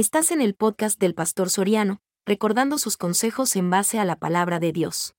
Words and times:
Estás 0.00 0.30
en 0.30 0.40
el 0.40 0.54
podcast 0.54 0.98
del 0.98 1.14
Pastor 1.14 1.50
Soriano, 1.50 2.00
recordando 2.24 2.78
sus 2.78 2.96
consejos 2.96 3.54
en 3.54 3.68
base 3.68 3.98
a 3.98 4.06
la 4.06 4.16
palabra 4.16 4.58
de 4.58 4.72
Dios. 4.72 5.14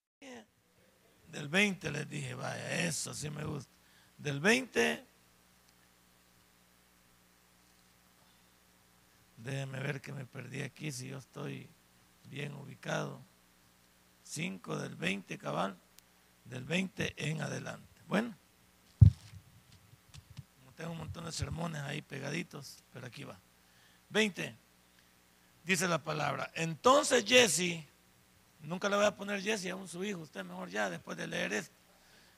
Del 1.27 1.49
20 1.49 1.91
les 1.91 2.09
dije, 2.09 2.33
vaya, 2.33 2.87
eso 2.87 3.13
sí 3.13 3.29
me 3.29 3.43
gusta. 3.43 3.71
Del 4.17 4.39
20, 4.39 5.05
déjenme 9.37 9.79
ver 9.81 10.01
que 10.01 10.13
me 10.13 10.25
perdí 10.25 10.63
aquí 10.63 10.91
si 10.91 11.09
yo 11.09 11.19
estoy 11.19 11.69
bien 12.23 12.55
ubicado. 12.55 13.23
5 14.23 14.77
del 14.77 14.95
20 14.95 15.37
cabal, 15.37 15.77
del 16.45 16.63
20 16.63 17.29
en 17.29 17.41
adelante. 17.43 18.01
Bueno, 18.07 18.35
tengo 20.75 20.93
un 20.93 20.97
montón 20.97 21.25
de 21.25 21.31
sermones 21.31 21.83
ahí 21.83 22.01
pegaditos, 22.01 22.83
pero 22.91 23.05
aquí 23.05 23.25
va. 23.25 23.39
20. 24.09 24.60
Dice 25.63 25.87
la 25.87 26.03
palabra. 26.03 26.51
Entonces 26.55 27.23
Jesse, 27.25 27.85
nunca 28.61 28.89
le 28.89 28.95
voy 28.95 29.05
a 29.05 29.15
poner 29.15 29.41
Jesse 29.41 29.67
a 29.67 29.75
un 29.75 29.87
su 29.87 30.03
hijo, 30.03 30.21
usted 30.21 30.43
mejor 30.43 30.69
ya 30.69 30.89
después 30.89 31.17
de 31.17 31.27
leer 31.27 31.53
esto. 31.53 31.75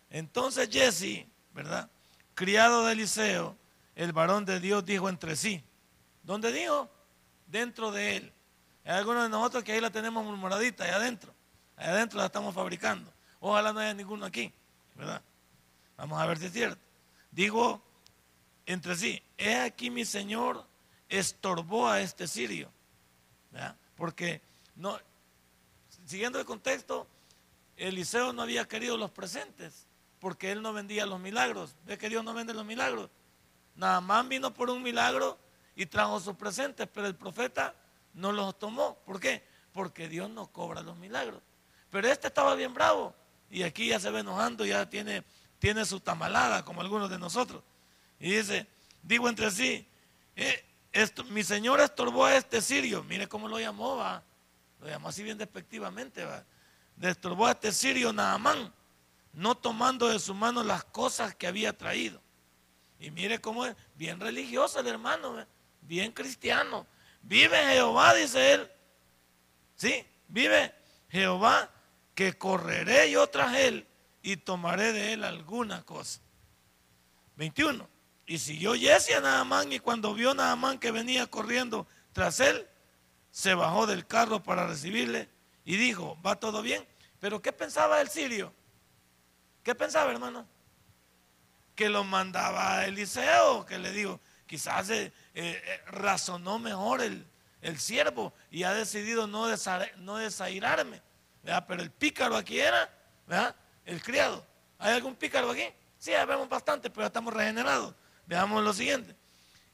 Entonces 0.09 0.69
Jesse, 0.69 1.25
¿verdad? 1.53 1.89
Criado 2.35 2.85
de 2.85 2.93
Eliseo, 2.93 3.57
el 3.95 4.11
varón 4.11 4.45
de 4.45 4.59
Dios 4.59 4.85
dijo 4.85 5.09
entre 5.09 5.35
sí. 5.35 5.63
¿Dónde 6.23 6.51
dijo? 6.51 6.89
Dentro 7.47 7.91
de 7.91 8.17
él. 8.17 8.33
Hay 8.85 8.97
algunos 8.97 9.23
de 9.23 9.29
nosotros 9.29 9.63
que 9.63 9.71
ahí 9.71 9.81
la 9.81 9.91
tenemos 9.91 10.23
murmuradita, 10.25 10.83
ahí 10.83 10.91
adentro. 10.91 11.33
Ahí 11.75 11.87
adentro 11.87 12.19
la 12.19 12.25
estamos 12.25 12.53
fabricando. 12.53 13.11
Ojalá 13.39 13.71
no 13.73 13.79
haya 13.79 13.93
ninguno 13.93 14.25
aquí, 14.25 14.53
¿verdad? 14.95 15.21
Vamos 15.97 16.19
a 16.19 16.25
ver 16.25 16.37
si 16.37 16.45
es 16.45 16.53
cierto. 16.53 16.81
Digo 17.31 17.81
entre 18.65 18.95
sí, 18.95 19.21
he 19.37 19.55
aquí 19.55 19.89
mi 19.89 20.05
Señor 20.05 20.65
estorbó 21.09 21.87
a 21.87 22.01
este 22.01 22.27
sirio. 22.27 22.71
Porque 23.95 24.41
no, 24.75 24.99
siguiendo 26.05 26.39
el 26.39 26.45
contexto, 26.45 27.07
Eliseo 27.77 28.33
no 28.33 28.41
había 28.41 28.67
querido 28.67 28.97
los 28.97 29.11
presentes, 29.11 29.87
porque 30.19 30.51
él 30.51 30.61
no 30.61 30.73
vendía 30.73 31.05
los 31.05 31.19
milagros. 31.19 31.75
¿Ve 31.85 31.97
que 31.97 32.09
Dios 32.09 32.23
no 32.23 32.33
vende 32.33 32.53
los 32.53 32.65
milagros? 32.65 33.09
Nada 33.75 34.01
más 34.01 34.27
vino 34.27 34.53
por 34.53 34.69
un 34.69 34.81
milagro 34.81 35.37
y 35.75 35.85
trajo 35.85 36.19
sus 36.19 36.35
presentes, 36.35 36.87
pero 36.93 37.07
el 37.07 37.15
profeta 37.15 37.73
no 38.13 38.31
los 38.31 38.57
tomó. 38.57 38.95
¿Por 39.05 39.19
qué? 39.19 39.43
Porque 39.71 40.07
Dios 40.07 40.29
no 40.29 40.47
cobra 40.47 40.81
los 40.81 40.95
milagros. 40.97 41.41
Pero 41.89 42.07
este 42.07 42.27
estaba 42.27 42.55
bien 42.55 42.73
bravo 42.73 43.13
y 43.49 43.63
aquí 43.63 43.89
ya 43.89 43.99
se 43.99 44.09
ve 44.09 44.19
enojando, 44.19 44.65
ya 44.65 44.89
tiene, 44.89 45.23
tiene 45.59 45.85
su 45.85 45.99
tamalada, 45.99 46.63
como 46.65 46.81
algunos 46.81 47.09
de 47.09 47.19
nosotros. 47.19 47.63
Y 48.19 48.31
dice, 48.31 48.67
digo 49.01 49.29
entre 49.29 49.51
sí, 49.51 49.87
eh, 50.35 50.65
mi 51.29 51.43
señor 51.43 51.79
estorbó 51.81 52.25
a 52.25 52.35
este 52.35 52.61
sirio, 52.61 53.03
mire 53.03 53.27
cómo 53.27 53.47
lo 53.47 53.59
llamó, 53.59 53.97
va, 53.97 54.23
lo 54.79 54.87
llamó 54.87 55.09
así 55.09 55.23
bien 55.23 55.37
despectivamente, 55.37 56.23
va, 56.23 56.43
estorbó 57.01 57.47
a 57.47 57.51
este 57.51 57.71
sirio 57.71 58.13
Naamán, 58.13 58.71
no 59.33 59.55
tomando 59.55 60.07
de 60.07 60.19
su 60.19 60.33
mano 60.33 60.63
las 60.63 60.83
cosas 60.83 61.35
que 61.35 61.47
había 61.47 61.75
traído. 61.75 62.21
Y 62.99 63.11
mire 63.11 63.41
cómo 63.41 63.65
es, 63.65 63.75
bien 63.95 64.19
religioso 64.19 64.79
el 64.79 64.87
hermano, 64.87 65.45
bien 65.81 66.11
cristiano. 66.11 66.85
Vive 67.21 67.57
Jehová, 67.73 68.13
dice 68.13 68.53
él. 68.53 68.71
Sí, 69.75 70.05
vive 70.27 70.73
Jehová, 71.09 71.69
que 72.13 72.37
correré 72.37 73.09
yo 73.09 73.27
tras 73.27 73.55
él 73.55 73.87
y 74.21 74.37
tomaré 74.37 74.93
de 74.93 75.13
él 75.13 75.23
alguna 75.23 75.83
cosa. 75.83 76.21
21. 77.35 77.92
Y 78.25 78.37
siguió 78.37 78.73
Jesse 78.73 79.15
a 79.15 79.19
Naamán 79.19 79.71
y 79.73 79.79
cuando 79.79 80.13
vio 80.13 80.33
Naamán 80.33 80.79
que 80.79 80.91
venía 80.91 81.27
corriendo 81.27 81.87
tras 82.13 82.39
él, 82.39 82.67
se 83.31 83.53
bajó 83.53 83.87
del 83.87 84.05
carro 84.05 84.41
para 84.41 84.67
recibirle 84.67 85.29
y 85.65 85.75
dijo, 85.75 86.17
va 86.25 86.39
todo 86.39 86.61
bien. 86.61 86.87
Pero 87.19 87.41
¿qué 87.41 87.51
pensaba 87.51 87.99
el 88.01 88.09
sirio? 88.09 88.53
¿Qué 89.63 89.75
pensaba, 89.75 90.11
hermano? 90.11 90.47
Que 91.75 91.89
lo 91.89 92.03
mandaba 92.03 92.79
a 92.79 92.85
Eliseo, 92.85 93.65
que 93.65 93.79
le 93.79 93.91
dijo, 93.91 94.19
quizás 94.45 94.89
eh, 94.89 95.11
eh, 95.33 95.81
razonó 95.87 96.59
mejor 96.59 97.01
el, 97.01 97.25
el, 97.61 97.79
siervo 97.79 98.33
y 98.51 98.63
ha 98.63 98.73
decidido 98.73 99.25
no, 99.25 99.47
no 99.97 100.17
desairarme. 100.17 101.01
Pero 101.43 101.81
el 101.81 101.91
pícaro 101.91 102.35
aquí 102.35 102.59
era. 102.59 102.89
El 103.85 104.01
criado. 104.01 104.45
¿Hay 104.77 104.93
algún 104.93 105.15
pícaro 105.15 105.49
aquí? 105.49 105.65
Sí, 105.97 106.11
vemos 106.27 106.47
bastante, 106.49 106.89
pero 106.89 107.07
estamos 107.07 107.33
regenerados. 107.33 107.95
Veamos 108.25 108.63
lo 108.63 108.73
siguiente. 108.73 109.15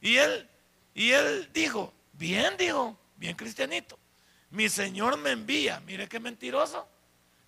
Y 0.01 0.17
él, 0.17 0.49
y 0.93 1.11
él 1.11 1.49
dijo, 1.53 1.93
bien 2.13 2.55
dijo, 2.57 2.97
bien 3.15 3.35
cristianito, 3.35 3.99
mi 4.51 4.69
Señor 4.69 5.17
me 5.17 5.31
envía, 5.31 5.79
mire 5.81 6.07
qué 6.07 6.19
mentiroso, 6.19 6.87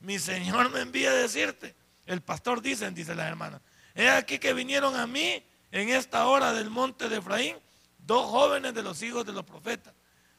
mi 0.01 0.19
Señor 0.19 0.69
me 0.69 0.81
envía 0.81 1.11
a 1.11 1.15
decirte, 1.15 1.75
el 2.05 2.21
pastor 2.21 2.61
dice, 2.61 2.89
dice 2.91 3.15
la 3.15 3.27
hermana, 3.27 3.61
he 3.95 4.09
aquí 4.09 4.39
que 4.39 4.53
vinieron 4.53 4.95
a 4.95 5.07
mí 5.07 5.43
en 5.71 5.89
esta 5.89 6.27
hora 6.27 6.53
del 6.53 6.69
monte 6.69 7.09
de 7.09 7.17
Efraín 7.17 7.55
dos 7.99 8.25
jóvenes 8.25 8.73
de 8.73 8.83
los 8.83 9.01
hijos 9.01 9.25
de 9.25 9.31
los 9.31 9.43
profetas. 9.43 9.93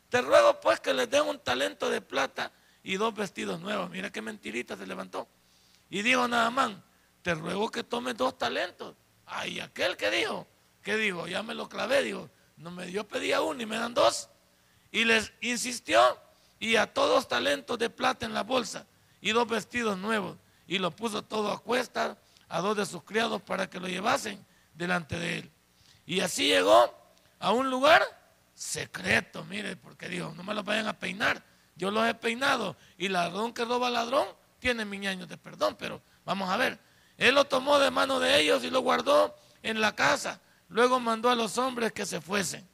Te 0.09 0.21
ruego 0.21 0.61
pues 0.61 0.81
que 0.81 0.93
les 0.93 1.09
den 1.09 1.23
un 1.23 1.39
talento 1.39 1.89
de 1.89 2.01
plata 2.01 2.53
y 2.83 2.97
dos 2.97 3.15
vestidos 3.15 3.61
nuevos. 3.61 3.89
Mira 3.89 4.11
qué 4.11 4.21
mentirita 4.21 4.77
se 4.77 4.87
levantó. 4.87 5.27
Y 5.89 6.03
dijo 6.03 6.29
Naamán, 6.29 6.83
te 7.23 7.35
ruego 7.35 7.71
que 7.71 7.83
tomes 7.83 8.17
dos 8.17 8.37
talentos. 8.37 8.95
Ay, 9.25 9.61
aquel 9.61 9.97
que 9.97 10.11
dijo, 10.11 10.47
¿Qué 10.83 10.97
digo? 10.97 11.27
Ya 11.27 11.43
me 11.43 11.55
lo 11.55 11.69
clavé, 11.69 12.03
digo, 12.03 12.29
no 12.57 12.71
me 12.71 12.87
dio 12.87 13.07
pedía 13.07 13.41
uno 13.41 13.63
y 13.63 13.67
me 13.67 13.77
dan 13.77 13.95
dos. 13.95 14.29
Y 14.91 15.05
les 15.05 15.33
insistió 15.41 16.01
y 16.59 16.77
a 16.77 16.93
todos 16.93 17.29
talentos 17.29 17.79
de 17.79 17.91
plata 17.91 18.27
en 18.27 18.35
la 18.35 18.43
bolsa 18.43 18.87
y 19.21 19.31
dos 19.31 19.49
vestidos 19.49 19.97
nuevos. 19.97 20.37
Y 20.67 20.79
lo 20.79 20.91
puso 20.91 21.23
todo 21.23 21.51
a 21.53 21.63
cuesta 21.63 22.19
a 22.49 22.61
dos 22.61 22.77
de 22.77 22.87
sus 22.87 23.03
criados 23.05 23.41
para 23.43 23.71
que 23.71 23.81
lo 23.81 23.89
llevasen 23.89 24.45
delante 24.75 25.19
de 25.19 25.39
él. 25.39 25.51
Y 26.05 26.21
así 26.21 26.49
llegó 26.49 26.95
a 27.39 27.53
un 27.53 27.71
lugar 27.71 28.03
secreto, 28.55 29.45
mire, 29.45 29.77
porque 29.77 30.09
dijo, 30.09 30.33
no 30.37 30.43
me 30.43 30.55
lo 30.55 30.63
vayan 30.63 30.87
a 30.87 30.99
peinar. 30.99 31.43
Yo 31.77 31.91
los 31.91 32.07
he 32.07 32.15
peinado 32.15 32.77
y 32.99 33.09
ladrón 33.09 33.53
que 33.53 33.65
roba 33.65 33.89
ladrón 33.89 34.27
tiene 34.59 34.85
mil 34.85 35.07
años 35.07 35.29
de 35.29 35.39
perdón, 35.39 35.77
pero 35.79 36.03
vamos 36.25 36.51
a 36.51 36.57
ver. 36.57 36.79
Él 37.17 37.35
lo 37.35 37.45
tomó 37.45 37.79
de 37.79 37.91
mano 37.91 38.21
de 38.21 38.41
ellos 38.41 38.63
y 38.65 38.71
lo 38.71 38.81
guardó 38.81 39.35
en 39.63 39.81
la 39.81 39.95
casa 39.95 40.41
Luego 40.73 40.99
mandó 40.99 41.29
a 41.29 41.35
los 41.35 41.59
hombres 41.59 41.93
que 41.93 42.07
se 42.07 42.21
fuesen. 42.21 42.67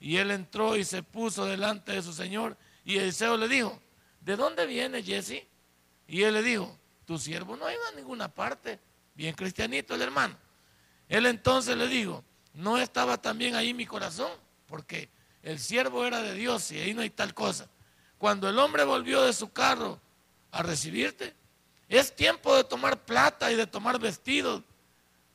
Y 0.00 0.16
él 0.16 0.32
entró 0.32 0.76
y 0.76 0.84
se 0.84 1.04
puso 1.04 1.46
delante 1.46 1.92
de 1.92 2.02
su 2.02 2.12
señor. 2.12 2.56
Y 2.84 2.98
Eliseo 2.98 3.36
le 3.36 3.46
dijo, 3.46 3.80
¿de 4.20 4.34
dónde 4.34 4.66
viene 4.66 5.04
Jesse? 5.04 5.46
Y 6.08 6.22
él 6.22 6.34
le 6.34 6.42
dijo, 6.42 6.76
tu 7.06 7.16
siervo 7.16 7.56
no 7.56 7.70
iba 7.70 7.88
a 7.88 7.96
ninguna 7.96 8.28
parte. 8.28 8.80
Bien 9.14 9.36
cristianito 9.36 9.94
el 9.94 10.02
hermano. 10.02 10.36
Él 11.08 11.26
entonces 11.26 11.76
le 11.76 11.86
dijo, 11.86 12.24
¿no 12.54 12.76
estaba 12.76 13.18
también 13.18 13.54
ahí 13.54 13.72
mi 13.72 13.86
corazón? 13.86 14.32
Porque 14.66 15.08
el 15.44 15.60
siervo 15.60 16.04
era 16.04 16.22
de 16.22 16.34
Dios 16.34 16.72
y 16.72 16.80
ahí 16.80 16.92
no 16.92 17.02
hay 17.02 17.10
tal 17.10 17.34
cosa. 17.34 17.68
Cuando 18.18 18.48
el 18.48 18.58
hombre 18.58 18.82
volvió 18.82 19.22
de 19.22 19.32
su 19.32 19.52
carro 19.52 20.00
a 20.50 20.64
recibirte, 20.64 21.32
es 21.88 22.16
tiempo 22.16 22.56
de 22.56 22.64
tomar 22.64 23.04
plata 23.04 23.52
y 23.52 23.54
de 23.54 23.68
tomar 23.68 24.00
vestidos, 24.00 24.62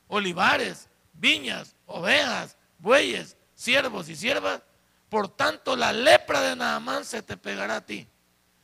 olivares, 0.10 0.89
viñas, 1.20 1.76
ovejas, 1.86 2.58
bueyes, 2.80 3.38
siervos 3.54 4.10
y 4.10 4.16
siervas. 4.16 4.62
Por 5.10 5.28
tanto, 5.28 5.76
la 5.76 5.92
lepra 5.92 6.42
de 6.42 6.56
Naamán 6.56 7.06
se 7.06 7.22
te 7.22 7.38
pegará 7.38 7.78
a 7.78 7.86
ti 7.86 8.08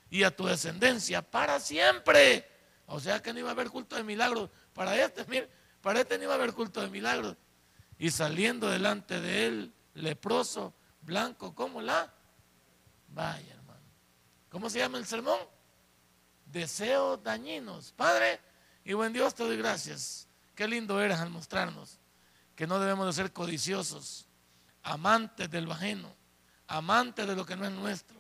y 0.10 0.24
a 0.24 0.36
tu 0.36 0.46
descendencia 0.46 1.22
para 1.22 1.60
siempre. 1.60 2.50
O 2.88 3.00
sea 3.00 3.22
que 3.22 3.34
no 3.34 3.40
iba 3.40 3.50
a 3.50 3.54
haber 3.54 3.70
culto 3.70 3.96
de 3.96 4.04
milagros. 4.04 4.50
Para 4.74 4.96
este, 5.04 5.26
mire, 5.26 5.50
para 5.82 6.02
este 6.02 6.18
no 6.18 6.26
iba 6.26 6.34
a 6.34 6.38
haber 6.38 6.54
culto 6.54 6.82
de 6.82 6.90
milagros. 6.90 7.36
Y 7.98 8.12
saliendo 8.12 8.70
delante 8.70 9.20
de 9.20 9.48
él, 9.48 9.74
leproso, 9.94 10.74
blanco 11.02 11.54
como 11.54 11.82
la. 11.82 12.14
Vaya, 13.10 13.54
hermano. 13.54 13.82
¿Cómo 14.50 14.70
se 14.70 14.80
llama 14.80 14.98
el 14.98 15.06
sermón? 15.06 15.40
Deseos 16.46 17.22
dañinos. 17.24 17.92
Padre 17.94 18.40
y 18.84 18.94
buen 18.94 19.14
Dios, 19.14 19.34
te 19.34 19.44
doy 19.44 19.58
gracias. 19.58 20.28
Qué 20.54 20.68
lindo 20.68 21.02
eres 21.02 21.20
al 21.20 21.30
mostrarnos 21.30 22.00
que 22.56 22.66
no 22.66 22.80
debemos 22.80 23.06
de 23.08 23.14
ser 23.14 23.34
codiciosos, 23.34 24.28
amantes 24.84 25.50
del 25.50 25.70
ajeno, 25.70 26.14
amantes 26.68 27.28
de 27.28 27.36
lo 27.36 27.46
que 27.46 27.56
no 27.56 27.66
es 27.66 27.72
nuestro. 27.72 28.16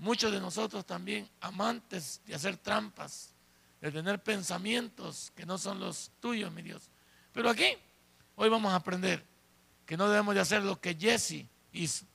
Muchos 0.00 0.32
de 0.32 0.40
nosotros 0.40 0.84
también 0.84 1.30
amantes 1.40 2.20
de 2.26 2.34
hacer 2.34 2.56
trampas, 2.56 3.32
de 3.80 3.92
tener 3.92 4.22
pensamientos 4.22 5.30
que 5.34 5.46
no 5.46 5.56
son 5.58 5.78
los 5.78 6.10
tuyos, 6.20 6.50
mi 6.52 6.62
Dios. 6.62 6.90
Pero 7.32 7.50
aquí, 7.50 7.76
hoy 8.34 8.48
vamos 8.48 8.72
a 8.72 8.76
aprender 8.76 9.24
que 9.86 9.96
no 9.96 10.08
debemos 10.08 10.34
de 10.34 10.40
hacer 10.40 10.62
lo 10.62 10.80
que 10.80 10.94
Jesse 10.94 11.46
hizo 11.72 12.06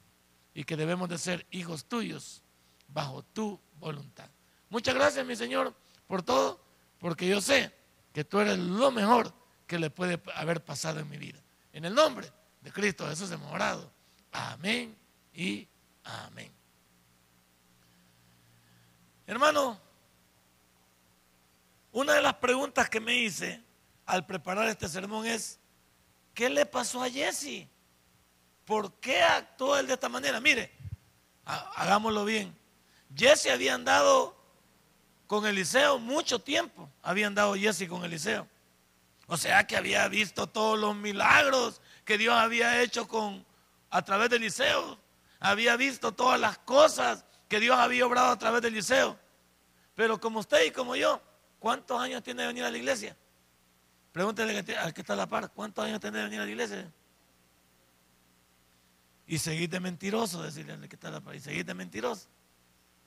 y 0.54 0.64
que 0.64 0.76
debemos 0.76 1.08
de 1.08 1.18
ser 1.18 1.48
hijos 1.52 1.86
tuyos 1.86 2.44
bajo 2.88 3.24
tu 3.24 3.60
voluntad. 3.80 4.30
Muchas 4.70 4.96
gracias, 4.96 5.26
mi 5.26 5.36
Señor, 5.36 5.74
por 6.08 6.24
todo, 6.24 6.62
porque 7.00 7.28
yo 7.28 7.40
sé 7.40 7.74
que 8.12 8.26
tú 8.26 8.40
eres 8.40 8.58
lo 8.58 8.92
mejor 8.92 9.39
que 9.70 9.78
le 9.78 9.92
puede 9.92 10.20
haber 10.34 10.66
pasado 10.66 11.00
en 11.00 11.08
mi 11.08 11.18
vida. 11.18 11.40
En 11.74 11.86
el 11.86 11.94
nombre 11.94 12.28
de 12.62 12.72
Cristo 12.72 13.08
Jesús 13.08 13.32
hemos 13.32 13.54
orado. 13.54 13.90
Amén 14.32 14.98
y 15.32 15.70
Amén. 16.04 16.52
Hermano, 19.28 19.80
una 21.92 22.14
de 22.14 22.22
las 22.24 22.34
preguntas 22.34 22.90
que 22.90 23.00
me 23.00 23.14
hice 23.14 23.62
al 24.08 24.26
preparar 24.26 24.68
este 24.70 24.88
sermón 24.88 25.28
es, 25.28 25.60
¿qué 26.34 26.50
le 26.50 26.66
pasó 26.66 27.04
a 27.04 27.10
Jesse? 27.12 27.68
¿Por 28.66 28.92
qué 28.96 29.22
actuó 29.22 29.78
él 29.78 29.86
de 29.86 29.94
esta 29.94 30.10
manera? 30.10 30.42
Mire, 30.42 30.72
hagámoslo 31.46 32.26
bien. 32.26 32.58
Jesse 33.16 33.52
había 33.52 33.76
andado 33.76 34.36
con 35.28 35.46
Eliseo 35.46 36.00
mucho 36.00 36.40
tiempo. 36.40 36.90
Había 37.04 37.28
andado 37.28 37.54
Jesse 37.54 37.88
con 37.88 38.04
Eliseo. 38.04 38.48
O 39.30 39.38
sea 39.38 39.66
que 39.68 39.78
había 39.78 40.08
visto 40.08 40.48
todos 40.48 40.78
los 40.78 40.96
milagros 40.96 41.82
que 42.04 42.18
Dios 42.18 42.34
había 42.34 42.82
hecho 42.82 43.08
con, 43.08 43.46
a 43.92 44.02
través 44.02 44.32
de 44.32 44.38
Eliseo. 44.38 45.00
Había 45.40 45.78
visto 45.78 46.12
todas 46.12 46.40
las 46.40 46.58
cosas 46.58 47.24
que 47.48 47.60
Dios 47.60 47.78
había 47.78 48.08
obrado 48.08 48.32
a 48.32 48.40
través 48.40 48.64
de 48.64 48.70
Eliseo. 48.70 49.20
Pero 49.94 50.20
como 50.20 50.40
usted 50.40 50.66
y 50.66 50.72
como 50.72 50.96
yo, 50.96 51.22
¿cuántos 51.60 52.02
años 52.02 52.24
tiene 52.24 52.42
de 52.42 52.48
venir 52.48 52.64
a 52.64 52.72
la 52.72 52.78
iglesia? 52.80 53.16
Pregúntele 54.12 54.58
al 54.76 54.94
que 54.96 55.02
está 55.02 55.14
a 55.14 55.18
la 55.18 55.28
par, 55.28 55.52
¿cuántos 55.52 55.86
años 55.86 56.00
tiene 56.00 56.18
de 56.18 56.24
venir 56.24 56.40
a 56.40 56.46
la 56.46 56.50
iglesia? 56.50 56.92
Y 59.28 59.38
seguir 59.38 59.70
de 59.70 59.80
mentiroso, 59.80 60.42
decirle 60.42 60.74
al 60.74 60.90
que 60.90 60.96
está 60.96 61.12
la 61.12 61.22
par, 61.22 61.36
y 61.36 61.40
seguir 61.40 61.64
de 61.64 61.76
mentiroso. 61.76 62.28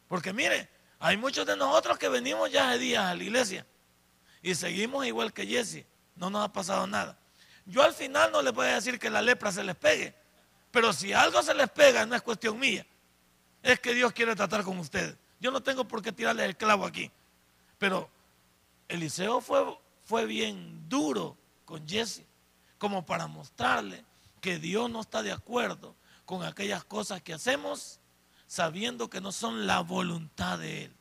Porque 0.06 0.32
mire, 0.32 0.70
hay 1.00 1.16
muchos 1.16 1.44
de 1.44 1.56
nosotros 1.56 1.98
que 1.98 2.08
venimos 2.08 2.48
ya 2.52 2.70
hace 2.70 2.78
días 2.78 3.04
a 3.04 3.14
la 3.16 3.22
iglesia 3.24 3.66
y 4.40 4.54
seguimos 4.54 5.04
igual 5.04 5.32
que 5.32 5.46
Jesse, 5.46 5.84
no 6.16 6.30
nos 6.30 6.44
ha 6.44 6.52
pasado 6.52 6.86
nada. 6.86 7.18
Yo 7.64 7.82
al 7.82 7.94
final 7.94 8.32
no 8.32 8.42
les 8.42 8.52
voy 8.52 8.66
a 8.66 8.74
decir 8.74 8.98
que 8.98 9.10
la 9.10 9.22
lepra 9.22 9.52
se 9.52 9.62
les 9.64 9.76
pegue, 9.76 10.14
pero 10.70 10.92
si 10.92 11.12
algo 11.12 11.42
se 11.42 11.54
les 11.54 11.70
pega 11.70 12.06
no 12.06 12.14
es 12.14 12.22
cuestión 12.22 12.58
mía, 12.58 12.86
es 13.62 13.78
que 13.80 13.94
Dios 13.94 14.12
quiere 14.12 14.34
tratar 14.34 14.64
con 14.64 14.78
ustedes. 14.78 15.16
Yo 15.40 15.50
no 15.50 15.62
tengo 15.62 15.86
por 15.86 16.02
qué 16.02 16.12
tirarles 16.12 16.46
el 16.46 16.56
clavo 16.56 16.84
aquí, 16.84 17.10
pero 17.78 18.08
Eliseo 18.88 19.40
fue, 19.40 19.78
fue 20.04 20.26
bien 20.26 20.88
duro 20.88 21.36
con 21.64 21.86
Jesse, 21.88 22.22
como 22.78 23.04
para 23.06 23.26
mostrarle 23.26 24.04
que 24.40 24.58
Dios 24.58 24.90
no 24.90 25.00
está 25.00 25.22
de 25.22 25.32
acuerdo 25.32 25.94
con 26.24 26.42
aquellas 26.42 26.84
cosas 26.84 27.22
que 27.22 27.32
hacemos 27.32 28.00
sabiendo 28.46 29.08
que 29.08 29.20
no 29.20 29.32
son 29.32 29.66
la 29.66 29.80
voluntad 29.80 30.58
de 30.58 30.84
Él. 30.84 30.96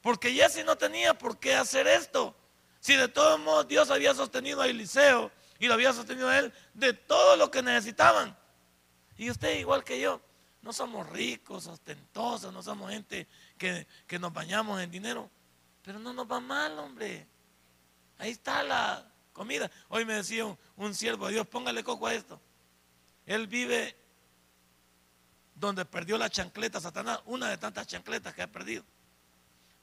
Porque 0.00 0.32
Jesse 0.32 0.64
no 0.64 0.76
tenía 0.76 1.14
por 1.14 1.38
qué 1.38 1.54
hacer 1.54 1.86
esto. 1.86 2.36
Si 2.82 2.96
de 2.96 3.06
todos 3.06 3.38
modos 3.38 3.68
Dios 3.68 3.92
había 3.92 4.12
sostenido 4.12 4.60
a 4.60 4.66
Eliseo 4.66 5.30
y 5.60 5.68
lo 5.68 5.74
había 5.74 5.92
sostenido 5.92 6.28
a 6.28 6.40
él 6.40 6.52
de 6.74 6.92
todo 6.92 7.36
lo 7.36 7.48
que 7.48 7.62
necesitaban. 7.62 8.36
Y 9.16 9.30
usted 9.30 9.56
igual 9.60 9.84
que 9.84 10.00
yo, 10.00 10.20
no 10.62 10.72
somos 10.72 11.08
ricos, 11.08 11.68
ostentosos, 11.68 12.52
no 12.52 12.60
somos 12.60 12.90
gente 12.90 13.28
que, 13.56 13.86
que 14.08 14.18
nos 14.18 14.32
bañamos 14.32 14.80
en 14.80 14.90
dinero, 14.90 15.30
pero 15.80 16.00
no 16.00 16.12
nos 16.12 16.28
va 16.28 16.40
mal, 16.40 16.76
hombre. 16.80 17.28
Ahí 18.18 18.32
está 18.32 18.64
la 18.64 19.08
comida. 19.32 19.70
Hoy 19.88 20.04
me 20.04 20.14
decía 20.14 20.44
un, 20.74 20.92
siervo 20.92 21.26
de 21.26 21.34
Dios, 21.34 21.46
póngale 21.46 21.84
coco 21.84 22.08
a 22.08 22.14
esto. 22.14 22.40
Él 23.26 23.46
vive 23.46 23.96
donde 25.54 25.84
perdió 25.84 26.18
la 26.18 26.28
chancleta 26.28 26.80
Satanás, 26.80 27.20
una 27.26 27.48
de 27.48 27.58
tantas 27.58 27.86
chancletas 27.86 28.34
que 28.34 28.42
ha 28.42 28.50
perdido. 28.50 28.84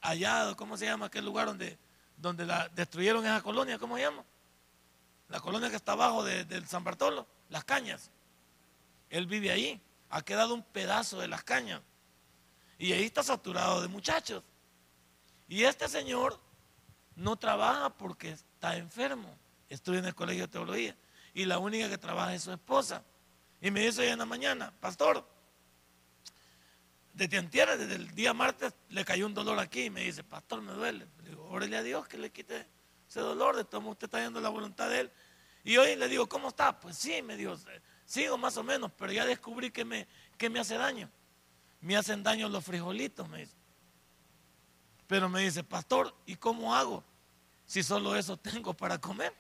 Allá, 0.02 0.54
¿cómo 0.58 0.76
se 0.76 0.84
llama 0.84 1.06
aquel 1.06 1.24
lugar 1.24 1.48
donde, 1.48 1.78
donde 2.20 2.46
la 2.46 2.70
destruyeron 2.70 3.26
esa 3.26 3.42
colonia? 3.42 3.80
¿Cómo 3.80 3.96
se 3.96 4.04
llama? 4.04 4.24
La 5.30 5.40
colonia 5.40 5.70
que 5.70 5.76
está 5.76 5.94
abajo 5.94 6.24
del 6.24 6.68
San 6.68 6.84
Bartolo, 6.84 7.28
las 7.50 7.64
cañas. 7.64 8.12
Él 9.10 9.26
vive 9.28 9.52
ahí, 9.52 9.82
ha 10.10 10.22
quedado 10.22 10.54
un 10.54 10.64
pedazo 10.64 11.20
de 11.20 11.28
las 11.28 11.44
cañas. 11.44 11.82
Y 12.78 12.94
ahí 12.94 13.04
está 13.04 13.24
saturado 13.24 13.82
de 13.82 13.88
muchachos. 13.88 14.44
Y 15.48 15.64
este 15.64 15.88
señor 15.88 16.40
no 17.16 17.36
trabaja 17.36 17.90
porque 17.90 18.32
está 18.32 18.78
enfermo. 18.78 19.36
Estudia 19.68 20.00
en 20.00 20.06
el 20.06 20.16
colegio 20.16 20.44
de 20.44 20.48
teología. 20.48 20.96
Y 21.34 21.46
la 21.46 21.60
única 21.60 21.90
que 21.90 21.98
trabaja 21.98 22.34
es 22.34 22.44
su 22.44 22.52
esposa. 22.52 23.04
Y 23.62 23.72
me 23.72 23.82
dice 23.82 24.02
hoy 24.02 24.08
en 24.08 24.20
la 24.20 24.26
mañana, 24.26 24.74
pastor, 24.80 25.28
desde 27.20 27.38
antier, 27.38 27.78
desde 27.78 27.96
el 27.96 28.16
día 28.16 28.34
martes, 28.34 28.74
le 28.88 29.04
cayó 29.04 29.26
un 29.26 29.34
dolor 29.34 29.60
aquí. 29.60 29.84
Y 29.84 29.90
me 29.90 30.02
dice, 30.02 30.24
pastor, 30.24 30.62
me 30.62 30.72
duele. 30.72 31.06
Le 31.24 31.30
digo, 31.30 31.46
órale 31.50 31.76
a 31.76 31.84
Dios 31.84 32.08
que 32.08 32.18
le 32.18 32.32
quite 32.32 32.66
ese 33.08 33.20
dolor. 33.20 33.58
De 33.58 33.66
todo 33.66 33.82
usted 33.90 34.06
está 34.06 34.24
yendo 34.24 34.40
la 34.40 34.48
voluntad 34.48 34.90
de 34.90 35.02
él. 35.02 35.12
Y 35.66 35.76
hoy 35.76 35.98
le 35.98 36.08
digo, 36.08 36.28
¿cómo 36.30 36.48
está? 36.48 36.80
Pues 36.80 36.98
sí, 36.98 37.22
me 37.22 37.36
dijo, 37.36 37.56
sigo 38.06 38.38
más 38.38 38.56
o 38.56 38.64
menos, 38.64 38.92
pero 38.98 39.12
ya 39.12 39.26
descubrí 39.26 39.70
que 39.70 39.84
me, 39.84 40.08
que 40.38 40.50
me 40.50 40.62
hace 40.62 40.78
daño. 40.78 41.12
Me 41.82 41.98
hacen 41.98 42.24
daño 42.24 42.48
los 42.48 42.64
frijolitos, 42.64 43.28
me 43.28 43.40
dice. 43.40 43.56
Pero 45.06 45.28
me 45.28 45.42
dice, 45.42 45.64
pastor, 45.64 46.16
¿y 46.26 46.36
cómo 46.38 46.74
hago 46.74 47.04
si 47.66 47.84
solo 47.84 48.16
eso 48.16 48.38
tengo 48.38 48.74
para 48.74 48.98
comer? 48.98 49.34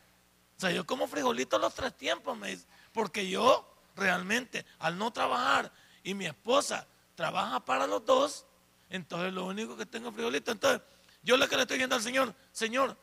O 0.57 0.59
sea, 0.59 0.71
yo 0.71 0.85
como 0.85 1.07
frijolitos 1.07 1.61
los 1.61 1.73
tres 1.73 1.95
tiempos, 1.95 2.37
me 2.37 2.49
dice, 2.49 2.65
porque 2.91 3.29
yo 3.29 3.65
realmente 3.95 4.65
al 4.79 4.97
no 4.97 5.11
trabajar 5.11 5.71
y 6.03 6.13
mi 6.13 6.25
esposa 6.25 6.85
trabaja 7.19 7.59
para 7.59 7.85
los 7.85 8.05
dos, 8.05 8.45
entonces 8.89 9.33
lo 9.33 9.45
único 9.45 9.75
que 9.75 9.85
tengo 9.85 10.07
es 10.07 10.15
frijolitos. 10.15 10.53
Entonces, 10.53 10.81
yo 11.21 11.35
le 11.35 11.49
que 11.49 11.57
le 11.57 11.63
estoy 11.63 11.75
diciendo 11.75 11.97
al 11.97 12.01
Señor, 12.01 12.33
Señor, 12.53 12.95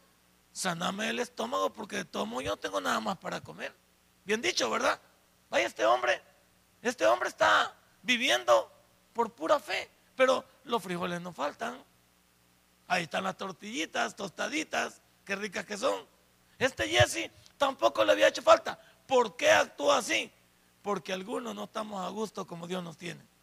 saname 0.52 1.10
el 1.10 1.18
estómago 1.18 1.70
porque 1.70 1.96
de 1.96 2.04
todo 2.06 2.24
modo 2.24 2.40
yo 2.40 2.52
no 2.52 2.56
tengo 2.56 2.80
nada 2.80 2.98
más 2.98 3.18
para 3.18 3.42
comer. 3.42 3.76
Bien 4.24 4.40
dicho, 4.40 4.70
¿verdad? 4.70 4.98
Vaya 5.50 5.66
este 5.66 5.84
hombre, 5.84 6.22
este 6.80 7.04
hombre 7.04 7.28
está 7.28 7.76
viviendo 8.00 8.72
por 9.12 9.34
pura 9.34 9.58
fe, 9.58 9.90
pero 10.16 10.46
los 10.64 10.82
frijoles 10.82 11.20
no 11.20 11.34
faltan. 11.34 11.84
Ahí 12.86 13.02
están 13.02 13.22
las 13.22 13.36
tortillitas, 13.36 14.16
tostaditas, 14.16 15.02
qué 15.26 15.36
ricas 15.36 15.66
que 15.66 15.76
son. 15.76 16.06
Este 16.58 16.88
Jesse 16.88 17.30
tampoco 17.58 18.02
le 18.02 18.12
había 18.12 18.28
hecho 18.28 18.40
falta. 18.40 18.80
¿Por 19.06 19.36
qué 19.36 19.50
actúa 19.50 19.98
así? 19.98 20.32
Porque 20.80 21.12
algunos 21.12 21.54
no 21.54 21.64
estamos 21.64 22.02
a 22.02 22.08
gusto 22.08 22.46
como 22.46 22.66
Dios 22.66 22.82
nos 22.82 22.96
tiene. 22.96 23.35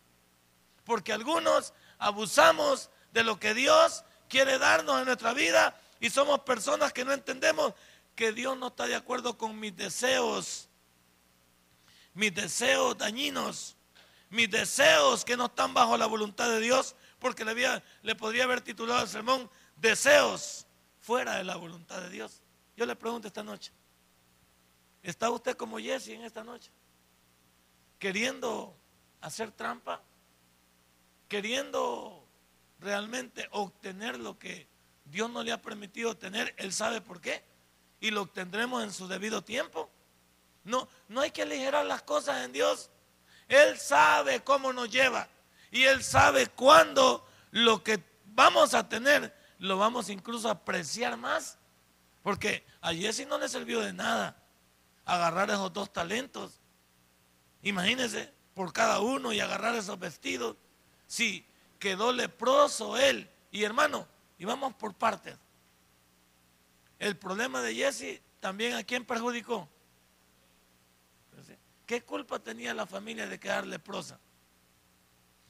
Porque 0.84 1.14
algunos 1.14 1.74
abusamos 1.98 2.90
de 3.12 3.24
lo 3.24 3.40
que 3.40 3.54
Dios 3.54 4.04
quiere 4.28 4.58
darnos 4.58 5.00
en 5.00 5.06
nuestra 5.06 5.34
vida 5.34 5.80
y 6.00 6.10
somos 6.10 6.40
personas 6.42 6.92
que 6.92 7.06
no 7.06 7.14
entendemos 7.14 7.74
que 8.16 8.32
Dios 8.32 8.58
no 8.58 8.68
está 8.68 8.86
de 8.88 8.96
acuerdo 8.96 9.38
con 9.38 9.60
mis 9.60 9.76
deseos, 9.76 10.70
mis 12.14 12.34
deseos 12.34 12.98
dañinos, 12.98 13.76
mis 14.30 14.50
deseos 14.50 15.24
que 15.24 15.38
no 15.38 15.46
están 15.46 15.74
bajo 15.74 15.98
la 15.98 16.06
voluntad 16.06 16.50
de 16.50 16.60
Dios 16.60 16.96
porque 17.20 17.46
le, 17.46 17.82
le 18.02 18.16
podría 18.16 18.44
haber 18.44 18.62
titulado 18.62 19.04
el 19.04 19.08
sermón 19.08 19.50
Deseos 19.78 20.66
fuera 21.00 21.36
de 21.36 21.44
la 21.44 21.56
voluntad 21.56 22.02
de 22.02 22.10
Dios. 22.10 22.42
Yo 22.76 22.86
le 22.86 22.96
pregunto 22.96 23.28
esta 23.28 23.44
noche, 23.44 23.72
¿está 25.02 25.30
usted 25.30 25.56
como 25.56 25.78
Jesse 25.78 26.10
en 26.10 26.24
esta 26.24 26.44
noche? 26.44 26.72
¿Queriendo 28.00 28.76
hacer 29.22 29.52
trampa? 29.52 30.02
¿Queriendo 31.28 32.28
realmente 32.80 33.48
obtener 33.52 34.20
lo 34.20 34.38
que 34.38 34.68
Dios 35.06 35.30
no 35.30 35.44
le 35.44 35.52
ha 35.52 35.62
permitido 35.62 36.16
tener? 36.16 36.54
Él 36.58 36.74
sabe 36.74 37.02
por 37.02 37.22
qué. 37.22 37.44
Y 38.00 38.12
lo 38.12 38.24
obtendremos 38.24 38.84
en 38.84 38.92
su 38.92 39.08
debido 39.08 39.44
tiempo. 39.44 39.90
No, 40.64 40.88
no 41.08 41.22
hay 41.22 41.32
que 41.32 41.44
aligerar 41.44 41.86
las 41.86 42.02
cosas 42.04 42.44
en 42.46 42.52
Dios. 42.52 42.90
Él 43.48 43.78
sabe 43.78 44.44
cómo 44.44 44.74
nos 44.74 44.90
lleva. 44.90 45.28
Y 45.72 45.84
Él 45.84 46.04
sabe 46.04 46.48
cuándo 46.48 47.28
lo 47.52 47.84
que 47.84 48.04
vamos 48.26 48.74
a 48.74 48.88
tener 48.88 49.34
lo 49.60 49.78
vamos 49.78 50.10
incluso 50.10 50.50
a 50.50 50.54
apreciar 50.54 51.18
más. 51.18 51.58
Porque 52.22 52.66
a 52.82 52.94
Jesse 52.94 53.28
no 53.28 53.38
le 53.38 53.50
sirvió 53.50 53.80
de 53.80 53.94
nada 53.94 54.38
agarrar 55.06 55.50
esos 55.50 55.72
dos 55.74 55.92
talentos. 55.92 56.60
Imagínense 57.62 58.34
por 58.54 58.72
cada 58.74 59.00
uno 59.00 59.34
y 59.34 59.40
agarrar 59.40 59.76
esos 59.76 59.98
vestidos. 60.00 60.58
Si 61.08 61.46
quedó 61.80 62.12
leproso 62.12 62.98
él. 62.98 63.30
Y 63.52 63.64
hermano, 63.64 64.08
y 64.38 64.46
vamos 64.46 64.74
por 64.74 64.94
partes. 64.94 65.36
El 66.98 67.18
problema 67.18 67.62
de 67.62 67.76
Jesse 67.76 68.22
también 68.40 68.76
a 68.76 68.84
quién 68.84 69.06
perjudicó. 69.06 69.70
¿Qué 71.86 72.02
culpa 72.02 72.40
tenía 72.40 72.74
la 72.74 72.86
familia 72.86 73.28
de 73.28 73.40
quedar 73.40 73.68
leprosa? 73.68 74.20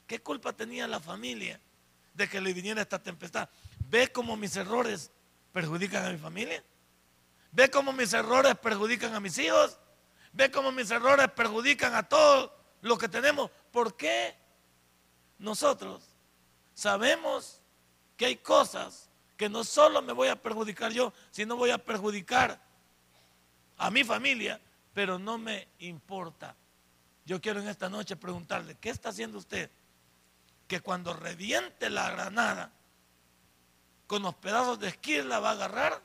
¿Qué 0.07 0.19
culpa 0.19 0.53
tenía 0.53 0.87
la 0.87 0.99
familia 0.99 1.59
de 2.13 2.27
que 2.27 2.41
le 2.41 2.53
viniera 2.53 2.81
esta 2.81 3.01
tempestad? 3.01 3.47
¿Ve 3.89 4.11
cómo 4.11 4.35
mis 4.35 4.55
errores 4.55 5.11
perjudican 5.51 6.05
a 6.05 6.09
mi 6.09 6.17
familia? 6.17 6.63
¿Ve 7.51 7.69
cómo 7.69 7.93
mis 7.93 8.11
errores 8.13 8.55
perjudican 8.57 9.13
a 9.13 9.19
mis 9.19 9.37
hijos? 9.37 9.77
¿Ve 10.31 10.49
cómo 10.49 10.71
mis 10.71 10.89
errores 10.89 11.29
perjudican 11.29 11.93
a 11.93 12.03
todo 12.09 12.53
lo 12.81 12.97
que 12.97 13.07
tenemos? 13.07 13.51
¿Por 13.71 13.95
qué 13.95 14.35
nosotros 15.43 16.01
sabemos 16.73 17.61
que 18.15 18.25
hay 18.27 18.37
cosas 18.37 19.09
que 19.35 19.49
no 19.49 19.63
solo 19.63 20.01
me 20.01 20.13
voy 20.13 20.29
a 20.29 20.41
perjudicar 20.41 20.91
yo, 20.93 21.11
sino 21.31 21.57
voy 21.57 21.69
a 21.69 21.77
perjudicar 21.77 22.59
a 23.77 23.91
mi 23.91 24.05
familia, 24.05 24.59
pero 24.93 25.19
no 25.19 25.37
me 25.37 25.67
importa. 25.79 26.55
Yo 27.25 27.41
quiero 27.41 27.59
en 27.59 27.67
esta 27.67 27.89
noche 27.89 28.15
preguntarle, 28.15 28.77
¿qué 28.79 28.89
está 28.89 29.09
haciendo 29.09 29.37
usted 29.37 29.69
que 30.67 30.79
cuando 30.79 31.13
reviente 31.13 31.89
la 31.89 32.09
granada, 32.09 32.71
con 34.07 34.23
los 34.23 34.35
pedazos 34.35 34.79
de 34.79 34.87
esquila 34.87 35.41
va 35.41 35.49
a 35.49 35.53
agarrar 35.53 36.01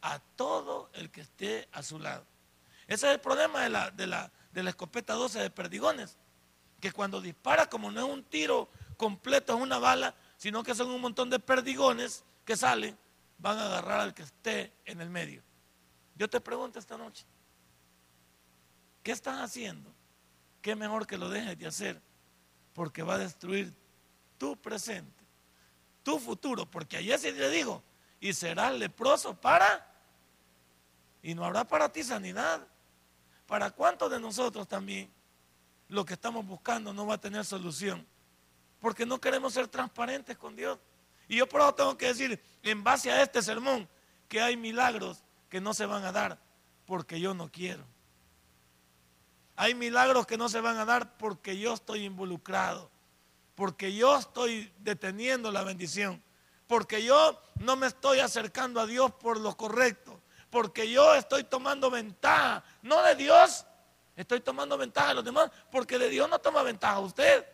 a 0.00 0.18
todo 0.36 0.88
el 0.94 1.10
que 1.10 1.20
esté 1.20 1.68
a 1.72 1.82
su 1.82 1.98
lado. 1.98 2.24
Ese 2.86 3.06
es 3.06 3.12
el 3.14 3.20
problema 3.20 3.62
de 3.62 3.68
la, 3.68 3.90
de 3.90 4.06
la, 4.06 4.32
de 4.50 4.62
la 4.62 4.70
escopeta 4.70 5.12
12 5.12 5.40
de 5.40 5.50
perdigones, 5.50 6.16
que 6.84 6.92
cuando 6.92 7.18
dispara, 7.22 7.66
como 7.66 7.90
no 7.90 7.98
es 7.98 8.12
un 8.12 8.22
tiro 8.24 8.68
completo, 8.98 9.56
es 9.56 9.62
una 9.62 9.78
bala, 9.78 10.14
sino 10.36 10.62
que 10.62 10.74
son 10.74 10.90
un 10.90 11.00
montón 11.00 11.30
de 11.30 11.38
perdigones 11.38 12.24
que 12.44 12.58
salen, 12.58 12.94
van 13.38 13.56
a 13.56 13.64
agarrar 13.64 14.00
al 14.00 14.12
que 14.12 14.22
esté 14.22 14.70
en 14.84 15.00
el 15.00 15.08
medio. 15.08 15.42
Yo 16.14 16.28
te 16.28 16.42
pregunto 16.42 16.78
esta 16.78 16.98
noche, 16.98 17.24
¿qué 19.02 19.12
estás 19.12 19.40
haciendo? 19.40 19.90
¿Qué 20.60 20.76
mejor 20.76 21.06
que 21.06 21.16
lo 21.16 21.30
dejes 21.30 21.58
de 21.58 21.66
hacer? 21.66 22.02
Porque 22.74 23.02
va 23.02 23.14
a 23.14 23.18
destruir 23.18 23.72
tu 24.36 24.54
presente, 24.54 25.24
tu 26.02 26.18
futuro, 26.18 26.66
porque 26.66 26.98
ayer 26.98 27.18
se 27.18 27.32
le 27.32 27.48
dijo, 27.48 27.82
y 28.20 28.34
serás 28.34 28.74
leproso 28.74 29.34
para, 29.34 29.90
y 31.22 31.34
no 31.34 31.46
habrá 31.46 31.64
para 31.64 31.90
ti 31.90 32.02
sanidad. 32.02 32.60
¿Para 33.46 33.70
cuántos 33.70 34.10
de 34.10 34.20
nosotros 34.20 34.68
también 34.68 35.10
lo 35.88 36.04
que 36.04 36.14
estamos 36.14 36.46
buscando 36.46 36.92
no 36.92 37.06
va 37.06 37.14
a 37.14 37.20
tener 37.20 37.44
solución? 37.44 38.06
Porque 38.80 39.06
no 39.06 39.20
queremos 39.20 39.54
ser 39.54 39.68
transparentes 39.68 40.36
con 40.36 40.56
Dios. 40.56 40.78
Y 41.28 41.36
yo 41.36 41.48
por 41.48 41.60
eso 41.60 41.74
tengo 41.74 41.96
que 41.96 42.08
decir, 42.08 42.40
en 42.62 42.84
base 42.84 43.10
a 43.10 43.22
este 43.22 43.42
sermón, 43.42 43.88
que 44.28 44.40
hay 44.40 44.56
milagros 44.56 45.22
que 45.48 45.60
no 45.60 45.74
se 45.74 45.86
van 45.86 46.04
a 46.04 46.12
dar 46.12 46.38
porque 46.86 47.20
yo 47.20 47.34
no 47.34 47.50
quiero. 47.50 47.84
Hay 49.56 49.74
milagros 49.74 50.26
que 50.26 50.36
no 50.36 50.48
se 50.48 50.60
van 50.60 50.78
a 50.78 50.84
dar 50.84 51.16
porque 51.16 51.58
yo 51.58 51.74
estoy 51.74 52.04
involucrado, 52.04 52.90
porque 53.54 53.94
yo 53.94 54.18
estoy 54.18 54.72
deteniendo 54.80 55.52
la 55.52 55.62
bendición, 55.62 56.22
porque 56.66 57.04
yo 57.04 57.40
no 57.60 57.76
me 57.76 57.86
estoy 57.86 58.18
acercando 58.18 58.80
a 58.80 58.86
Dios 58.86 59.12
por 59.12 59.38
lo 59.38 59.56
correcto, 59.56 60.20
porque 60.50 60.90
yo 60.90 61.14
estoy 61.14 61.44
tomando 61.44 61.90
ventaja, 61.90 62.64
no 62.82 63.02
de 63.02 63.14
Dios, 63.14 63.64
estoy 64.16 64.40
tomando 64.40 64.76
ventaja 64.78 65.08
de 65.08 65.14
los 65.14 65.24
demás, 65.24 65.50
porque 65.70 65.98
de 65.98 66.08
Dios 66.08 66.28
no 66.28 66.38
toma 66.38 66.62
ventaja 66.62 66.98
usted. 67.00 67.46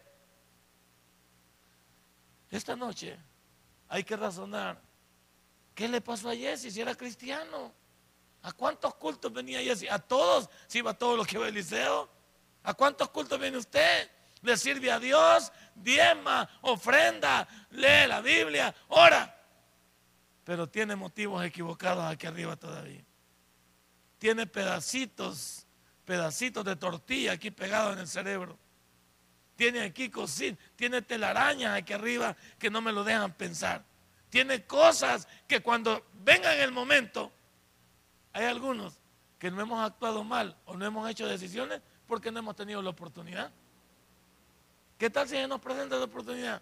Esta 2.50 2.74
noche 2.76 3.18
hay 3.88 4.04
que 4.04 4.16
razonar, 4.16 4.80
¿qué 5.74 5.88
le 5.88 6.00
pasó 6.00 6.30
a 6.30 6.34
Jesse 6.34 6.72
si 6.72 6.80
era 6.80 6.94
cristiano? 6.94 7.72
¿A 8.42 8.52
cuántos 8.52 8.94
cultos 8.94 9.32
venía 9.32 9.60
Jesse? 9.60 9.90
A 9.90 9.98
todos, 9.98 10.48
si 10.66 10.78
iba 10.78 10.92
a 10.92 10.98
todos 10.98 11.16
los 11.16 11.26
que 11.26 11.38
va 11.38 11.48
Eliseo. 11.48 12.08
¿A 12.62 12.74
cuántos 12.74 13.08
cultos 13.10 13.38
viene 13.38 13.56
usted? 13.56 14.10
Le 14.42 14.56
sirve 14.56 14.90
a 14.90 14.98
Dios, 14.98 15.52
diezma, 15.74 16.48
ofrenda, 16.62 17.46
lee 17.70 18.06
la 18.06 18.20
Biblia, 18.20 18.74
ora. 18.88 19.36
Pero 20.44 20.68
tiene 20.68 20.96
motivos 20.96 21.44
equivocados 21.44 22.04
aquí 22.04 22.26
arriba 22.26 22.56
todavía. 22.56 23.04
Tiene 24.18 24.46
pedacitos, 24.46 25.66
pedacitos 26.10 26.64
de 26.64 26.74
tortilla 26.74 27.30
aquí 27.30 27.52
pegados 27.52 27.92
en 27.92 28.00
el 28.00 28.08
cerebro. 28.08 28.58
Tiene 29.54 29.82
aquí 29.82 30.10
cocina, 30.10 30.58
tiene 30.74 31.02
telarañas 31.02 31.78
aquí 31.78 31.92
arriba 31.92 32.36
que 32.58 32.68
no 32.68 32.80
me 32.80 32.90
lo 32.90 33.04
dejan 33.04 33.32
pensar. 33.32 33.84
Tiene 34.28 34.64
cosas 34.64 35.28
que 35.46 35.60
cuando 35.60 36.04
venga 36.24 36.52
el 36.56 36.72
momento, 36.72 37.30
hay 38.32 38.46
algunos 38.46 38.98
que 39.38 39.52
no 39.52 39.60
hemos 39.60 39.78
actuado 39.86 40.24
mal 40.24 40.56
o 40.64 40.76
no 40.76 40.84
hemos 40.84 41.08
hecho 41.08 41.28
decisiones 41.28 41.80
porque 42.08 42.32
no 42.32 42.40
hemos 42.40 42.56
tenido 42.56 42.82
la 42.82 42.90
oportunidad. 42.90 43.52
¿Qué 44.98 45.10
tal 45.10 45.28
si 45.28 45.36
se 45.36 45.46
nos 45.46 45.60
presenta 45.60 45.94
la 45.94 46.06
oportunidad? 46.06 46.60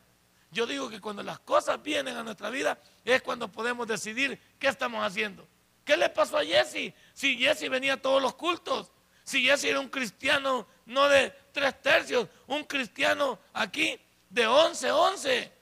Yo 0.51 0.67
digo 0.67 0.91
que 0.91 1.01
cuando 1.01 1.23
las 1.23 1.39
cosas 1.39 1.83
vienen 1.83 2.19
a 2.19 2.23
nuestra 2.23 2.51
vida 2.51 2.79
es 3.03 3.23
cuando 3.23 3.51
podemos 3.51 3.89
decidir 3.89 4.39
qué 4.59 4.69
estamos 4.69 5.03
haciendo. 5.03 5.49
¿Qué 5.87 5.97
le 5.97 6.11
pasó 6.11 6.37
a 6.37 6.45
Jesse? 6.45 6.93
Si 7.15 7.39
Jesse 7.39 7.71
venía 7.71 7.95
a 7.95 7.97
todos 7.97 8.21
los 8.21 8.35
cultos, 8.35 8.93
si 9.29 9.43
Jesse 9.43 9.65
era 9.65 9.81
un 9.81 9.89
cristiano 9.89 10.67
no 10.87 11.09
de 11.09 11.31
tres 11.53 11.81
tercios, 11.83 12.29
un 12.47 12.65
cristiano 12.65 13.39
aquí 13.53 14.01
de 14.31 14.47
once, 14.47 14.91
once, 14.91 15.53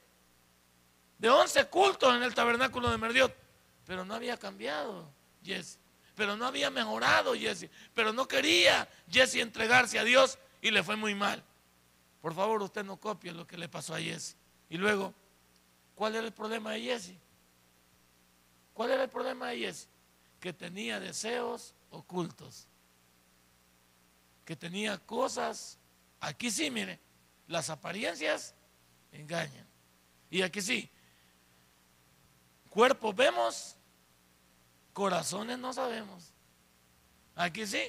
de 1.19 1.31
once 1.31 1.65
cultos 1.67 2.15
en 2.15 2.23
el 2.23 2.35
tabernáculo 2.35 2.91
de 2.91 2.99
Merdiot, 2.99 3.35
pero 3.85 4.05
no 4.05 4.15
había 4.15 4.37
cambiado 4.37 5.11
Jesse 5.43 5.79
pero 6.17 6.35
no 6.35 6.47
había 6.47 6.71
mejorado 6.71 7.35
Jesse, 7.35 7.69
pero 7.95 8.13
no 8.13 8.27
quería 8.27 8.89
Jesse 9.09 9.37
entregarse 9.37 9.99
a 9.99 10.05
Dios 10.05 10.39
y 10.63 10.71
le 10.71 10.83
fue 10.83 10.97
muy 10.97 11.15
mal. 11.15 11.45
Por 12.23 12.35
favor, 12.35 12.63
usted 12.63 12.85
no 12.85 12.97
copie 12.97 13.33
lo 13.33 13.47
que 13.47 13.59
le 13.59 13.69
pasó 13.69 13.95
a 13.95 14.01
Jesse. 14.01 14.35
Y 14.71 14.79
luego, 14.79 15.15
¿cuál 15.95 16.17
era 16.17 16.27
el 16.27 16.33
problema 16.33 16.73
de 16.73 16.81
Jesse? 16.81 17.15
¿Cuál 18.73 18.93
era 18.93 19.05
el 19.05 19.11
problema 19.11 19.51
de 19.51 19.59
Jesse? 19.59 19.89
Que 20.41 20.55
tenía 20.55 20.99
deseos 20.99 21.75
ocultos, 21.91 22.67
que 24.47 24.55
tenía 24.55 24.97
cosas, 24.97 25.77
aquí 26.21 26.53
sí, 26.53 26.71
mire, 26.71 27.01
las 27.49 27.69
apariencias 27.69 28.55
engañan. 29.11 29.67
Y 30.31 30.41
aquí 30.43 30.63
sí, 30.63 30.89
cuerpos 32.71 33.15
vemos, 33.15 33.77
Corazones 34.93 35.59
no 35.59 35.73
sabemos. 35.73 36.33
Aquí 37.35 37.67
sí, 37.67 37.83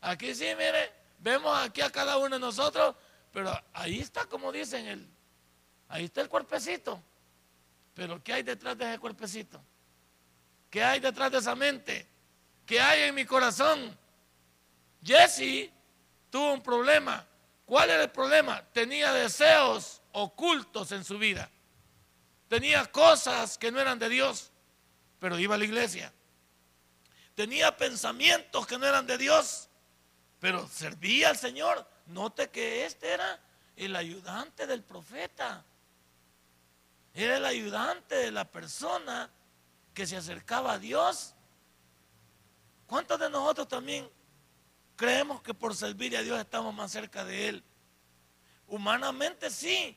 aquí 0.00 0.34
sí, 0.34 0.46
mire, 0.58 0.92
vemos 1.20 1.56
aquí 1.56 1.80
a 1.80 1.90
cada 1.90 2.18
uno 2.18 2.30
de 2.36 2.40
nosotros, 2.40 2.96
pero 3.32 3.50
ahí 3.72 4.00
está 4.00 4.26
como 4.26 4.50
dicen 4.50 4.86
el, 4.86 5.08
ahí 5.88 6.06
está 6.06 6.20
el 6.20 6.28
cuerpecito. 6.28 7.00
Pero 7.94 8.22
¿qué 8.22 8.32
hay 8.32 8.42
detrás 8.42 8.76
de 8.76 8.90
ese 8.90 8.98
cuerpecito? 8.98 9.62
¿Qué 10.68 10.82
hay 10.82 10.98
detrás 10.98 11.30
de 11.30 11.38
esa 11.38 11.54
mente? 11.54 12.08
¿Qué 12.66 12.80
hay 12.80 13.08
en 13.08 13.14
mi 13.14 13.24
corazón? 13.24 13.96
Jesse 15.00 15.70
tuvo 16.34 16.52
un 16.52 16.62
problema. 16.62 17.24
¿Cuál 17.64 17.90
era 17.90 18.02
el 18.02 18.10
problema? 18.10 18.60
Tenía 18.72 19.12
deseos 19.12 20.02
ocultos 20.10 20.90
en 20.90 21.04
su 21.04 21.16
vida. 21.16 21.48
Tenía 22.48 22.84
cosas 22.86 23.56
que 23.56 23.70
no 23.70 23.78
eran 23.80 24.00
de 24.00 24.08
Dios, 24.08 24.50
pero 25.20 25.38
iba 25.38 25.54
a 25.54 25.58
la 25.58 25.64
iglesia 25.64 26.12
tenía 27.34 27.76
pensamientos 27.76 28.66
que 28.66 28.78
no 28.78 28.86
eran 28.86 29.06
de 29.06 29.18
Dios, 29.18 29.68
pero 30.40 30.66
servía 30.68 31.30
al 31.30 31.36
Señor. 31.36 31.86
Note 32.06 32.50
que 32.50 32.84
este 32.84 33.12
era 33.12 33.40
el 33.76 33.96
ayudante 33.96 34.66
del 34.66 34.82
profeta. 34.82 35.64
Era 37.12 37.36
el 37.36 37.44
ayudante 37.44 38.16
de 38.16 38.30
la 38.30 38.44
persona 38.44 39.30
que 39.92 40.06
se 40.06 40.16
acercaba 40.16 40.74
a 40.74 40.78
Dios. 40.78 41.34
¿Cuántos 42.86 43.18
de 43.18 43.30
nosotros 43.30 43.68
también 43.68 44.08
creemos 44.96 45.42
que 45.42 45.54
por 45.54 45.74
servir 45.74 46.16
a 46.16 46.22
Dios 46.22 46.38
estamos 46.38 46.74
más 46.74 46.92
cerca 46.92 47.24
de 47.24 47.48
Él? 47.48 47.64
Humanamente 48.66 49.50
sí, 49.50 49.96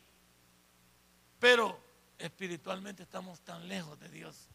pero 1.39 1.79
espiritualmente 2.17 3.03
estamos 3.03 3.41
tan 3.41 3.67
lejos 3.67 3.99
de 3.99 4.09
Dios. 4.09 4.49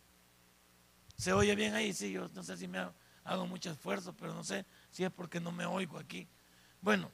¿Se 1.17 1.33
oye 1.33 1.55
bien 1.55 1.75
ahí? 1.75 1.93
Sí, 1.93 2.11
yo 2.11 2.29
no 2.35 2.43
sé 2.43 2.57
si 2.57 2.67
me 2.67 2.79
hago, 3.25 3.47
mucho 3.47 3.71
esfuerzo, 3.71 4.15
pero 4.15 4.35
no 4.35 4.43
sé 4.43 4.67
si 4.91 5.05
es 5.05 5.11
porque 5.13 5.41
no 5.41 5.53
me 5.53 5.65
oigo 5.65 5.99
aquí. 5.99 6.29
Bueno, 6.81 7.11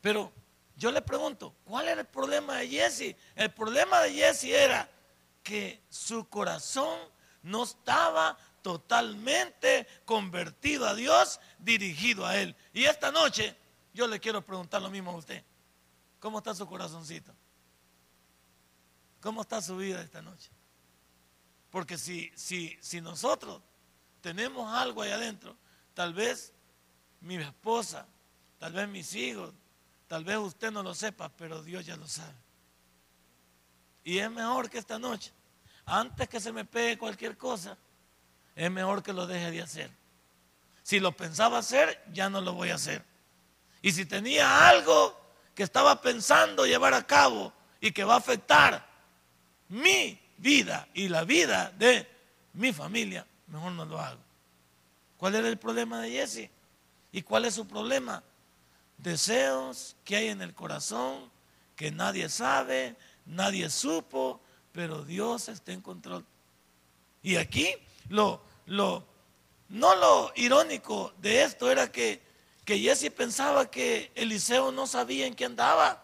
pero 0.00 0.32
yo 0.76 0.92
le 0.92 1.02
pregunto, 1.02 1.56
¿cuál 1.64 1.88
era 1.88 2.00
el 2.00 2.06
problema 2.06 2.58
de 2.58 2.68
Jesse? 2.68 3.16
El 3.34 3.50
problema 3.50 4.00
de 4.02 4.12
Jesse 4.12 4.44
era 4.44 4.88
que 5.42 5.82
su 5.88 6.28
corazón 6.28 6.98
no 7.42 7.64
estaba 7.64 8.38
totalmente 8.62 9.86
convertido 10.04 10.86
a 10.86 10.94
Dios, 10.94 11.40
dirigido 11.58 12.24
a 12.24 12.36
Él. 12.36 12.56
Y 12.72 12.84
esta 12.84 13.10
noche 13.10 13.56
yo 13.92 14.06
le 14.06 14.20
quiero 14.20 14.44
preguntar 14.44 14.80
lo 14.80 14.90
mismo 14.90 15.10
a 15.10 15.16
usted. 15.16 15.44
¿Cómo 16.20 16.38
está 16.38 16.54
su 16.54 16.66
corazoncito? 16.66 17.32
¿Cómo 19.20 19.42
está 19.42 19.60
su 19.60 19.76
vida 19.76 20.00
esta 20.00 20.22
noche? 20.22 20.50
Porque 21.70 21.98
si, 21.98 22.30
si, 22.34 22.76
si 22.80 23.00
nosotros 23.00 23.60
tenemos 24.20 24.72
algo 24.72 25.02
ahí 25.02 25.10
adentro, 25.10 25.56
tal 25.94 26.14
vez 26.14 26.52
mi 27.20 27.36
esposa, 27.36 28.06
tal 28.58 28.72
vez 28.72 28.88
mis 28.88 29.14
hijos, 29.14 29.52
tal 30.06 30.24
vez 30.24 30.38
usted 30.38 30.70
no 30.70 30.82
lo 30.82 30.94
sepa, 30.94 31.28
pero 31.30 31.62
Dios 31.62 31.84
ya 31.84 31.96
lo 31.96 32.06
sabe. 32.06 32.34
Y 34.04 34.18
es 34.18 34.30
mejor 34.30 34.68
que 34.68 34.78
esta 34.78 34.98
noche, 34.98 35.32
antes 35.84 36.28
que 36.28 36.40
se 36.40 36.52
me 36.52 36.64
pegue 36.64 36.98
cualquier 36.98 37.36
cosa, 37.36 37.76
es 38.56 38.70
mejor 38.70 39.02
que 39.02 39.12
lo 39.12 39.26
deje 39.26 39.50
de 39.50 39.62
hacer. 39.62 39.90
Si 40.82 41.00
lo 41.00 41.12
pensaba 41.12 41.58
hacer, 41.58 42.02
ya 42.12 42.28
no 42.28 42.40
lo 42.40 42.54
voy 42.54 42.70
a 42.70 42.74
hacer. 42.74 43.04
Y 43.80 43.92
si 43.92 44.06
tenía 44.06 44.68
algo 44.68 45.18
que 45.54 45.62
estaba 45.62 46.00
pensando 46.00 46.66
llevar 46.66 46.94
a 46.94 47.06
cabo 47.06 47.52
y 47.80 47.92
que 47.92 48.04
va 48.04 48.14
a 48.14 48.18
afectar 48.18 48.86
mi 49.68 50.20
vida 50.38 50.88
y 50.94 51.08
la 51.08 51.24
vida 51.24 51.72
de 51.78 52.06
mi 52.54 52.72
familia, 52.72 53.26
mejor 53.46 53.72
no 53.72 53.84
lo 53.84 54.00
hago. 54.00 54.20
¿Cuál 55.16 55.36
era 55.36 55.48
el 55.48 55.58
problema 55.58 56.00
de 56.00 56.10
Jesse? 56.10 56.50
¿Y 57.12 57.22
cuál 57.22 57.44
es 57.44 57.54
su 57.54 57.66
problema? 57.66 58.22
Deseos 58.98 59.96
que 60.04 60.16
hay 60.16 60.28
en 60.28 60.42
el 60.42 60.54
corazón 60.54 61.30
que 61.76 61.90
nadie 61.90 62.28
sabe, 62.28 62.96
nadie 63.26 63.70
supo, 63.70 64.40
pero 64.72 65.04
Dios 65.04 65.48
está 65.48 65.72
en 65.72 65.80
control. 65.80 66.24
Y 67.22 67.36
aquí 67.36 67.74
lo, 68.08 68.42
lo, 68.66 69.04
no 69.68 69.94
lo 69.94 70.32
irónico 70.36 71.12
de 71.18 71.42
esto 71.42 71.70
era 71.70 71.90
que, 71.90 72.20
que 72.64 72.78
Jesse 72.78 73.10
pensaba 73.10 73.70
que 73.70 74.10
Eliseo 74.14 74.72
no 74.72 74.86
sabía 74.86 75.26
en 75.26 75.34
qué 75.34 75.44
andaba. 75.44 76.02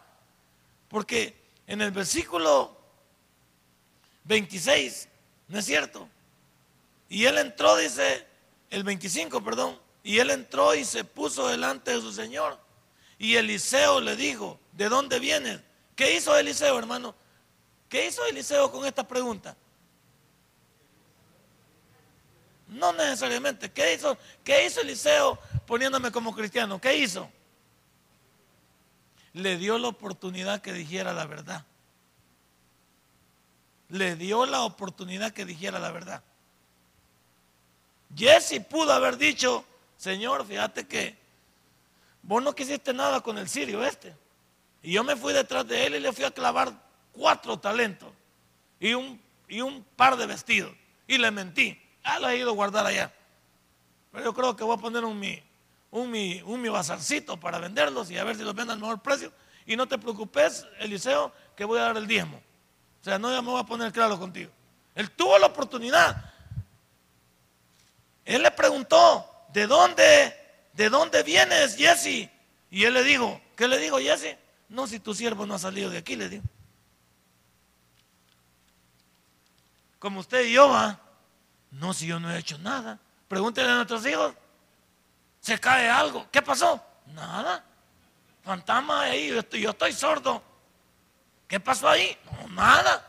Porque 0.87 1.35
en 1.67 1.81
el 1.81 1.91
versículo 1.91 2.75
26, 4.25 5.07
¿no 5.47 5.59
es 5.59 5.65
cierto? 5.65 6.09
Y 7.09 7.25
él 7.25 7.37
entró, 7.37 7.75
dice, 7.75 8.25
el 8.69 8.83
25, 8.83 9.43
perdón, 9.43 9.79
y 10.03 10.19
él 10.19 10.29
entró 10.29 10.75
y 10.75 10.85
se 10.85 11.03
puso 11.03 11.47
delante 11.47 11.91
de 11.91 12.01
su 12.01 12.11
Señor. 12.11 12.59
Y 13.17 13.35
Eliseo 13.35 13.99
le 14.01 14.15
dijo, 14.15 14.59
¿de 14.73 14.89
dónde 14.89 15.19
vienes? 15.19 15.59
¿Qué 15.95 16.15
hizo 16.15 16.37
Eliseo, 16.37 16.77
hermano? 16.77 17.13
¿Qué 17.89 18.07
hizo 18.07 18.25
Eliseo 18.25 18.71
con 18.71 18.85
esta 18.85 19.07
pregunta? 19.07 19.57
No 22.69 22.93
necesariamente. 22.93 23.71
¿Qué 23.71 23.93
hizo, 23.93 24.17
¿Qué 24.43 24.65
hizo 24.65 24.81
Eliseo 24.81 25.39
poniéndome 25.65 26.11
como 26.11 26.33
cristiano? 26.33 26.79
¿Qué 26.79 26.97
hizo? 26.97 27.29
Le 29.33 29.57
dio 29.57 29.77
la 29.77 29.87
oportunidad 29.87 30.61
que 30.61 30.73
dijera 30.73 31.13
la 31.13 31.25
verdad. 31.25 31.65
Le 33.89 34.15
dio 34.15 34.45
la 34.45 34.61
oportunidad 34.61 35.33
que 35.33 35.45
dijera 35.45 35.79
la 35.79 35.91
verdad. 35.91 36.23
Jesse 38.15 38.59
pudo 38.67 38.93
haber 38.93 39.17
dicho, 39.17 39.65
Señor, 39.97 40.45
fíjate 40.45 40.87
que 40.87 41.17
vos 42.21 42.41
no 42.43 42.53
quisiste 42.53 42.93
nada 42.93 43.21
con 43.21 43.37
el 43.37 43.49
sirio 43.49 43.83
este. 43.83 44.15
Y 44.83 44.93
yo 44.93 45.03
me 45.03 45.15
fui 45.15 45.33
detrás 45.33 45.67
de 45.67 45.87
él 45.87 45.95
y 45.95 45.99
le 45.99 46.13
fui 46.13 46.23
a 46.23 46.31
clavar 46.31 46.71
cuatro 47.11 47.57
talentos 47.57 48.09
y 48.79 48.93
un, 48.93 49.19
y 49.47 49.61
un 49.61 49.83
par 49.95 50.17
de 50.17 50.27
vestidos. 50.27 50.73
Y 51.07 51.17
le 51.17 51.31
mentí. 51.31 51.79
Ah, 52.03 52.19
lo 52.19 52.29
he 52.29 52.37
ido 52.37 52.49
a 52.49 52.53
guardar 52.53 52.85
allá. 52.85 53.11
Pero 54.11 54.25
yo 54.25 54.33
creo 54.33 54.55
que 54.55 54.63
voy 54.63 54.75
a 54.75 54.79
poner 54.79 55.05
un 55.05 55.19
mi, 55.19 55.41
un 55.91 56.09
mi, 56.09 56.41
un 56.41 56.61
mi 56.61 56.69
bazarcito 56.69 57.39
para 57.39 57.59
venderlos 57.59 58.09
y 58.09 58.17
a 58.17 58.23
ver 58.23 58.35
si 58.35 58.43
los 58.43 58.55
venden 58.55 58.75
al 58.75 58.79
mejor 58.79 59.01
precio. 59.01 59.31
Y 59.65 59.75
no 59.75 59.87
te 59.87 59.97
preocupes, 59.97 60.65
Eliseo, 60.79 61.31
que 61.55 61.65
voy 61.65 61.79
a 61.79 61.83
dar 61.83 61.97
el 61.97 62.07
diezmo. 62.07 62.41
O 63.01 63.03
sea, 63.03 63.19
no 63.19 63.31
ya 63.31 63.41
me 63.41 63.49
voy 63.49 63.61
a 63.61 63.65
poner 63.65 63.91
claro 63.91 64.19
contigo. 64.19 64.51
Él 64.95 65.11
tuvo 65.11 65.37
la 65.37 65.47
oportunidad. 65.47 66.33
Él 68.25 68.43
le 68.43 68.51
preguntó, 68.51 69.29
¿de 69.53 69.67
dónde, 69.67 70.35
de 70.73 70.89
dónde 70.89 71.23
vienes, 71.23 71.75
Jesse? 71.75 72.29
Y 72.71 72.83
él 72.83 72.93
le 72.93 73.03
dijo, 73.03 73.39
¿qué 73.55 73.67
le 73.67 73.77
dijo 73.77 73.99
Jesse? 73.99 74.37
No, 74.67 74.87
si 74.87 74.99
tu 74.99 75.13
siervo 75.13 75.45
no 75.45 75.55
ha 75.55 75.59
salido 75.59 75.89
de 75.89 75.97
aquí, 75.97 76.15
le 76.15 76.29
digo. 76.29 76.43
Como 79.97 80.19
usted 80.19 80.45
y 80.45 80.53
yo, 80.53 80.69
va. 80.69 80.99
No, 81.71 81.93
si 81.93 82.07
yo 82.07 82.19
no 82.19 82.31
he 82.31 82.39
hecho 82.39 82.57
nada. 82.57 82.99
Pregúntele 83.27 83.69
a 83.69 83.75
nuestros 83.75 84.05
hijos. 84.05 84.33
Se 85.39 85.59
cae 85.59 85.89
algo. 85.89 86.27
¿Qué 86.31 86.41
pasó? 86.41 86.83
Nada. 87.07 87.63
Fantasma 88.43 89.01
ahí. 89.01 89.29
Yo 89.29 89.69
estoy, 89.69 89.93
sordo. 89.93 90.41
¿Qué 91.47 91.59
pasó 91.59 91.87
ahí? 91.89 92.17
No, 92.25 92.47
nada. 92.49 93.05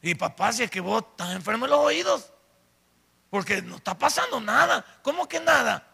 Y 0.00 0.14
papá, 0.14 0.52
si 0.52 0.64
es 0.64 0.70
que 0.70 0.80
vos 0.80 1.04
estás 1.10 1.32
enfermo 1.32 1.66
en 1.66 1.70
los 1.70 1.80
oídos. 1.80 2.32
Porque 3.30 3.62
no 3.62 3.76
está 3.76 3.96
pasando 3.96 4.40
nada. 4.40 4.84
¿Cómo 5.02 5.28
que 5.28 5.40
nada? 5.40 5.86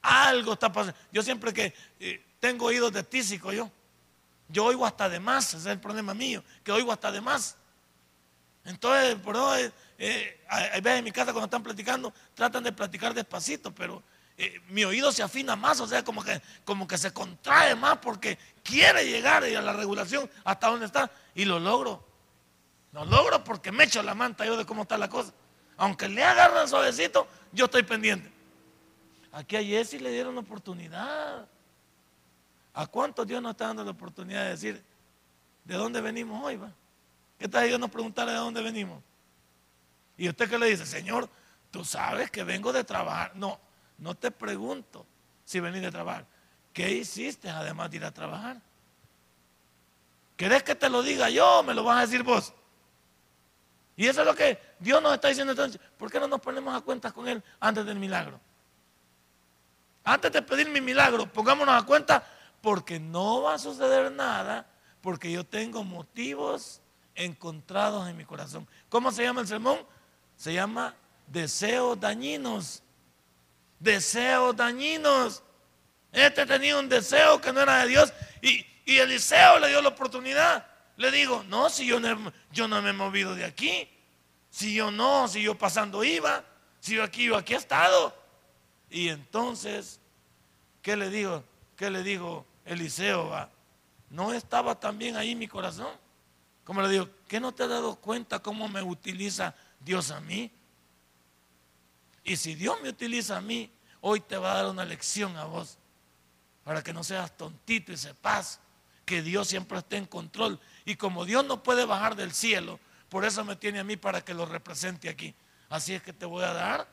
Algo 0.00 0.52
está 0.54 0.70
pasando. 0.72 0.98
Yo 1.10 1.22
siempre 1.22 1.52
que 1.52 1.74
eh, 1.98 2.24
tengo 2.40 2.66
oídos 2.66 2.92
de 2.92 3.02
tísico 3.02 3.52
yo. 3.52 3.70
Yo 4.48 4.64
oigo 4.64 4.86
hasta 4.86 5.08
de 5.08 5.20
más, 5.20 5.48
ese 5.48 5.58
es 5.58 5.66
el 5.66 5.80
problema 5.80 6.14
mío, 6.14 6.42
que 6.64 6.72
oigo 6.72 6.90
hasta 6.90 7.12
de 7.12 7.20
más. 7.20 7.56
Entonces, 8.64 9.16
por 9.16 9.36
hoy, 9.36 9.70
eh, 9.98 10.44
hay 10.48 10.80
veces 10.80 11.00
en 11.00 11.04
mi 11.04 11.12
casa 11.12 11.32
cuando 11.32 11.46
están 11.46 11.62
platicando, 11.62 12.14
tratan 12.34 12.62
de 12.62 12.72
platicar 12.72 13.12
despacito, 13.12 13.74
pero 13.74 14.02
eh, 14.36 14.60
mi 14.68 14.84
oído 14.84 15.10
se 15.10 15.24
afina 15.24 15.56
más, 15.56 15.80
o 15.80 15.86
sea, 15.88 16.04
como 16.04 16.22
que, 16.22 16.40
como 16.64 16.86
que 16.86 16.96
se 16.96 17.12
contrae 17.12 17.74
más 17.74 17.98
porque 17.98 18.38
quiere 18.62 19.04
llegar 19.04 19.42
a 19.42 19.48
la 19.48 19.72
regulación 19.72 20.30
hasta 20.44 20.68
donde 20.68 20.86
está 20.86 21.10
y 21.34 21.44
lo 21.44 21.58
logro. 21.58 22.06
Lo 22.92 23.04
logro 23.04 23.42
porque 23.42 23.72
me 23.72 23.84
echo 23.84 24.00
la 24.02 24.14
manta 24.14 24.46
yo 24.46 24.56
de 24.56 24.64
cómo 24.64 24.82
está 24.82 24.96
la 24.96 25.08
cosa. 25.08 25.32
Aunque 25.76 26.08
le 26.08 26.22
agarran 26.22 26.68
suavecito, 26.68 27.26
yo 27.52 27.64
estoy 27.64 27.82
pendiente. 27.82 28.30
Aquí 29.32 29.56
a 29.56 29.62
Jesse 29.62 30.00
le 30.00 30.12
dieron 30.12 30.38
oportunidad. 30.38 31.46
¿A 32.74 32.86
cuántos 32.86 33.26
Dios 33.26 33.42
nos 33.42 33.50
está 33.52 33.66
dando 33.66 33.84
la 33.84 33.90
oportunidad 33.90 34.44
de 34.44 34.50
decir 34.50 34.84
de 35.64 35.74
dónde 35.74 36.00
venimos 36.00 36.44
hoy? 36.44 36.56
Va? 36.56 36.70
¿Qué 37.38 37.48
tal 37.48 37.66
Dios 37.66 37.80
nos 37.80 37.90
preguntarle 37.90 38.32
de 38.32 38.38
dónde 38.38 38.62
venimos? 38.62 39.02
Y 40.18 40.28
usted 40.28 40.50
que 40.50 40.58
le 40.58 40.66
dice, 40.66 40.84
Señor, 40.84 41.30
tú 41.70 41.84
sabes 41.84 42.30
que 42.30 42.44
vengo 42.44 42.72
de 42.72 42.84
trabajar. 42.84 43.34
No, 43.36 43.58
no 43.98 44.14
te 44.14 44.30
pregunto 44.30 45.06
si 45.44 45.60
venís 45.60 45.80
de 45.80 45.90
trabajar. 45.90 46.26
¿Qué 46.72 46.90
hiciste 46.90 47.48
además 47.48 47.90
de 47.90 47.96
ir 47.96 48.04
a 48.04 48.10
trabajar? 48.10 48.60
¿Querés 50.36 50.62
que 50.62 50.74
te 50.74 50.90
lo 50.90 51.02
diga 51.02 51.30
yo 51.30 51.60
o 51.60 51.62
me 51.62 51.72
lo 51.72 51.84
vas 51.84 51.98
a 51.98 52.00
decir 52.02 52.22
vos? 52.22 52.52
Y 53.96 54.06
eso 54.06 54.20
es 54.20 54.26
lo 54.26 54.34
que 54.34 54.60
Dios 54.78 55.02
nos 55.02 55.14
está 55.14 55.28
diciendo 55.28 55.52
entonces. 55.52 55.80
¿Por 55.96 56.10
qué 56.10 56.20
no 56.20 56.28
nos 56.28 56.40
ponemos 56.40 56.74
a 56.76 56.80
cuentas 56.80 57.12
con 57.12 57.26
Él 57.26 57.42
antes 57.58 57.84
del 57.86 57.98
milagro? 57.98 58.40
Antes 60.04 60.32
de 60.32 60.42
pedir 60.42 60.68
mi 60.70 60.80
milagro, 60.80 61.26
pongámonos 61.32 61.80
a 61.80 61.84
cuenta 61.84 62.24
porque 62.60 62.98
no 62.98 63.42
va 63.42 63.54
a 63.54 63.58
suceder 63.58 64.10
nada, 64.12 64.66
porque 65.00 65.30
yo 65.30 65.44
tengo 65.44 65.84
motivos 65.84 66.80
encontrados 67.14 68.08
en 68.08 68.16
mi 68.16 68.24
corazón. 68.24 68.66
¿Cómo 68.88 69.10
se 69.10 69.24
llama 69.24 69.40
el 69.40 69.48
sermón? 69.48 69.78
Se 70.38 70.52
llama 70.54 70.94
deseos 71.26 71.98
dañinos. 71.98 72.82
Deseos 73.80 74.56
dañinos. 74.56 75.42
Este 76.12 76.46
tenía 76.46 76.78
un 76.78 76.88
deseo 76.88 77.40
que 77.40 77.52
no 77.52 77.60
era 77.60 77.82
de 77.82 77.88
Dios 77.88 78.12
y, 78.40 78.64
Eliseo 78.86 79.58
le 79.58 79.68
dio 79.68 79.82
la 79.82 79.90
oportunidad. 79.90 80.66
Le 80.96 81.10
digo, 81.10 81.44
no, 81.48 81.68
si 81.68 81.86
yo 81.86 82.00
no, 82.00 82.82
me 82.82 82.90
he 82.90 82.92
movido 82.94 83.34
de 83.34 83.44
aquí. 83.44 83.86
Si 84.48 84.74
yo 84.74 84.90
no, 84.90 85.28
si 85.28 85.42
yo 85.42 85.58
pasando 85.58 86.02
iba. 86.02 86.42
Si 86.80 86.94
yo 86.94 87.02
aquí, 87.02 87.24
yo 87.24 87.36
aquí 87.36 87.52
he 87.52 87.58
estado. 87.58 88.16
Y 88.88 89.08
entonces, 89.08 90.00
¿qué 90.80 90.96
le 90.96 91.10
digo? 91.10 91.44
¿Qué 91.76 91.90
le 91.90 92.02
digo 92.02 92.46
Eliseo? 92.64 93.50
¿No 94.08 94.32
estaba 94.32 94.78
también 94.78 95.16
ahí 95.16 95.34
mi 95.34 95.48
corazón? 95.48 95.90
Como 96.64 96.80
le 96.80 96.88
digo, 96.88 97.08
¿qué 97.26 97.40
no 97.40 97.52
te 97.52 97.64
has 97.64 97.68
dado 97.68 97.96
cuenta 97.96 98.38
cómo 98.38 98.68
me 98.68 98.82
utiliza 98.82 99.54
Dios 99.80 100.10
a 100.10 100.20
mí? 100.20 100.50
Y 102.24 102.36
si 102.36 102.54
Dios 102.54 102.80
me 102.82 102.90
utiliza 102.90 103.38
a 103.38 103.40
mí, 103.40 103.70
hoy 104.00 104.20
te 104.20 104.36
va 104.36 104.52
a 104.52 104.62
dar 104.62 104.70
una 104.70 104.84
lección 104.84 105.36
a 105.36 105.44
vos, 105.44 105.78
para 106.64 106.82
que 106.82 106.92
no 106.92 107.02
seas 107.02 107.36
tontito 107.36 107.92
y 107.92 107.96
sepas 107.96 108.60
que 109.06 109.22
Dios 109.22 109.48
siempre 109.48 109.78
esté 109.78 109.96
en 109.96 110.06
control. 110.06 110.60
Y 110.84 110.96
como 110.96 111.24
Dios 111.24 111.44
no 111.46 111.62
puede 111.62 111.86
bajar 111.86 112.14
del 112.14 112.32
cielo, 112.32 112.78
por 113.08 113.24
eso 113.24 113.44
me 113.44 113.56
tiene 113.56 113.78
a 113.78 113.84
mí 113.84 113.96
para 113.96 114.22
que 114.22 114.34
lo 114.34 114.44
represente 114.44 115.08
aquí. 115.08 115.34
Así 115.70 115.94
es 115.94 116.02
que 116.02 116.12
te 116.12 116.26
voy 116.26 116.44
a 116.44 116.52
dar 116.52 116.88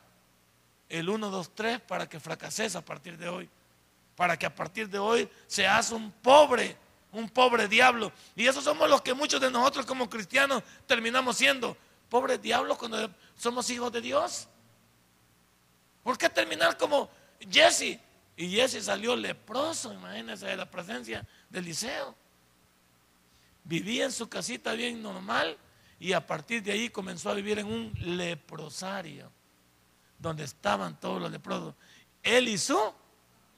el 0.88 1.08
1, 1.08 1.30
2, 1.30 1.54
3 1.54 1.80
para 1.80 2.08
que 2.08 2.18
fracases 2.18 2.74
a 2.74 2.84
partir 2.84 3.18
de 3.18 3.28
hoy 3.28 3.50
para 4.16 4.38
que 4.38 4.46
a 4.46 4.54
partir 4.54 4.88
de 4.88 4.98
hoy 4.98 5.28
seas 5.46 5.92
un 5.92 6.10
pobre, 6.10 6.76
un 7.12 7.28
pobre 7.28 7.68
diablo. 7.68 8.10
Y 8.34 8.46
eso 8.46 8.62
somos 8.62 8.88
los 8.88 9.02
que 9.02 9.14
muchos 9.14 9.40
de 9.40 9.50
nosotros 9.50 9.84
como 9.84 10.08
cristianos 10.08 10.62
terminamos 10.86 11.36
siendo 11.36 11.76
pobres 12.08 12.40
diablos 12.40 12.78
cuando 12.78 13.10
somos 13.36 13.68
hijos 13.70 13.92
de 13.92 14.00
Dios. 14.00 14.48
¿Por 16.02 16.16
qué 16.16 16.28
terminar 16.28 16.76
como 16.76 17.10
Jesse? 17.50 17.98
Y 18.36 18.50
Jesse 18.50 18.84
salió 18.84 19.16
leproso, 19.16 19.92
imagínense, 19.92 20.46
de 20.46 20.56
la 20.56 20.70
presencia 20.70 21.26
del 21.48 21.64
liceo. 21.64 22.14
Vivía 23.64 24.04
en 24.04 24.12
su 24.12 24.28
casita 24.28 24.72
bien 24.72 25.02
normal 25.02 25.56
y 25.98 26.12
a 26.12 26.24
partir 26.24 26.62
de 26.62 26.72
ahí 26.72 26.90
comenzó 26.90 27.30
a 27.30 27.34
vivir 27.34 27.58
en 27.58 27.66
un 27.66 27.92
leprosario, 27.98 29.30
donde 30.18 30.44
estaban 30.44 31.00
todos 31.00 31.20
los 31.20 31.30
leprosos. 31.30 31.74
Él 32.22 32.48
y 32.48 32.58
su 32.58 32.78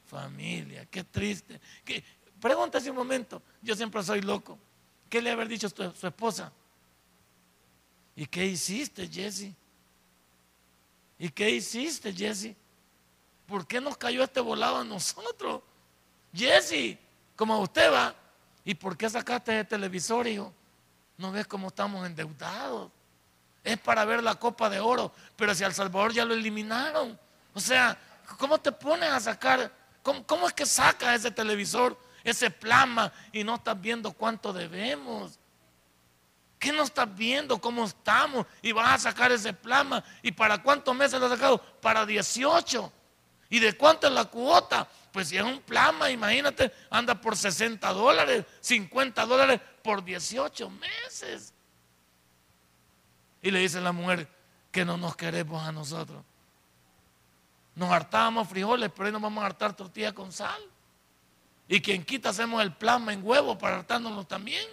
familia, 0.06 0.86
qué 0.86 1.04
triste. 1.04 1.60
¿Qué? 1.84 2.02
Pregúntase 2.40 2.88
un 2.88 2.96
momento, 2.96 3.42
yo 3.60 3.74
siempre 3.74 4.02
soy 4.02 4.22
loco. 4.22 4.58
¿Qué 5.10 5.20
le 5.20 5.30
haber 5.30 5.48
dicho 5.48 5.68
su, 5.68 5.90
su 5.92 6.06
esposa? 6.06 6.52
¿Y 8.18 8.26
qué 8.26 8.44
hiciste, 8.44 9.06
Jesse? 9.06 9.54
¿Y 11.20 11.28
qué 11.28 11.50
hiciste, 11.50 12.12
Jesse? 12.12 12.56
¿Por 13.46 13.64
qué 13.64 13.80
nos 13.80 13.96
cayó 13.96 14.24
este 14.24 14.40
volado 14.40 14.78
a 14.78 14.84
nosotros? 14.84 15.62
Jesse, 16.34 16.98
como 17.36 17.60
usted 17.60 17.92
va, 17.92 18.12
¿y 18.64 18.74
por 18.74 18.96
qué 18.96 19.08
sacaste 19.08 19.60
el 19.60 19.68
televisor, 19.68 20.26
hijo? 20.26 20.52
¿No 21.16 21.30
ves 21.30 21.46
cómo 21.46 21.68
estamos 21.68 22.04
endeudados? 22.04 22.90
Es 23.62 23.78
para 23.78 24.04
ver 24.04 24.20
la 24.20 24.34
copa 24.34 24.68
de 24.68 24.80
oro, 24.80 25.12
pero 25.36 25.54
si 25.54 25.62
al 25.62 25.72
Salvador 25.72 26.12
ya 26.12 26.24
lo 26.24 26.34
eliminaron. 26.34 27.16
O 27.54 27.60
sea, 27.60 27.96
¿cómo 28.36 28.58
te 28.58 28.72
pones 28.72 29.10
a 29.10 29.20
sacar 29.20 29.72
¿Cómo, 30.02 30.48
es 30.48 30.54
que 30.54 30.66
saca 30.66 31.14
ese 31.14 31.30
televisor 31.30 31.96
ese 32.24 32.50
plasma 32.50 33.12
y 33.32 33.44
no 33.44 33.54
estás 33.54 33.80
viendo 33.80 34.12
cuánto 34.12 34.52
debemos? 34.52 35.38
¿Qué 36.58 36.72
no 36.72 36.82
estás 36.82 37.14
viendo 37.14 37.60
cómo 37.60 37.84
estamos? 37.84 38.46
Y 38.62 38.72
vas 38.72 38.94
a 38.94 39.10
sacar 39.10 39.30
ese 39.30 39.52
plasma. 39.52 40.02
¿Y 40.22 40.32
para 40.32 40.62
cuántos 40.62 40.94
meses 40.94 41.20
lo 41.20 41.26
has 41.26 41.32
sacado? 41.32 41.58
Para 41.80 42.04
18. 42.04 42.92
¿Y 43.50 43.60
de 43.60 43.76
cuánto 43.76 44.08
es 44.08 44.12
la 44.12 44.24
cuota? 44.24 44.88
Pues 45.12 45.28
si 45.28 45.36
es 45.36 45.42
un 45.42 45.60
plasma, 45.60 46.10
imagínate, 46.10 46.72
anda 46.90 47.20
por 47.20 47.36
60 47.36 47.92
dólares, 47.92 48.44
50 48.60 49.24
dólares 49.24 49.60
por 49.82 50.04
18 50.04 50.68
meses. 50.70 51.54
Y 53.40 53.50
le 53.50 53.60
dice 53.60 53.80
la 53.80 53.92
mujer 53.92 54.28
que 54.70 54.84
no 54.84 54.96
nos 54.96 55.16
queremos 55.16 55.62
a 55.62 55.72
nosotros. 55.72 56.22
Nos 57.74 57.90
hartábamos 57.90 58.48
frijoles, 58.48 58.90
pero 58.90 59.06
hoy 59.06 59.12
nos 59.12 59.22
vamos 59.22 59.42
a 59.42 59.46
hartar 59.46 59.74
tortilla 59.74 60.12
con 60.12 60.32
sal. 60.32 60.60
Y 61.68 61.80
quien 61.80 62.04
quita 62.04 62.30
hacemos 62.30 62.60
el 62.62 62.72
plasma 62.72 63.12
en 63.12 63.24
huevo 63.24 63.56
para 63.56 63.76
hartándonos 63.76 64.26
también. 64.26 64.66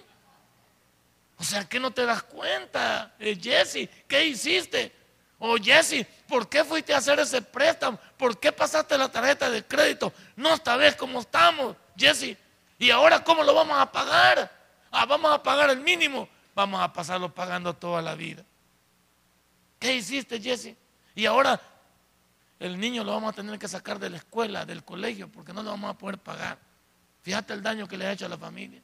O 1.37 1.43
sea, 1.43 1.67
¿qué 1.67 1.79
no 1.79 1.91
te 1.91 2.05
das 2.05 2.23
cuenta, 2.23 3.13
eh, 3.19 3.37
Jesse? 3.39 3.89
¿Qué 4.07 4.25
hiciste? 4.25 4.93
O 5.37 5.51
oh, 5.53 5.57
Jesse, 5.57 6.07
¿por 6.27 6.47
qué 6.47 6.63
fuiste 6.63 6.93
a 6.93 6.97
hacer 6.97 7.19
ese 7.19 7.41
préstamo? 7.41 7.99
¿Por 8.17 8.39
qué 8.39 8.51
pasaste 8.51 8.97
la 8.97 9.09
tarjeta 9.09 9.49
de 9.49 9.65
crédito? 9.65 10.13
No 10.35 10.55
vez 10.77 10.95
cómo 10.95 11.19
estamos, 11.19 11.75
Jesse. 11.97 12.37
¿Y 12.79 12.89
ahora 12.89 13.23
cómo 13.23 13.43
lo 13.43 13.53
vamos 13.53 13.77
a 13.77 13.91
pagar? 13.91 14.51
Ah, 14.91 15.05
vamos 15.05 15.33
a 15.33 15.43
pagar 15.43 15.69
el 15.69 15.81
mínimo. 15.81 16.29
Vamos 16.53 16.81
a 16.81 16.91
pasarlo 16.93 17.33
pagando 17.33 17.73
toda 17.73 18.01
la 18.01 18.15
vida. 18.15 18.45
¿Qué 19.77 19.93
hiciste, 19.93 20.39
Jesse? 20.39 20.75
Y 21.13 21.25
ahora 21.25 21.59
el 22.59 22.79
niño 22.79 23.03
lo 23.03 23.11
vamos 23.11 23.33
a 23.33 23.35
tener 23.35 23.59
que 23.59 23.67
sacar 23.67 23.99
de 23.99 24.09
la 24.09 24.17
escuela, 24.17 24.65
del 24.65 24.85
colegio, 24.85 25.29
porque 25.29 25.51
no 25.51 25.61
lo 25.61 25.71
vamos 25.71 25.91
a 25.91 25.97
poder 25.97 26.17
pagar. 26.17 26.57
Fíjate 27.21 27.53
el 27.53 27.61
daño 27.61 27.87
que 27.87 27.97
le 27.97 28.07
ha 28.07 28.13
hecho 28.13 28.25
a 28.25 28.29
la 28.29 28.37
familia. 28.37 28.81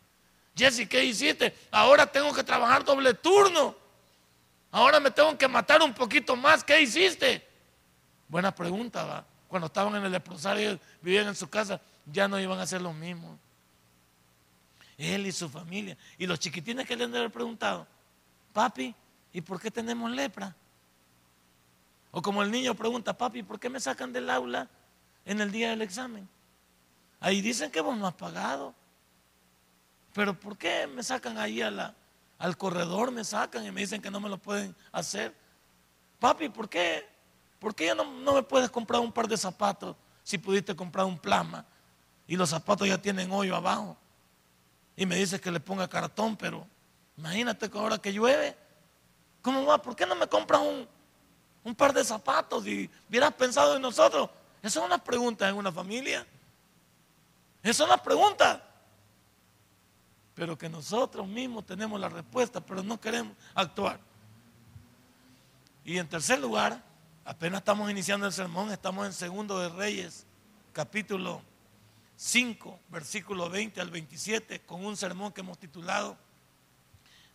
Jesse, 0.56 0.88
¿qué 0.88 1.04
hiciste? 1.04 1.56
Ahora 1.72 2.06
tengo 2.06 2.34
que 2.34 2.44
trabajar 2.44 2.84
doble 2.84 3.14
turno. 3.14 3.76
Ahora 4.72 5.00
me 5.00 5.12
tengo 5.12 5.38
que 5.38 5.48
matar 5.48 5.82
un 5.82 5.94
poquito 5.94 6.36
más. 6.36 6.64
¿Qué 6.64 6.82
hiciste? 6.82 7.46
Buena 8.28 8.54
pregunta, 8.54 9.04
va. 9.04 9.26
Cuando 9.48 9.68
estaban 9.68 9.96
en 9.96 10.06
el 10.06 10.12
leprosario, 10.12 10.80
vivían 11.02 11.28
en 11.28 11.36
su 11.36 11.50
casa, 11.50 11.82
ya 12.06 12.28
no 12.28 12.40
iban 12.40 12.58
a 12.60 12.64
hacer 12.64 12.82
lo 12.82 12.94
mismo. 12.94 13.38
Él 14.98 15.28
y 15.28 15.32
su 15.32 15.50
familia. 15.50 15.98
Y 16.18 16.26
los 16.26 16.40
chiquitines 16.40 16.88
que 16.88 16.96
le 16.96 17.04
han 17.04 17.32
preguntado, 17.32 17.86
papi, 18.54 18.96
¿y 19.34 19.42
por 19.42 19.60
qué 19.60 19.72
tenemos 19.72 20.10
lepra? 20.12 20.56
O 22.12 22.22
como 22.22 22.44
el 22.44 22.52
niño 22.52 22.76
pregunta, 22.76 23.18
papi, 23.18 23.44
¿por 23.44 23.60
qué 23.60 23.70
me 23.70 23.80
sacan 23.80 24.14
del 24.14 24.30
aula 24.30 24.70
en 25.26 25.42
el 25.42 25.52
día 25.52 25.72
del 25.72 25.82
examen? 25.82 26.28
Ahí 27.20 27.42
dicen 27.42 27.72
que 27.72 27.82
vos 27.82 27.98
no 27.98 28.08
has 28.08 28.14
pagado. 28.14 28.76
Pero 30.14 30.38
¿por 30.38 30.58
qué 30.58 30.88
me 30.88 31.04
sacan 31.04 31.38
ahí 31.38 31.62
a 31.62 31.94
al 32.38 32.58
corredor? 32.58 33.12
Me 33.12 33.24
sacan 33.24 33.66
y 33.66 33.72
me 33.72 33.82
dicen 33.82 34.02
que 34.02 34.12
no 34.12 34.20
me 34.20 34.30
lo 34.30 34.38
pueden 34.38 34.76
hacer. 34.92 35.34
Papi, 36.20 36.50
¿por 36.50 36.68
qué? 36.70 37.08
¿Por 37.60 37.76
qué 37.76 37.88
ya 37.88 37.96
no, 37.96 38.04
no 38.04 38.34
me 38.34 38.44
puedes 38.44 38.70
comprar 38.70 39.02
un 39.02 39.12
par 39.12 39.28
de 39.28 39.38
zapatos 39.38 39.96
si 40.24 40.38
pudiste 40.38 40.76
comprar 40.76 41.06
un 41.06 41.18
plasma? 41.18 41.66
Y 42.28 42.36
los 42.36 42.50
zapatos 42.50 42.88
ya 42.88 42.98
tienen 42.98 43.32
hoyo 43.32 43.56
abajo. 43.56 43.98
Y 44.96 45.06
me 45.06 45.16
dices 45.16 45.40
que 45.40 45.52
le 45.52 45.60
ponga 45.60 45.88
cartón, 45.88 46.36
pero 46.36 46.68
imagínate 47.18 47.70
que 47.70 47.78
ahora 47.78 47.98
que 47.98 48.12
llueve, 48.12 48.56
¿cómo 49.42 49.66
va? 49.66 49.82
¿Por 49.82 49.96
qué 49.96 50.06
no 50.06 50.16
me 50.16 50.28
compras 50.28 50.62
un, 50.62 50.88
un 51.64 51.76
par 51.76 51.94
de 51.94 52.04
zapatos 52.04 52.66
y 52.68 52.90
hubieras 53.10 53.34
pensado 53.34 53.76
en 53.76 53.82
nosotros? 53.82 54.30
Esa 54.62 54.80
es 54.80 54.86
una 54.86 54.98
pregunta 54.98 55.48
en 55.48 55.56
una 55.56 55.72
familia. 55.72 56.26
Esa 57.64 57.84
es 57.84 57.90
una 57.90 57.98
pregunta 57.98 58.71
pero 60.42 60.58
que 60.58 60.70
nosotros 60.70 61.28
mismos 61.28 61.68
tenemos 61.68 62.00
la 62.00 62.10
respuesta, 62.10 62.62
pero 62.62 62.82
no 62.82 63.00
queremos 63.00 63.38
actuar. 63.54 64.00
Y 65.86 66.00
en 66.00 66.10
tercer 66.10 66.40
lugar, 66.40 66.84
apenas 67.24 67.60
estamos 67.60 67.92
iniciando 67.92 68.26
el 68.26 68.34
sermón, 68.34 68.72
estamos 68.72 69.06
en 69.06 69.14
Segundo 69.14 69.60
de 69.60 69.70
Reyes, 69.70 70.26
capítulo 70.74 71.44
5, 72.16 72.80
versículo 72.90 73.52
20 73.52 73.82
al 73.82 73.92
27, 73.92 74.62
con 74.62 74.84
un 74.84 74.98
sermón 74.98 75.32
que 75.32 75.42
hemos 75.42 75.60
titulado 75.60 76.18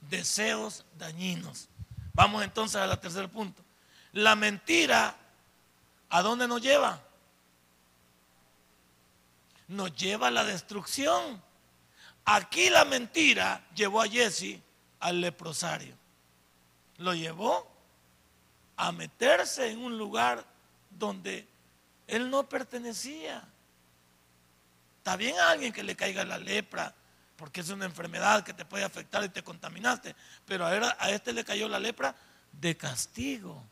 Deseos 0.00 0.84
dañinos. 0.98 1.68
Vamos 2.12 2.42
entonces 2.42 2.80
al 2.80 2.98
tercer 2.98 3.28
punto. 3.28 3.62
La 4.14 4.34
mentira, 4.34 5.16
¿a 6.10 6.22
dónde 6.22 6.48
nos 6.48 6.60
lleva? 6.60 7.00
Nos 9.68 9.94
lleva 9.94 10.26
a 10.26 10.32
la 10.32 10.42
destrucción. 10.42 11.45
Aquí 12.26 12.70
la 12.70 12.84
mentira 12.84 13.64
llevó 13.74 14.02
a 14.02 14.08
Jesse 14.08 14.58
al 14.98 15.20
leprosario. 15.20 15.94
Lo 16.98 17.14
llevó 17.14 17.70
a 18.76 18.90
meterse 18.90 19.70
en 19.70 19.78
un 19.78 19.96
lugar 19.96 20.44
donde 20.90 21.46
él 22.08 22.28
no 22.28 22.48
pertenecía. 22.48 23.42
Está 24.98 25.16
bien 25.16 25.38
a 25.38 25.50
alguien 25.50 25.72
que 25.72 25.84
le 25.84 25.94
caiga 25.94 26.24
la 26.24 26.36
lepra, 26.36 26.92
porque 27.36 27.60
es 27.60 27.70
una 27.70 27.84
enfermedad 27.84 28.42
que 28.42 28.52
te 28.52 28.64
puede 28.64 28.82
afectar 28.82 29.22
y 29.22 29.28
te 29.28 29.44
contaminaste, 29.44 30.16
pero 30.46 30.66
a, 30.66 30.96
a 30.98 31.10
este 31.10 31.32
le 31.32 31.44
cayó 31.44 31.68
la 31.68 31.78
lepra 31.78 32.16
de 32.50 32.76
castigo. 32.76 33.62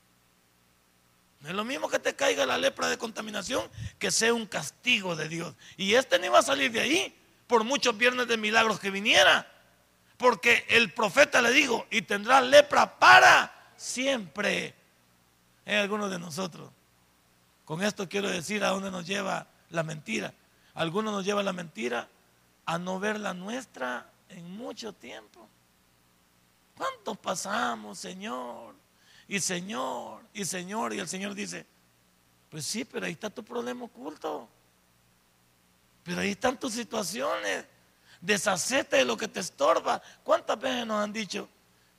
No 1.41 1.49
es 1.49 1.57
lo 1.57 1.65
mismo 1.65 1.89
que 1.89 1.99
te 1.99 2.15
caiga 2.15 2.47
la 2.47 2.57
lepra 2.57 2.89
de 2.89 2.99
contaminación 2.99 3.69
que 3.99 4.13
sea 4.13 4.33
un 4.33 4.47
castigo 4.47 5.17
de 5.17 5.29
Dios. 5.29 5.57
Y 5.77 5.95
este 5.95 6.21
no 6.21 6.27
iba 6.27 6.39
a 6.39 6.43
salir 6.43 6.71
de 6.71 6.81
ahí 6.81 7.21
por 7.47 7.65
muchos 7.65 7.97
viernes 7.97 8.29
de 8.29 8.37
milagros 8.37 8.81
que 8.81 8.91
viniera. 8.91 9.51
Porque 10.17 10.65
el 10.69 10.93
profeta 10.93 11.43
le 11.43 11.51
dijo, 11.51 11.87
y 11.91 12.03
tendrá 12.03 12.41
lepra 12.41 12.99
para 12.99 13.73
siempre 13.77 14.75
en 15.65 15.79
algunos 15.79 16.11
de 16.11 16.19
nosotros. 16.19 16.71
Con 17.65 17.83
esto 17.83 18.09
quiero 18.09 18.29
decir 18.29 18.63
a 18.63 18.69
dónde 18.69 18.91
nos 18.91 19.07
lleva 19.07 19.47
la 19.71 19.83
mentira. 19.83 20.33
Algunos 20.75 21.13
nos 21.13 21.25
lleva 21.25 21.43
la 21.43 21.53
mentira 21.53 22.09
a 22.67 22.79
no 22.79 22.99
ver 22.99 23.19
la 23.19 23.35
nuestra 23.35 24.07
en 24.29 24.57
mucho 24.57 24.93
tiempo. 24.93 25.49
¿Cuántos 26.77 27.17
pasamos, 27.19 27.99
Señor? 27.99 28.75
Y 29.29 29.41
Señor, 29.41 30.23
y 30.35 30.45
Señor, 30.45 30.93
y 30.93 30.99
el 30.99 31.09
Señor 31.09 31.35
dice, 31.35 31.67
pues 32.51 32.67
sí, 32.67 32.85
pero 32.85 33.07
ahí 33.07 33.13
está 33.13 33.31
tu 33.31 33.45
problema 33.45 33.85
oculto. 33.85 34.49
Pero 36.05 36.21
ahí 36.21 36.31
están 36.31 36.61
tus 36.61 36.75
situaciones. 36.75 37.65
Deshacete 38.21 38.99
de 38.99 39.05
lo 39.05 39.17
que 39.17 39.27
te 39.27 39.41
estorba. 39.41 40.01
¿Cuántas 40.23 40.61
veces 40.61 40.87
nos 40.87 41.03
han 41.03 41.13
dicho 41.13 41.49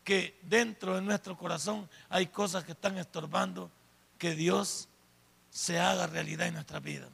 que 0.03 0.39
dentro 0.43 0.95
de 0.95 1.01
nuestro 1.01 1.35
corazón 1.35 1.89
hay 2.07 2.27
cosas 2.27 2.63
que 2.63 2.71
están 2.71 2.97
estorbando 2.97 3.69
que 4.17 4.35
Dios 4.35 4.87
se 5.49 5.79
haga 5.79 6.07
realidad 6.07 6.47
en 6.47 6.53
nuestra 6.53 6.79
vida? 6.79 7.09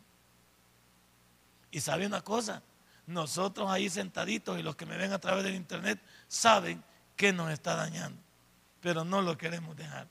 Y 1.71 1.79
sabe 1.79 2.05
una 2.05 2.21
cosa, 2.21 2.61
nosotros 3.07 3.69
ahí 3.71 3.89
sentaditos 3.89 4.59
y 4.59 4.63
los 4.63 4.75
que 4.75 4.85
me 4.85 4.97
ven 4.97 5.13
a 5.13 5.19
través 5.19 5.45
del 5.45 5.55
internet 5.55 5.99
saben 6.27 6.83
que 7.15 7.31
nos 7.31 7.49
está 7.51 7.75
dañando, 7.75 8.21
pero 8.81 9.05
no 9.05 9.21
lo 9.21 9.37
queremos 9.37 9.75
dejar. 9.77 10.07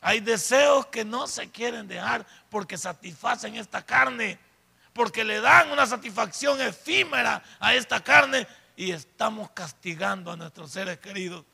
Hay 0.00 0.18
deseos 0.18 0.86
que 0.86 1.04
no 1.04 1.28
se 1.28 1.48
quieren 1.50 1.86
dejar 1.86 2.26
porque 2.50 2.76
satisfacen 2.76 3.54
esta 3.54 3.86
carne 3.86 4.38
porque 4.92 5.24
le 5.24 5.40
dan 5.40 5.70
una 5.70 5.86
satisfacción 5.86 6.60
efímera 6.60 7.42
a 7.60 7.74
esta 7.74 8.02
carne 8.02 8.46
y 8.76 8.92
estamos 8.92 9.50
castigando 9.50 10.30
a 10.30 10.36
nuestros 10.36 10.70
seres 10.70 10.98
queridos. 10.98 11.44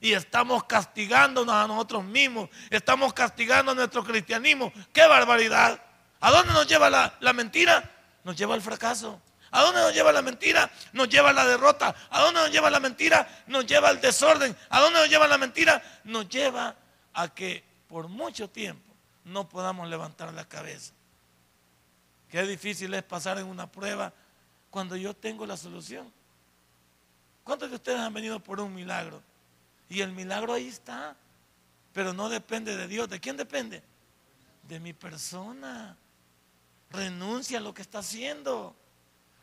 Y 0.00 0.12
estamos 0.12 0.64
castigándonos 0.64 1.54
a 1.54 1.66
nosotros 1.66 2.04
mismos. 2.04 2.50
Estamos 2.68 3.14
castigando 3.14 3.72
a 3.72 3.74
nuestro 3.74 4.04
cristianismo. 4.04 4.72
¡Qué 4.92 5.06
barbaridad! 5.06 5.80
¿A 6.20 6.30
dónde 6.30 6.52
nos 6.52 6.66
lleva 6.66 6.90
la, 6.90 7.16
la 7.20 7.32
mentira? 7.32 7.90
Nos 8.22 8.36
lleva 8.36 8.54
al 8.54 8.62
fracaso. 8.62 9.20
¿A 9.50 9.62
dónde 9.62 9.80
nos 9.80 9.94
lleva 9.94 10.10
la 10.10 10.20
mentira? 10.20 10.70
Nos 10.92 11.08
lleva 11.08 11.30
a 11.30 11.32
la 11.32 11.46
derrota. 11.46 11.94
¿A 12.10 12.20
dónde 12.20 12.40
nos 12.40 12.50
lleva 12.50 12.70
la 12.70 12.80
mentira? 12.80 13.44
Nos 13.46 13.66
lleva 13.66 13.88
al 13.88 14.00
desorden. 14.00 14.56
¿A 14.68 14.80
dónde 14.80 14.98
nos 14.98 15.08
lleva 15.08 15.28
la 15.28 15.38
mentira? 15.38 15.80
Nos 16.04 16.28
lleva 16.28 16.74
a 17.14 17.28
que 17.28 17.64
por 17.86 18.08
mucho 18.08 18.50
tiempo 18.50 18.92
no 19.24 19.48
podamos 19.48 19.88
levantar 19.88 20.32
la 20.32 20.44
cabeza. 20.48 20.93
Qué 22.34 22.42
difícil 22.42 22.92
es 22.94 23.04
pasar 23.04 23.38
en 23.38 23.46
una 23.46 23.70
prueba 23.70 24.12
cuando 24.68 24.96
yo 24.96 25.14
tengo 25.14 25.46
la 25.46 25.56
solución. 25.56 26.12
¿Cuántos 27.44 27.70
de 27.70 27.76
ustedes 27.76 28.00
han 28.00 28.12
venido 28.12 28.40
por 28.40 28.58
un 28.58 28.74
milagro? 28.74 29.22
Y 29.88 30.00
el 30.00 30.10
milagro 30.10 30.52
ahí 30.52 30.66
está, 30.66 31.14
pero 31.92 32.12
no 32.12 32.28
depende 32.28 32.76
de 32.76 32.88
Dios. 32.88 33.08
¿De 33.08 33.20
quién 33.20 33.36
depende? 33.36 33.84
De 34.64 34.80
mi 34.80 34.92
persona. 34.92 35.96
Renuncia 36.90 37.58
a 37.58 37.60
lo 37.60 37.72
que 37.72 37.82
está 37.82 38.00
haciendo. 38.00 38.74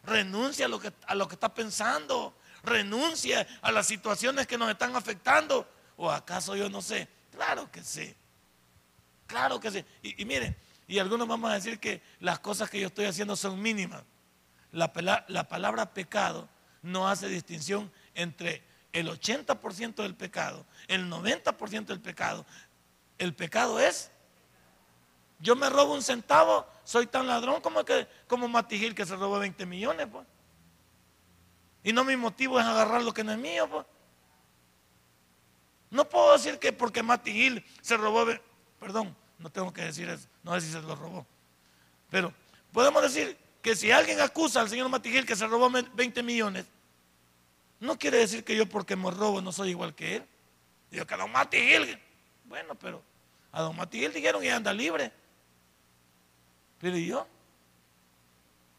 Renuncia 0.04 0.66
a 0.66 0.68
lo 0.68 0.78
que, 0.78 0.92
a 1.08 1.16
lo 1.16 1.30
que 1.30 1.36
está 1.36 1.54
pensando. 1.54 2.36
Renuncia 2.62 3.48
a 3.62 3.72
las 3.72 3.88
situaciones 3.88 4.48
que 4.48 4.58
nos 4.58 4.70
están 4.70 4.98
afectando. 4.98 5.66
¿O 5.96 6.12
acaso 6.12 6.58
yo 6.58 6.70
no 6.70 6.82
sé? 6.82 7.08
Claro 7.32 7.72
que 7.72 7.86
sí. 7.86 8.14
Claro 9.28 9.62
que 9.62 9.72
sí. 9.72 9.86
Y, 10.04 10.22
y 10.22 10.26
miren, 10.26 10.54
y 10.92 11.00
algunos 11.00 11.26
vamos 11.26 11.50
a 11.50 11.54
decir 11.54 11.80
que 11.80 12.02
las 12.20 12.40
cosas 12.40 12.70
que 12.70 12.78
yo 12.78 12.88
estoy 12.88 13.06
haciendo 13.06 13.38
son 13.38 13.62
mínimas. 13.62 14.04
la, 14.74 14.92
la 15.30 15.48
palabra 15.48 15.94
pecado 15.94 16.50
no 16.82 17.08
hace 17.08 17.30
distinción 17.30 17.90
entre 18.14 18.62
el 18.92 19.08
80% 19.08 19.96
del 19.96 20.16
pecado, 20.16 20.66
el 20.90 21.10
90% 21.10 21.86
del 21.86 22.02
pecado. 22.02 22.46
El 23.18 23.34
pecado 23.34 23.80
es, 23.80 24.12
yo 25.40 25.56
me 25.56 25.70
robo 25.70 25.94
un 25.94 26.04
centavo, 26.04 26.68
soy 26.84 27.08
tan 27.08 27.26
ladrón 27.26 27.62
como, 27.62 27.86
que, 27.86 28.06
como 28.28 28.68
que 28.68 29.06
se 29.06 29.16
robó 29.16 29.40
20 29.40 29.66
millones. 29.66 30.08
Pues. 30.12 30.28
Y 31.86 31.94
no 31.94 32.04
mi 32.04 32.18
motivo 32.18 32.60
es 32.60 32.66
agarrar 32.66 33.02
lo 33.02 33.14
que 33.14 33.24
no 33.24 33.32
es 33.32 33.38
mío. 33.38 33.66
Pues. 33.70 33.86
No 35.90 36.10
puedo 36.10 36.34
decir 36.34 36.60
que 36.60 36.74
porque 36.74 37.02
Matigil 37.02 37.66
se 37.82 37.96
robó, 37.96 38.26
perdón, 38.78 39.16
no 39.42 39.50
tengo 39.50 39.74
que 39.74 39.84
decir 39.84 40.08
eso, 40.10 40.28
no 40.44 40.54
sé 40.54 40.62
si 40.68 40.72
se 40.72 40.82
lo 40.82 40.96
robó. 40.96 41.26
Pero 42.10 42.34
podemos 42.72 43.02
decir 43.02 43.38
que 43.62 43.76
si 43.76 43.92
alguien 43.92 44.20
acusa 44.22 44.62
al 44.62 44.70
señor 44.70 44.90
Matigil 44.90 45.26
que 45.26 45.36
se 45.36 45.48
robó 45.48 45.70
20 45.70 46.24
millones, 46.24 46.66
no 47.80 47.98
quiere 47.98 48.18
decir 48.18 48.44
que 48.44 48.56
yo 48.56 48.68
porque 48.68 48.96
me 48.96 49.10
robo 49.10 49.42
no 49.42 49.52
soy 49.52 49.70
igual 49.70 49.96
que 49.96 50.18
él. 50.18 50.28
Digo 50.92 51.06
que 51.06 51.14
a 51.14 51.18
don 51.18 51.32
Matigil, 51.32 52.00
bueno, 52.46 52.76
pero 52.76 53.02
a 53.52 53.62
don 53.62 53.76
Matigil 53.76 54.14
dijeron 54.14 54.42
que 54.42 54.52
anda 54.52 54.74
libre. 54.74 55.12
Pero 56.80 56.98
¿y 56.98 57.08
yo? 57.08 57.28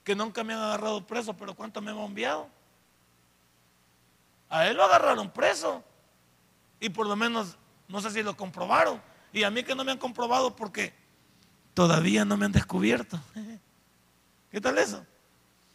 Que 0.04 0.14
nunca 0.14 0.44
me 0.44 0.52
han 0.52 0.60
agarrado 0.60 1.06
preso, 1.06 1.34
pero 1.34 1.54
¿cuánto 1.54 1.80
me 1.80 1.90
han 1.90 1.98
enviado? 1.98 2.48
A 4.48 4.66
él 4.66 4.76
lo 4.76 4.84
agarraron 4.84 5.30
preso. 5.30 5.82
Y 6.80 6.88
por 6.90 7.06
lo 7.06 7.16
menos, 7.16 7.56
no 7.88 8.00
sé 8.00 8.10
si 8.10 8.22
lo 8.22 8.36
comprobaron. 8.36 9.00
Y 9.32 9.44
a 9.44 9.50
mí 9.50 9.62
que 9.62 9.74
no 9.74 9.84
me 9.84 9.92
han 9.92 9.98
comprobado 9.98 10.54
porque 10.54 10.92
todavía 11.74 12.24
no 12.24 12.36
me 12.36 12.46
han 12.46 12.52
descubierto. 12.52 13.18
¿Qué 14.50 14.60
tal 14.60 14.78
eso? 14.78 15.04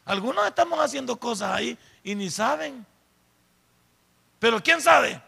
Algunos 0.05 0.47
estamos 0.47 0.79
haciendo 0.79 1.19
cosas 1.19 1.51
ahí 1.51 1.77
y 2.03 2.15
ni 2.15 2.29
saben. 2.29 2.85
Pero 4.39 4.61
¿quién 4.61 4.81
sabe? 4.81 5.21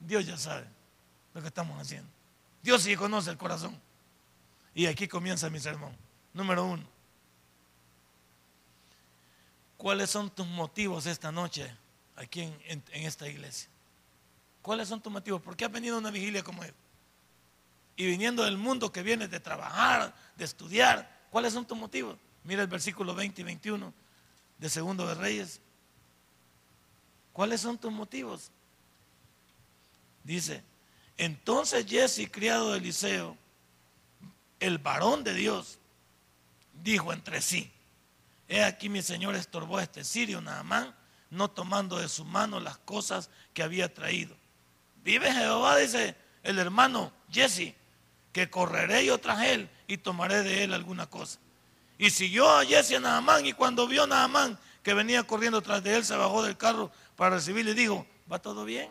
Dios 0.00 0.26
ya 0.26 0.36
sabe 0.36 0.66
lo 1.34 1.40
que 1.40 1.48
estamos 1.48 1.80
haciendo. 1.80 2.08
Dios 2.62 2.82
sí 2.82 2.96
conoce 2.96 3.30
el 3.30 3.36
corazón. 3.36 3.78
Y 4.74 4.86
aquí 4.86 5.08
comienza 5.08 5.50
mi 5.50 5.60
sermón. 5.60 5.94
Número 6.32 6.64
uno. 6.64 6.84
¿Cuáles 9.76 10.10
son 10.10 10.30
tus 10.30 10.46
motivos 10.46 11.06
esta 11.06 11.32
noche 11.32 11.76
aquí 12.14 12.42
en, 12.42 12.82
esta 12.92 13.28
iglesia? 13.28 13.68
¿Cuáles 14.62 14.88
son 14.88 15.00
tus 15.02 15.12
motivos? 15.12 15.42
¿Por 15.42 15.56
qué 15.56 15.64
has 15.64 15.72
venido 15.72 15.98
una 15.98 16.10
vigilia 16.10 16.44
como 16.44 16.62
esta? 16.62 16.81
Y 18.02 18.06
viniendo 18.06 18.42
del 18.42 18.58
mundo 18.58 18.90
que 18.90 19.00
vienes 19.00 19.30
de 19.30 19.38
trabajar, 19.38 20.12
de 20.34 20.44
estudiar, 20.44 21.08
¿cuáles 21.30 21.52
son 21.52 21.64
tus 21.64 21.78
motivos? 21.78 22.16
Mira 22.42 22.62
el 22.62 22.66
versículo 22.66 23.14
20 23.14 23.42
y 23.42 23.44
21 23.44 23.94
de 24.58 24.68
Segundo 24.68 25.06
de 25.06 25.14
Reyes. 25.14 25.60
¿Cuáles 27.32 27.60
son 27.60 27.78
tus 27.78 27.92
motivos? 27.92 28.50
Dice, 30.24 30.64
entonces 31.16 31.86
Jesse, 31.86 32.28
criado 32.28 32.72
de 32.72 32.78
Eliseo, 32.78 33.36
el 34.58 34.78
varón 34.78 35.22
de 35.22 35.34
Dios, 35.34 35.78
dijo 36.82 37.12
entre 37.12 37.40
sí, 37.40 37.70
he 38.48 38.64
aquí 38.64 38.88
mi 38.88 39.02
señor 39.02 39.36
estorbó 39.36 39.78
a 39.78 39.84
este 39.84 40.02
sirio 40.02 40.40
Naamán, 40.40 40.92
no 41.30 41.48
tomando 41.48 41.98
de 41.98 42.08
su 42.08 42.24
mano 42.24 42.58
las 42.58 42.78
cosas 42.78 43.30
que 43.54 43.62
había 43.62 43.94
traído. 43.94 44.34
Vive 45.04 45.32
Jehová, 45.32 45.76
dice 45.76 46.16
el 46.42 46.58
hermano 46.58 47.12
Jesse, 47.30 47.76
que 48.32 48.50
correré 48.50 49.04
yo 49.04 49.18
tras 49.18 49.44
él 49.44 49.68
y 49.86 49.98
tomaré 49.98 50.42
de 50.42 50.64
él 50.64 50.72
alguna 50.72 51.06
cosa. 51.08 51.38
Y 51.98 52.10
siguió 52.10 52.48
a 52.50 52.64
Jesse 52.64 52.94
a 52.94 53.00
Naamán 53.00 53.46
y 53.46 53.52
cuando 53.52 53.86
vio 53.86 54.04
a 54.04 54.06
Naamán 54.06 54.58
que 54.82 54.94
venía 54.94 55.22
corriendo 55.22 55.62
tras 55.62 55.82
de 55.84 55.96
él, 55.96 56.04
se 56.04 56.16
bajó 56.16 56.42
del 56.42 56.56
carro 56.56 56.90
para 57.14 57.36
recibirle 57.36 57.72
y 57.72 57.74
dijo, 57.74 58.06
¿va 58.30 58.40
todo 58.40 58.64
bien? 58.64 58.90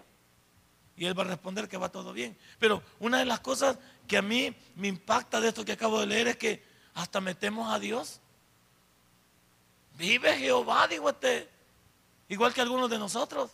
Y 0.95 1.05
él 1.05 1.17
va 1.17 1.23
a 1.23 1.27
responder 1.27 1.67
que 1.67 1.77
va 1.77 1.89
todo 1.89 2.13
bien. 2.13 2.37
Pero 2.59 2.83
una 2.99 3.19
de 3.19 3.25
las 3.25 3.39
cosas 3.39 3.77
que 4.07 4.17
a 4.17 4.21
mí 4.21 4.55
me 4.75 4.87
impacta 4.87 5.41
de 5.41 5.49
esto 5.49 5.65
que 5.65 5.71
acabo 5.73 5.99
de 5.99 6.05
leer 6.05 6.27
es 6.29 6.37
que 6.37 6.63
hasta 6.93 7.19
metemos 7.19 7.73
a 7.73 7.79
Dios. 7.79 8.21
Vive 9.97 10.37
Jehová, 10.37 10.87
digo 10.87 11.09
este, 11.09 11.49
igual 12.29 12.53
que 12.53 12.61
algunos 12.61 12.89
de 12.89 12.99
nosotros, 12.99 13.51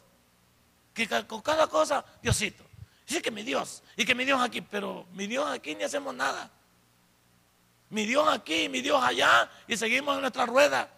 que 0.94 1.08
con 1.26 1.42
cada 1.42 1.68
cosa, 1.68 2.04
Diosito. 2.22 2.67
Dice 3.08 3.22
que 3.22 3.32
mi 3.32 3.44
Dios, 3.44 3.84
y 3.96 4.04
que 4.04 4.14
mi 4.14 4.26
Dios 4.26 4.42
aquí, 4.42 4.60
pero 4.60 5.06
mi 5.14 5.28
Dios 5.28 5.48
aquí 5.50 5.74
ni 5.76 5.84
hacemos 5.84 6.14
nada. 6.14 6.52
Mi 7.90 8.06
Dios 8.06 8.28
aquí, 8.28 8.68
mi 8.68 8.82
Dios 8.82 9.02
allá, 9.02 9.50
y 9.66 9.78
seguimos 9.78 10.16
en 10.16 10.22
nuestra 10.22 10.46
rueda. 10.46 10.90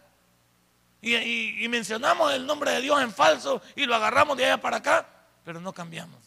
Y, 1.01 1.67
mencionamos 1.69 2.33
el 2.33 2.45
nombre 2.47 2.71
de 2.71 2.81
Dios 2.81 3.01
en 3.01 3.13
falso 3.13 3.61
y 3.75 3.85
lo 3.85 3.95
agarramos 3.95 4.35
de 4.35 4.45
allá 4.45 4.59
para 4.59 4.77
acá, 4.77 5.07
pero 5.45 5.61
no 5.61 5.71
cambiamos. 5.71 6.19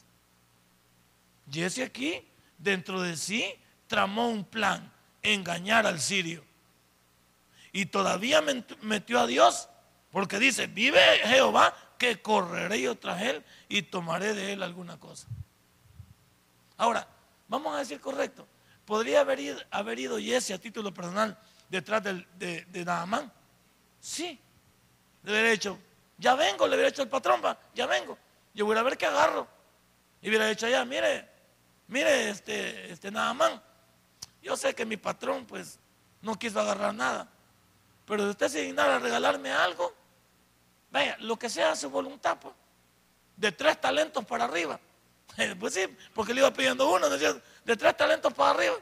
Jesse 1.50 1.80
aquí, 1.80 2.26
dentro 2.56 3.02
de 3.02 3.16
sí, 3.16 3.44
tramó 3.88 4.28
un 4.28 4.44
plan, 4.44 4.90
engañar 5.20 5.84
al 5.86 6.00
sirio. 6.00 6.44
Y 7.72 7.86
todavía 7.86 8.40
metió 8.82 9.18
a 9.18 9.26
Dios, 9.26 9.68
porque 10.12 10.38
dice, 10.38 10.68
vive 10.68 11.00
Jehová, 11.24 11.74
que 11.98 12.22
correré 12.22 12.80
yo 12.80 12.94
tras 12.94 13.20
él 13.22 13.44
y 13.68 13.82
tomaré 13.82 14.32
de 14.32 14.52
él 14.52 14.62
alguna 14.62 14.98
cosa. 14.98 15.26
Ahora, 16.82 17.06
vamos 17.46 17.76
a 17.76 17.78
decir 17.78 18.00
correcto. 18.00 18.44
¿Podría 18.84 19.20
haber 19.20 19.38
ido, 19.38 19.60
haber 19.70 20.00
ido 20.00 20.18
Jesse 20.18 20.50
a 20.50 20.58
título 20.58 20.92
personal 20.92 21.38
detrás 21.68 22.02
de, 22.02 22.64
de, 22.64 22.84
Naamán? 22.84 23.32
Sí. 24.00 24.36
Le 25.22 25.30
hubiera 25.30 25.50
dicho, 25.50 25.78
ya 26.18 26.34
vengo, 26.34 26.66
le 26.66 26.74
hubiera 26.74 26.90
dicho 26.90 27.02
el 27.02 27.08
patrón, 27.08 27.40
va, 27.44 27.56
ya 27.72 27.86
vengo. 27.86 28.18
Yo 28.52 28.66
voy 28.66 28.76
a 28.76 28.82
ver 28.82 28.98
qué 28.98 29.06
agarro. 29.06 29.46
Y 30.20 30.28
hubiera 30.28 30.48
dicho 30.48 30.66
allá, 30.66 30.84
mire, 30.84 31.28
mire, 31.86 32.30
este, 32.30 32.90
este 32.90 33.12
Naamán. 33.12 33.62
Yo 34.42 34.56
sé 34.56 34.74
que 34.74 34.84
mi 34.84 34.96
patrón, 34.96 35.46
pues, 35.46 35.78
no 36.20 36.36
quiso 36.36 36.58
agarrar 36.58 36.92
nada. 36.92 37.28
Pero 38.06 38.24
de 38.24 38.30
usted 38.30 38.48
se 38.48 38.62
dignara 38.62 38.96
a 38.96 38.98
regalarme 38.98 39.52
algo, 39.52 39.94
vaya, 40.90 41.16
lo 41.20 41.38
que 41.38 41.48
sea 41.48 41.76
su 41.76 41.90
voluntad, 41.90 42.38
pues. 42.40 42.54
De 43.36 43.52
tres 43.52 43.80
talentos 43.80 44.24
para 44.24 44.46
arriba. 44.46 44.80
Pues 45.60 45.74
sí, 45.74 45.86
porque 46.14 46.34
le 46.34 46.40
iba 46.40 46.52
pidiendo 46.52 46.90
uno, 46.90 47.08
decía, 47.08 47.34
de 47.64 47.76
tres 47.76 47.96
talentos 47.96 48.32
para 48.34 48.50
arriba. 48.50 48.76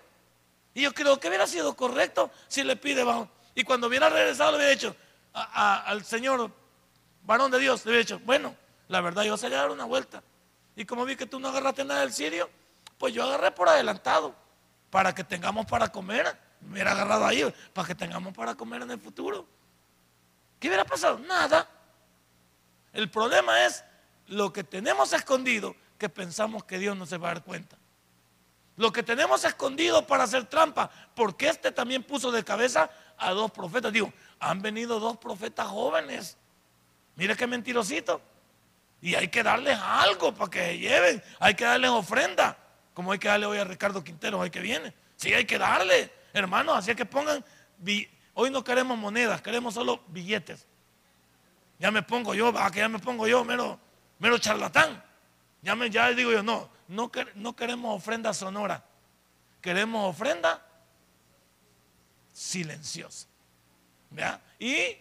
Y 0.74 0.82
yo 0.82 0.92
creo 0.92 1.18
que 1.18 1.28
hubiera 1.28 1.46
sido 1.46 1.74
correcto 1.74 2.30
si 2.48 2.62
le 2.62 2.76
pide 2.76 3.04
bajo. 3.04 3.28
Y 3.54 3.64
cuando 3.64 3.88
hubiera 3.88 4.08
regresado 4.08 4.52
le 4.52 4.58
hubiera 4.58 4.72
dicho 4.72 4.96
al 5.32 6.04
Señor, 6.04 6.50
varón 7.24 7.50
de 7.50 7.58
Dios, 7.58 7.84
le 7.84 7.90
hubiera 7.90 8.04
dicho, 8.04 8.20
bueno, 8.24 8.54
la 8.88 9.00
verdad 9.00 9.22
yo 9.22 9.36
salí 9.36 9.54
a 9.54 9.58
dar 9.58 9.70
una 9.70 9.84
vuelta. 9.84 10.22
Y 10.76 10.84
como 10.84 11.04
vi 11.04 11.16
que 11.16 11.26
tú 11.26 11.38
no 11.38 11.48
agarraste 11.48 11.84
nada 11.84 12.00
del 12.00 12.12
sirio, 12.12 12.48
pues 12.98 13.14
yo 13.14 13.24
agarré 13.24 13.50
por 13.50 13.68
adelantado, 13.68 14.34
para 14.90 15.14
que 15.14 15.24
tengamos 15.24 15.66
para 15.66 15.90
comer. 15.90 16.36
Me 16.60 16.72
hubiera 16.72 16.92
agarrado 16.92 17.26
ahí, 17.26 17.54
para 17.72 17.88
que 17.88 17.94
tengamos 17.94 18.34
para 18.34 18.54
comer 18.54 18.82
en 18.82 18.90
el 18.90 19.00
futuro. 19.00 19.46
¿Qué 20.58 20.68
hubiera 20.68 20.84
pasado? 20.84 21.18
Nada. 21.20 21.68
El 22.92 23.08
problema 23.08 23.64
es 23.64 23.84
lo 24.26 24.52
que 24.52 24.64
tenemos 24.64 25.12
escondido 25.12 25.74
que 26.00 26.08
pensamos 26.08 26.64
que 26.64 26.78
Dios 26.78 26.96
no 26.96 27.04
se 27.04 27.18
va 27.18 27.30
a 27.30 27.34
dar 27.34 27.44
cuenta. 27.44 27.76
Lo 28.76 28.90
que 28.90 29.02
tenemos 29.02 29.44
escondido 29.44 30.06
para 30.06 30.24
hacer 30.24 30.46
trampa, 30.46 30.90
porque 31.14 31.48
este 31.48 31.70
también 31.70 32.02
puso 32.02 32.32
de 32.32 32.42
cabeza 32.42 32.90
a 33.18 33.32
dos 33.32 33.50
profetas. 33.50 33.92
Digo, 33.92 34.10
han 34.38 34.62
venido 34.62 34.98
dos 34.98 35.18
profetas 35.18 35.66
jóvenes. 35.68 36.38
Mire 37.16 37.36
qué 37.36 37.46
mentirosito. 37.46 38.22
Y 39.02 39.14
hay 39.14 39.28
que 39.28 39.42
darles 39.42 39.78
algo 39.78 40.34
para 40.34 40.50
que 40.50 40.60
se 40.60 40.78
lleven. 40.78 41.22
Hay 41.38 41.54
que 41.54 41.64
darles 41.64 41.90
ofrenda. 41.90 42.56
Como 42.94 43.12
hay 43.12 43.18
que 43.18 43.28
darle 43.28 43.44
hoy 43.44 43.58
a 43.58 43.64
Ricardo 43.64 44.02
Quintero, 44.02 44.38
hoy 44.38 44.50
que 44.50 44.60
viene. 44.60 44.94
Sí, 45.16 45.34
hay 45.34 45.44
que 45.44 45.58
darle, 45.58 46.10
hermanos. 46.32 46.78
Así 46.78 46.94
que 46.94 47.04
pongan. 47.04 47.44
Hoy 48.32 48.50
no 48.50 48.64
queremos 48.64 48.96
monedas, 48.96 49.42
queremos 49.42 49.74
solo 49.74 50.02
billetes. 50.08 50.66
Ya 51.78 51.90
me 51.90 52.02
pongo 52.02 52.32
yo, 52.34 52.54
que 52.72 52.78
ya 52.78 52.88
me 52.88 52.98
pongo 52.98 53.26
yo, 53.28 53.44
mero, 53.44 53.78
mero 54.18 54.38
charlatán. 54.38 55.09
Ya, 55.62 55.74
me, 55.74 55.90
ya 55.90 56.08
digo 56.12 56.32
yo, 56.32 56.42
no, 56.42 56.68
no, 56.88 57.10
no 57.34 57.56
queremos 57.56 57.96
ofrenda 57.96 58.32
sonora, 58.32 58.82
queremos 59.60 60.08
ofrenda 60.08 60.64
silenciosa. 62.32 63.28
Y 64.58 64.96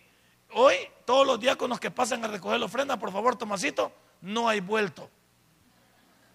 hoy, 0.53 0.75
todos 1.05 1.25
los 1.25 1.39
diáconos 1.39 1.79
que 1.79 1.89
pasan 1.89 2.23
a 2.25 2.27
recoger 2.27 2.59
la 2.59 2.65
ofrenda, 2.65 2.97
por 2.97 3.11
favor, 3.11 3.37
Tomasito, 3.37 3.91
no 4.21 4.49
hay 4.49 4.59
vuelto. 4.59 5.09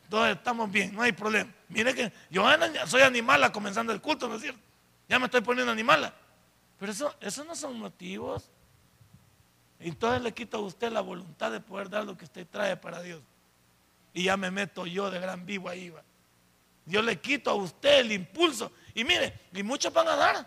Entonces 0.04 0.36
estamos 0.36 0.70
bien, 0.70 0.94
no 0.94 1.02
hay 1.02 1.12
problema. 1.12 1.52
Mire 1.68 1.94
que 1.94 2.12
yo 2.30 2.44
soy 2.86 3.02
animala 3.02 3.52
comenzando 3.52 3.92
el 3.92 4.00
culto, 4.00 4.28
¿no 4.28 4.36
es 4.36 4.42
cierto? 4.42 4.60
Ya 5.08 5.18
me 5.18 5.26
estoy 5.26 5.42
poniendo 5.42 5.70
animala. 5.70 6.14
Pero 6.78 6.92
eso, 6.92 7.14
eso 7.20 7.44
no 7.44 7.54
son 7.54 7.78
motivos. 7.78 8.50
Entonces 9.78 10.22
le 10.22 10.32
quito 10.32 10.56
a 10.56 10.60
usted 10.60 10.90
la 10.90 11.00
voluntad 11.00 11.50
de 11.50 11.60
poder 11.60 11.90
dar 11.90 12.04
lo 12.04 12.16
que 12.16 12.24
usted 12.24 12.46
trae 12.50 12.76
para 12.76 13.02
Dios 13.02 13.20
y 14.14 14.24
ya 14.24 14.36
me 14.36 14.50
meto 14.50 14.86
yo 14.86 15.10
de 15.10 15.18
gran 15.18 15.44
vivo 15.44 15.68
ahí. 15.68 15.90
Va. 15.90 16.02
Yo 16.86 17.02
le 17.02 17.20
quito 17.20 17.50
a 17.50 17.54
usted 17.54 17.98
el 18.00 18.12
impulso. 18.12 18.70
Y 18.94 19.04
mire, 19.04 19.40
y 19.52 19.62
muchos 19.62 19.92
van 19.92 20.06
a 20.08 20.16
dar, 20.16 20.46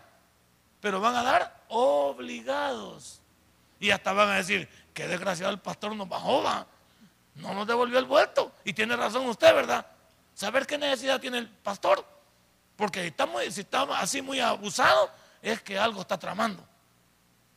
pero 0.80 1.00
van 1.00 1.14
a 1.14 1.22
dar 1.22 1.64
obligados. 1.68 3.20
Y 3.78 3.90
hasta 3.90 4.12
van 4.12 4.30
a 4.30 4.36
decir, 4.36 4.68
qué 4.94 5.06
desgraciado 5.06 5.52
el 5.52 5.60
pastor 5.60 5.94
nos 5.94 6.08
bajó, 6.08 6.42
va. 6.42 6.66
No 7.34 7.54
nos 7.54 7.66
devolvió 7.66 7.98
el 7.98 8.06
vuelto. 8.06 8.52
Y 8.64 8.72
tiene 8.72 8.96
razón 8.96 9.26
usted, 9.26 9.54
¿verdad? 9.54 9.86
Saber 10.34 10.66
qué 10.66 10.78
necesidad 10.78 11.20
tiene 11.20 11.38
el 11.38 11.48
pastor. 11.48 12.04
Porque 12.74 13.02
si 13.02 13.08
está, 13.08 13.28
si 13.50 13.60
está 13.60 13.82
así 14.00 14.22
muy 14.22 14.40
abusado, 14.40 15.10
es 15.42 15.60
que 15.62 15.78
algo 15.78 16.00
está 16.00 16.18
tramando. 16.18 16.64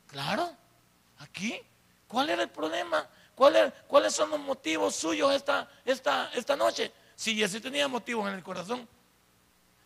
Claro, 0.07 0.51
aquí, 1.19 1.59
¿cuál 2.07 2.29
era 2.29 2.43
el 2.43 2.49
problema? 2.49 3.07
¿Cuáles 3.87 4.13
son 4.13 4.29
los 4.29 4.39
motivos 4.39 4.95
suyos 4.95 5.33
esta, 5.33 5.67
esta, 5.83 6.29
esta 6.35 6.55
noche? 6.55 6.91
Si 7.15 7.35
Jesse 7.35 7.59
tenía 7.59 7.87
motivos 7.87 8.27
en 8.27 8.35
el 8.35 8.43
corazón, 8.43 8.87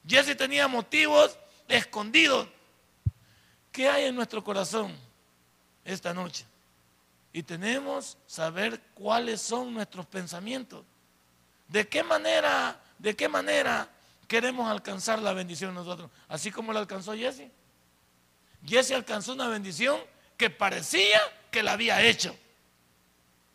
Jesse 0.06 0.36
tenía 0.36 0.68
motivos 0.68 1.38
escondidos. 1.70 2.50
¿Qué 3.72 3.88
hay 3.88 4.06
en 4.06 4.16
nuestro 4.16 4.44
corazón 4.44 4.94
esta 5.86 6.14
noche? 6.14 6.46
Y 7.32 7.44
tenemos 7.44 8.18
saber 8.28 8.82
cuáles 8.94 9.42
son 9.42 9.74
nuestros 9.74 10.06
pensamientos. 10.06 10.84
¿De 11.70 11.88
qué 11.88 12.04
manera, 12.04 12.78
de 13.00 13.16
qué 13.16 13.30
manera 13.30 13.88
queremos 14.28 14.70
alcanzar 14.70 15.20
la 15.20 15.32
bendición 15.32 15.74
nosotros? 15.74 16.12
Así 16.28 16.52
como 16.52 16.74
la 16.74 16.82
alcanzó 16.82 17.16
Jesse. 17.16 17.50
Jesse 18.66 18.92
alcanzó 18.92 19.32
una 19.32 19.48
bendición 19.48 19.98
que 20.36 20.50
parecía 20.50 21.22
que 21.52 21.64
la 21.64 21.72
había 21.72 22.02
hecho. 22.02 22.36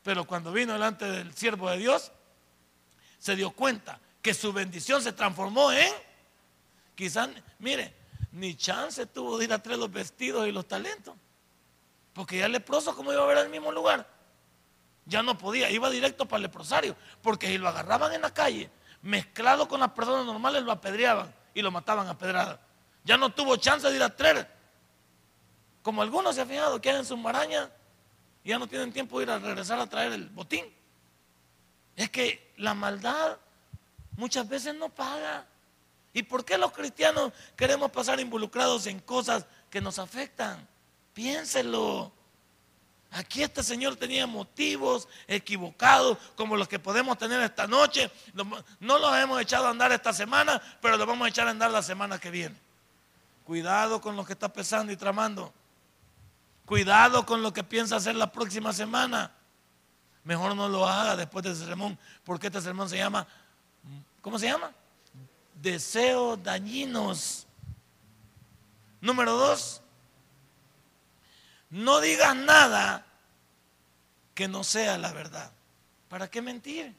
Pero 0.03 0.25
cuando 0.25 0.53
vino 0.53 0.73
delante 0.73 1.05
del 1.05 1.35
siervo 1.35 1.71
de 1.71 1.79
Dios, 1.79 2.13
se 3.19 3.37
dio 3.37 3.51
cuenta 3.51 4.01
que 4.23 4.35
su 4.35 4.53
bendición 4.53 5.03
se 5.03 5.13
transformó 5.13 5.73
en, 5.73 5.93
quizás, 6.95 7.29
mire, 7.59 7.95
ni 8.33 8.55
chance 8.55 9.07
tuvo 9.07 9.39
de 9.39 9.45
ir 9.45 9.53
a 9.53 9.63
traer 9.63 9.79
los 9.79 9.91
vestidos 9.91 10.47
y 10.47 10.53
los 10.53 10.67
talentos. 10.67 11.15
Porque 12.13 12.39
ya 12.39 12.47
el 12.47 12.53
leproso, 12.53 12.95
como 12.95 13.13
iba 13.13 13.23
a 13.23 13.27
ver 13.27 13.39
al 13.39 13.49
mismo 13.49 13.73
lugar? 13.73 14.07
Ya 15.07 15.23
no 15.23 15.37
podía, 15.37 15.71
iba 15.71 15.91
directo 15.91 16.27
para 16.27 16.39
el 16.39 16.43
leprosario. 16.45 16.97
Porque 17.23 17.49
si 17.49 17.59
lo 17.59 17.69
agarraban 17.69 18.13
en 18.13 18.23
la 18.23 18.33
calle, 18.33 18.71
mezclado 19.03 19.69
con 19.69 19.81
las 19.81 19.91
personas 19.91 20.25
normales, 20.25 20.63
lo 20.63 20.73
apedreaban 20.73 21.35
y 21.55 21.63
lo 21.63 21.71
mataban 21.71 22.09
a 22.09 22.19
pedrada. 22.19 22.61
Ya 23.05 23.17
no 23.17 23.31
tuvo 23.31 23.57
chance 23.57 23.89
de 23.89 23.97
ir 23.97 24.03
a 24.03 24.15
traer. 24.15 24.49
Como 25.83 26.03
algunos 26.03 26.35
se 26.35 26.43
han 26.43 26.49
fijado 26.49 26.81
que 26.81 26.91
en 26.91 27.05
sus 27.05 27.19
marañas 27.19 27.71
ya 28.45 28.59
no 28.59 28.67
tienen 28.67 28.93
tiempo 28.93 29.19
de 29.19 29.25
ir 29.25 29.31
a 29.31 29.39
regresar 29.39 29.79
a 29.79 29.87
traer 29.87 30.13
el 30.13 30.29
botín. 30.29 30.65
Es 31.97 32.11
que 32.11 32.53
la 32.57 32.75
maldad 32.75 33.37
muchas 34.17 34.49
veces 34.49 34.75
no 34.75 34.89
paga. 34.89 35.47
¿Y 36.13 36.23
por 36.23 36.45
qué 36.45 36.59
los 36.59 36.73
cristianos 36.73 37.33
queremos 37.57 37.91
pasar 37.91 38.19
involucrados 38.19 38.87
en 38.87 39.01
cosas 39.01 39.47
que 39.69 39.81
nos 39.81 39.99
afectan? 39.99 40.67
Piénselo. 41.13 42.13
Aquí 43.13 43.43
este 43.43 43.63
Señor 43.63 43.97
tenía 43.97 44.27
motivos 44.27 45.09
equivocados 45.27 46.17
como 46.37 46.57
los 46.57 46.69
que 46.69 46.79
podemos 46.79 47.19
tener 47.19 47.41
esta 47.43 47.67
noche. 47.67 48.11
No 48.79 48.99
los 48.99 49.17
hemos 49.17 49.41
echado 49.41 49.67
a 49.67 49.71
andar 49.71 49.93
esta 49.93 50.13
semana, 50.13 50.61
pero 50.81 50.97
los 50.97 51.07
vamos 51.07 51.27
a 51.27 51.29
echar 51.29 51.47
a 51.47 51.51
andar 51.51 51.71
la 51.71 51.83
semana 51.83 52.19
que 52.19 52.31
viene. 52.31 52.57
Cuidado 53.45 54.01
con 54.01 54.17
lo 54.17 54.25
que 54.25 54.33
está 54.33 54.53
pesando 54.53 54.93
y 54.93 54.97
tramando. 54.97 55.53
Cuidado 56.71 57.27
con 57.27 57.43
lo 57.43 57.53
que 57.53 57.65
piensa 57.65 57.97
hacer 57.97 58.15
la 58.15 58.31
próxima 58.31 58.73
semana. 58.73 59.33
Mejor 60.23 60.55
no 60.55 60.69
lo 60.69 60.87
haga 60.87 61.17
después 61.17 61.45
de 61.45 61.51
ese 61.51 61.65
sermón, 61.65 61.99
porque 62.23 62.47
este 62.47 62.61
sermón 62.61 62.89
se 62.89 62.97
llama, 62.97 63.27
¿cómo 64.21 64.39
se 64.39 64.47
llama? 64.47 64.71
Deseos 65.61 66.41
dañinos. 66.41 67.49
Número 69.01 69.33
dos, 69.33 69.83
no 71.71 71.99
digas 71.99 72.37
nada 72.37 73.05
que 74.33 74.47
no 74.47 74.63
sea 74.63 74.97
la 74.97 75.13
verdad. 75.13 75.51
¿Para 76.09 76.31
qué 76.31 76.41
mentir? 76.41 76.95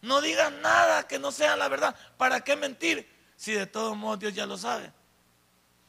No 0.00 0.22
digas 0.22 0.50
nada 0.62 1.06
que 1.06 1.18
no 1.18 1.30
sea 1.30 1.56
la 1.56 1.68
verdad. 1.68 1.94
¿Para 2.16 2.40
qué 2.40 2.56
mentir? 2.56 3.06
Si 3.36 3.52
de 3.52 3.66
todos 3.66 3.94
modos 3.98 4.20
Dios 4.20 4.32
ya 4.32 4.46
lo 4.46 4.56
sabe. 4.56 4.90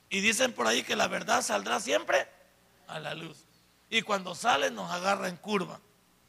Y 0.09 0.19
dicen 0.19 0.51
por 0.51 0.67
ahí 0.67 0.83
que 0.83 0.97
la 0.97 1.07
verdad 1.07 1.41
saldrá 1.41 1.79
siempre 1.79 2.35
a 2.87 2.99
la 2.99 3.13
luz. 3.13 3.45
Y 3.89 4.01
cuando 4.01 4.35
sale 4.35 4.71
nos 4.71 4.91
agarra 4.91 5.29
en 5.29 5.37
curva. 5.37 5.79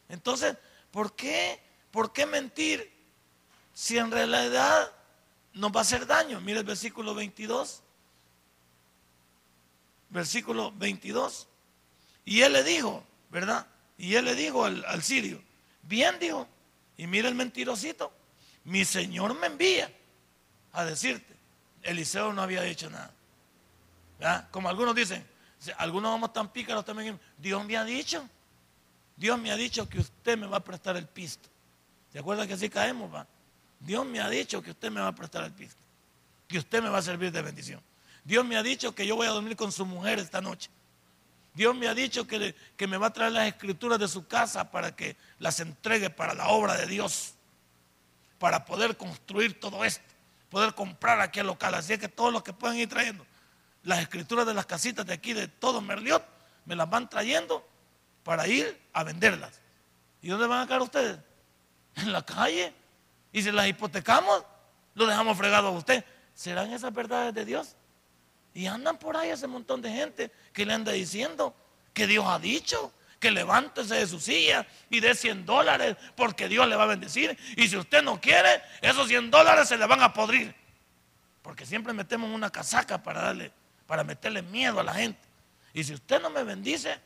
Entonces, 0.09 0.57
¿por 0.91 1.15
qué? 1.15 1.61
¿Por 1.91 2.13
qué 2.13 2.27
mentir 2.27 2.93
si 3.75 3.99
en 3.99 4.11
realidad 4.11 4.93
nos 5.55 5.73
va 5.73 5.81
a 5.81 5.83
hacer 5.83 6.07
daño? 6.07 6.41
Mira 6.41 6.61
el 6.61 6.67
versículo 6.67 7.15
22. 7.15 7.83
Versículo 10.11 10.73
22. 10.73 11.49
Y 12.25 12.43
él 12.43 12.53
le 12.53 12.63
dijo, 12.63 13.05
¿verdad? 13.31 13.67
Y 13.97 14.15
él 14.15 14.27
le 14.27 14.35
dijo 14.35 14.65
al, 14.65 14.85
al 14.85 15.03
sirio, 15.03 15.43
bien 15.83 16.19
dijo, 16.19 16.47
y 16.97 17.07
mira 17.07 17.29
el 17.29 17.35
mentirosito, 17.35 18.13
mi 18.65 18.85
Señor 18.85 19.35
me 19.35 19.47
envía 19.47 19.91
a 20.73 20.85
decirte, 20.85 21.35
Eliseo 21.83 22.33
no 22.33 22.43
había 22.43 22.63
dicho 22.63 22.91
nada. 22.91 23.13
Como 24.51 24.69
algunos 24.69 24.95
dicen, 24.95 25.27
algunos 25.77 26.11
vamos 26.13 26.33
tan 26.33 26.49
pícaros 26.49 26.85
también. 26.85 27.19
Dios 27.37 27.65
me 27.65 27.77
ha 27.77 27.85
dicho, 27.85 28.27
Dios 29.17 29.39
me 29.39 29.51
ha 29.51 29.57
dicho 29.57 29.89
que 29.89 29.99
usted 29.99 30.39
me 30.39 30.47
va 30.47 30.59
a 30.59 30.65
prestar 30.65 30.97
el 30.97 31.07
pisto. 31.07 31.49
¿Se 32.13 32.19
acuerda 32.19 32.47
que 32.47 32.55
así 32.55 32.69
caemos, 32.69 33.13
va? 33.13 33.27
Dios 33.81 34.07
me 34.07 34.21
ha 34.21 34.29
dicho 34.29 34.63
que 34.63 34.71
usted 34.71 34.91
me 34.91 35.01
va 35.01 35.09
a 35.09 35.15
prestar 35.15 35.45
el 35.45 35.53
pisto. 35.53 35.81
Que 36.47 36.59
usted 36.59 36.83
me 36.83 36.89
va 36.89 36.99
a 36.99 37.03
servir 37.03 37.33
de 37.33 37.43
bendición. 37.43 37.83
Dios 38.25 38.45
me 38.45 38.57
ha 38.57 38.63
dicho 38.63 38.95
que 38.95 39.07
yo 39.07 39.17
voy 39.17 39.27
a 39.27 39.31
dormir 39.31 39.57
con 39.57 39.73
su 39.73 39.85
mujer 39.85 40.19
esta 40.19 40.41
noche. 40.41 40.71
Dios 41.55 41.75
me 41.75 41.89
ha 41.89 41.95
dicho 41.95 42.27
que, 42.27 42.55
que 42.77 42.87
me 42.87 42.97
va 42.97 43.09
a 43.09 43.13
traer 43.13 43.33
las 43.33 43.49
escrituras 43.49 43.99
de 43.99 44.07
su 44.07 44.27
casa 44.27 44.71
para 44.71 44.95
que 44.95 45.17
las 45.39 45.59
entregue 45.61 46.09
para 46.11 46.35
la 46.35 46.49
obra 46.49 46.77
de 46.77 46.87
Dios. 46.87 47.35
Para 48.39 48.65
poder 48.65 48.97
construir 48.97 49.59
todo 49.59 49.85
esto. 49.85 50.05
Poder 50.51 50.75
comprar 50.75 51.21
aquí 51.21 51.41
el 51.41 51.47
local. 51.47 51.75
Así 51.75 51.93
es 51.93 51.99
que 51.99 52.09
todos 52.09 52.33
los 52.33 52.43
que 52.43 52.53
puedan 52.53 52.77
ir 52.77 52.89
trayendo 52.89 53.27
las 53.85 54.01
escrituras 54.01 54.47
de 54.47 54.55
las 54.55 54.67
casitas 54.67 55.07
de 55.07 55.15
aquí, 55.15 55.33
de 55.33 55.49
todo 55.49 55.81
Merliot, 55.81 56.25
me 56.65 56.77
las 56.77 56.89
van 56.89 57.09
trayendo 57.09 57.67
para 58.23 58.47
ir 58.47 58.79
a 58.93 59.05
venderlas. 59.05 59.61
¿Y 60.21 60.29
dónde 60.29 60.47
van 60.47 60.63
a 60.63 60.67
caer 60.67 60.83
ustedes? 60.83 61.19
En 61.97 62.13
la 62.13 62.25
calle. 62.25 62.73
Y 63.33 63.43
si 63.43 63.51
las 63.51 63.67
hipotecamos, 63.67 64.45
lo 64.95 65.07
dejamos 65.07 65.37
fregado 65.37 65.69
a 65.69 65.71
usted. 65.73 66.05
¿Serán 66.35 66.73
esas 66.73 66.93
verdades 66.93 67.35
de 67.35 67.45
Dios? 67.45 67.75
Y 68.55 68.67
andan 68.67 68.99
por 68.99 69.17
ahí 69.17 69.31
ese 69.31 69.47
montón 69.47 69.83
de 69.83 69.91
gente 69.91 70.31
que 70.53 70.65
le 70.65 70.75
anda 70.75 70.93
diciendo 70.93 71.55
que 71.93 72.07
Dios 72.07 72.25
ha 72.27 72.39
dicho 72.39 72.93
que 73.19 73.31
levántese 73.31 73.97
de 73.97 74.07
su 74.07 74.21
silla 74.21 74.67
y 74.91 75.01
dé 75.01 75.15
100 75.15 75.45
dólares 75.45 75.97
porque 76.17 76.49
Dios 76.49 76.69
le 76.69 76.77
va 76.77 76.85
a 76.85 76.89
bendecir. 76.89 77.37
Y 77.57 77.69
si 77.69 77.77
usted 77.77 78.03
no 78.03 78.21
quiere, 78.21 78.63
esos 78.81 79.09
100 79.09 79.31
dólares 79.31 79.69
se 79.69 79.77
le 79.77 79.87
van 79.87 80.03
a 80.03 80.13
podrir. 80.13 80.55
Porque 81.43 81.67
siempre 81.67 81.93
metemos 81.93 82.31
una 82.31 82.51
casaca 82.51 83.03
para 83.03 83.23
darle 83.23 83.53
para 83.89 84.05
meterle 84.05 84.43
miedo 84.43 84.79
a 84.79 84.85
la 84.85 84.95
gente. 84.95 85.27
Y 85.73 85.83
si 85.83 85.95
usted 85.95 86.21
no 86.21 86.29
me 86.29 86.45
bendice, 86.45 87.01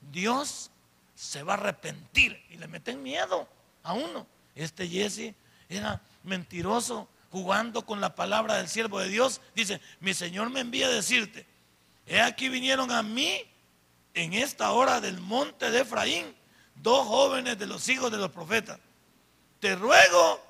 Dios 0.00 0.68
se 1.14 1.44
va 1.44 1.54
a 1.54 1.56
arrepentir 1.56 2.44
y 2.50 2.56
le 2.56 2.66
meten 2.66 3.02
miedo 3.02 3.48
a 3.84 3.92
uno. 3.92 4.26
Este 4.56 4.88
Jesse 4.88 5.34
era 5.68 6.02
mentiroso 6.24 7.08
jugando 7.30 7.86
con 7.86 8.00
la 8.00 8.16
palabra 8.16 8.56
del 8.56 8.68
siervo 8.68 8.98
de 8.98 9.08
Dios. 9.08 9.40
Dice, 9.54 9.80
mi 10.00 10.12
Señor 10.12 10.50
me 10.50 10.60
envía 10.60 10.88
a 10.88 10.90
decirte, 10.90 11.46
he 12.04 12.20
aquí 12.20 12.48
vinieron 12.48 12.90
a 12.90 13.04
mí 13.04 13.40
en 14.12 14.34
esta 14.34 14.72
hora 14.72 15.00
del 15.00 15.20
monte 15.20 15.70
de 15.70 15.82
Efraín 15.82 16.34
dos 16.74 17.06
jóvenes 17.06 17.56
de 17.60 17.68
los 17.68 17.88
hijos 17.88 18.10
de 18.10 18.18
los 18.18 18.32
profetas. 18.32 18.80
Te 19.60 19.76
ruego 19.76 20.44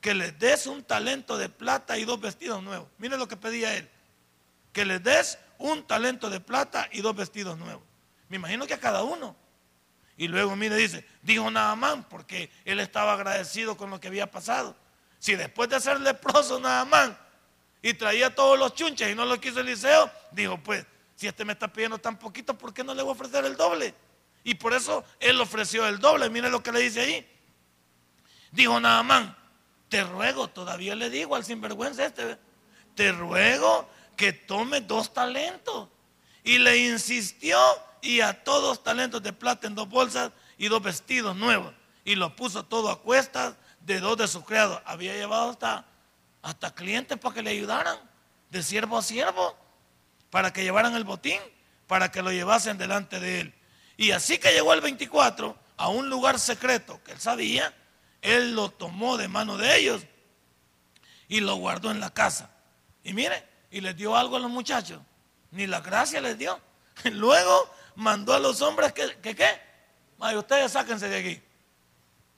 que 0.00 0.14
les 0.14 0.38
des 0.38 0.68
un 0.68 0.84
talento 0.84 1.36
de 1.36 1.48
plata 1.48 1.98
y 1.98 2.04
dos 2.04 2.20
vestidos 2.20 2.62
nuevos. 2.62 2.86
Mire 2.98 3.16
lo 3.16 3.26
que 3.26 3.36
pedía 3.36 3.76
él 3.76 3.90
que 4.74 4.84
les 4.84 5.02
des 5.02 5.38
un 5.58 5.86
talento 5.86 6.28
de 6.28 6.40
plata 6.40 6.88
y 6.92 7.00
dos 7.00 7.16
vestidos 7.16 7.56
nuevos. 7.56 7.82
Me 8.28 8.36
imagino 8.36 8.66
que 8.66 8.74
a 8.74 8.80
cada 8.80 9.04
uno. 9.04 9.34
Y 10.16 10.28
luego, 10.28 10.54
mire, 10.56 10.76
dice, 10.76 11.06
dijo 11.22 11.50
Naamán, 11.50 12.04
porque 12.08 12.50
él 12.64 12.80
estaba 12.80 13.14
agradecido 13.14 13.76
con 13.76 13.88
lo 13.88 14.00
que 14.00 14.08
había 14.08 14.30
pasado. 14.30 14.76
Si 15.18 15.36
después 15.36 15.70
de 15.70 15.80
ser 15.80 16.00
leproso 16.00 16.60
Naamán 16.60 17.16
y 17.80 17.94
traía 17.94 18.34
todos 18.34 18.58
los 18.58 18.74
chunches 18.74 19.10
y 19.10 19.14
no 19.14 19.24
lo 19.24 19.40
quiso 19.40 19.60
Eliseo, 19.60 20.10
dijo, 20.32 20.58
pues, 20.58 20.84
si 21.14 21.28
este 21.28 21.44
me 21.44 21.52
está 21.52 21.72
pidiendo 21.72 21.98
tan 21.98 22.18
poquito, 22.18 22.58
¿por 22.58 22.74
qué 22.74 22.84
no 22.84 22.94
le 22.94 23.02
voy 23.02 23.10
a 23.10 23.14
ofrecer 23.14 23.44
el 23.44 23.56
doble? 23.56 23.94
Y 24.42 24.56
por 24.56 24.74
eso 24.74 25.04
él 25.20 25.40
ofreció 25.40 25.86
el 25.86 26.00
doble. 26.00 26.28
Mire 26.28 26.50
lo 26.50 26.62
que 26.62 26.72
le 26.72 26.80
dice 26.80 27.00
ahí. 27.00 27.30
Dijo 28.50 28.78
Naamán, 28.80 29.36
te 29.88 30.02
ruego, 30.02 30.48
todavía 30.48 30.94
le 30.94 31.10
digo 31.10 31.36
al 31.36 31.44
sinvergüenza 31.44 32.04
este, 32.04 32.36
te 32.94 33.12
ruego 33.12 33.88
que 34.16 34.32
tome 34.32 34.80
dos 34.80 35.12
talentos. 35.12 35.88
Y 36.42 36.58
le 36.58 36.76
insistió 36.76 37.58
y 38.02 38.20
a 38.20 38.44
todos 38.44 38.82
talentos 38.82 39.22
de 39.22 39.32
plata 39.32 39.66
en 39.66 39.74
dos 39.74 39.88
bolsas 39.88 40.30
y 40.58 40.68
dos 40.68 40.82
vestidos 40.82 41.34
nuevos. 41.36 41.72
Y 42.04 42.16
lo 42.16 42.36
puso 42.36 42.64
todo 42.64 42.90
a 42.90 43.00
cuestas 43.00 43.54
de 43.80 44.00
dos 44.00 44.18
de 44.18 44.28
sus 44.28 44.44
criados. 44.44 44.80
Había 44.84 45.14
llevado 45.14 45.50
hasta, 45.50 45.86
hasta 46.42 46.74
clientes 46.74 47.18
para 47.18 47.34
que 47.34 47.42
le 47.42 47.50
ayudaran, 47.50 47.98
de 48.50 48.62
siervo 48.62 48.98
a 48.98 49.02
siervo, 49.02 49.56
para 50.30 50.52
que 50.52 50.62
llevaran 50.62 50.94
el 50.94 51.04
botín, 51.04 51.40
para 51.86 52.10
que 52.10 52.22
lo 52.22 52.30
llevasen 52.30 52.76
delante 52.76 53.20
de 53.20 53.40
él. 53.40 53.54
Y 53.96 54.10
así 54.10 54.38
que 54.38 54.52
llegó 54.52 54.74
el 54.74 54.80
24 54.80 55.56
a 55.76 55.88
un 55.88 56.08
lugar 56.08 56.38
secreto 56.38 57.02
que 57.04 57.12
él 57.12 57.20
sabía, 57.20 57.74
él 58.22 58.54
lo 58.54 58.70
tomó 58.70 59.16
de 59.16 59.28
mano 59.28 59.56
de 59.56 59.76
ellos 59.76 60.02
y 61.28 61.40
lo 61.40 61.56
guardó 61.56 61.90
en 61.90 62.00
la 62.00 62.10
casa. 62.10 62.50
Y 63.02 63.12
mire, 63.12 63.46
y 63.74 63.80
les 63.80 63.96
dio 63.96 64.16
algo 64.16 64.36
a 64.36 64.38
los 64.38 64.50
muchachos. 64.50 65.00
Ni 65.50 65.66
la 65.66 65.80
gracia 65.80 66.20
les 66.20 66.38
dio. 66.38 66.60
Luego 67.10 67.68
mandó 67.96 68.32
a 68.32 68.38
los 68.38 68.62
hombres 68.62 68.92
que, 68.92 69.16
que 69.16 69.34
¿qué? 69.34 69.48
Ay, 70.20 70.36
ustedes 70.36 70.70
sáquense 70.70 71.08
de 71.08 71.18
aquí. 71.18 71.42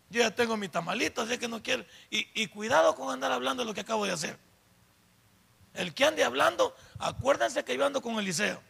Yo 0.08 0.22
ya 0.22 0.34
tengo 0.34 0.56
mi 0.56 0.68
tamalito, 0.68 1.20
así 1.20 1.36
que 1.36 1.46
no 1.46 1.62
quiero. 1.62 1.84
Y, 2.08 2.26
y, 2.32 2.46
cuidado 2.46 2.94
con 2.94 3.12
andar 3.12 3.32
hablando 3.32 3.62
de 3.62 3.66
lo 3.66 3.74
que 3.74 3.82
acabo 3.82 4.06
de 4.06 4.12
hacer. 4.12 4.38
El 5.74 5.92
que 5.92 6.06
ande 6.06 6.24
hablando, 6.24 6.74
acuérdense 6.98 7.62
que 7.64 7.76
yo 7.76 7.84
ando 7.84 8.00
con 8.00 8.18
Eliseo. 8.18 8.62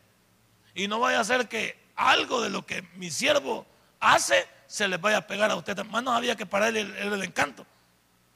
Y 0.75 0.89
no 0.89 0.99
vaya 0.99 1.21
a 1.21 1.25
ser 1.25 1.49
que 1.49 1.79
algo 1.95 2.43
de 2.43 2.51
lo 2.51 2.67
que 2.67 2.83
mi 2.97 3.13
siervo 3.13 3.65
hace 4.01 4.45
se 4.67 4.89
les 4.89 5.01
vaya 5.01 5.19
a 5.19 5.27
pegar 5.29 5.53
a 5.53 5.55
ustedes. 5.55 5.87
Más 5.87 6.03
no 6.03 6.11
había 6.11 6.35
que 6.35 6.47
parar 6.47 6.77
el, 6.77 6.97
el, 6.97 7.23
encanto. 7.23 7.65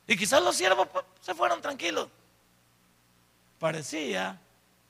Y 0.07 0.17
quizás 0.17 0.41
los 0.41 0.55
siervos 0.55 0.87
pues, 0.87 1.05
se 1.21 1.35
fueron 1.35 1.61
tranquilos. 1.61 2.09
Parecía, 3.61 4.41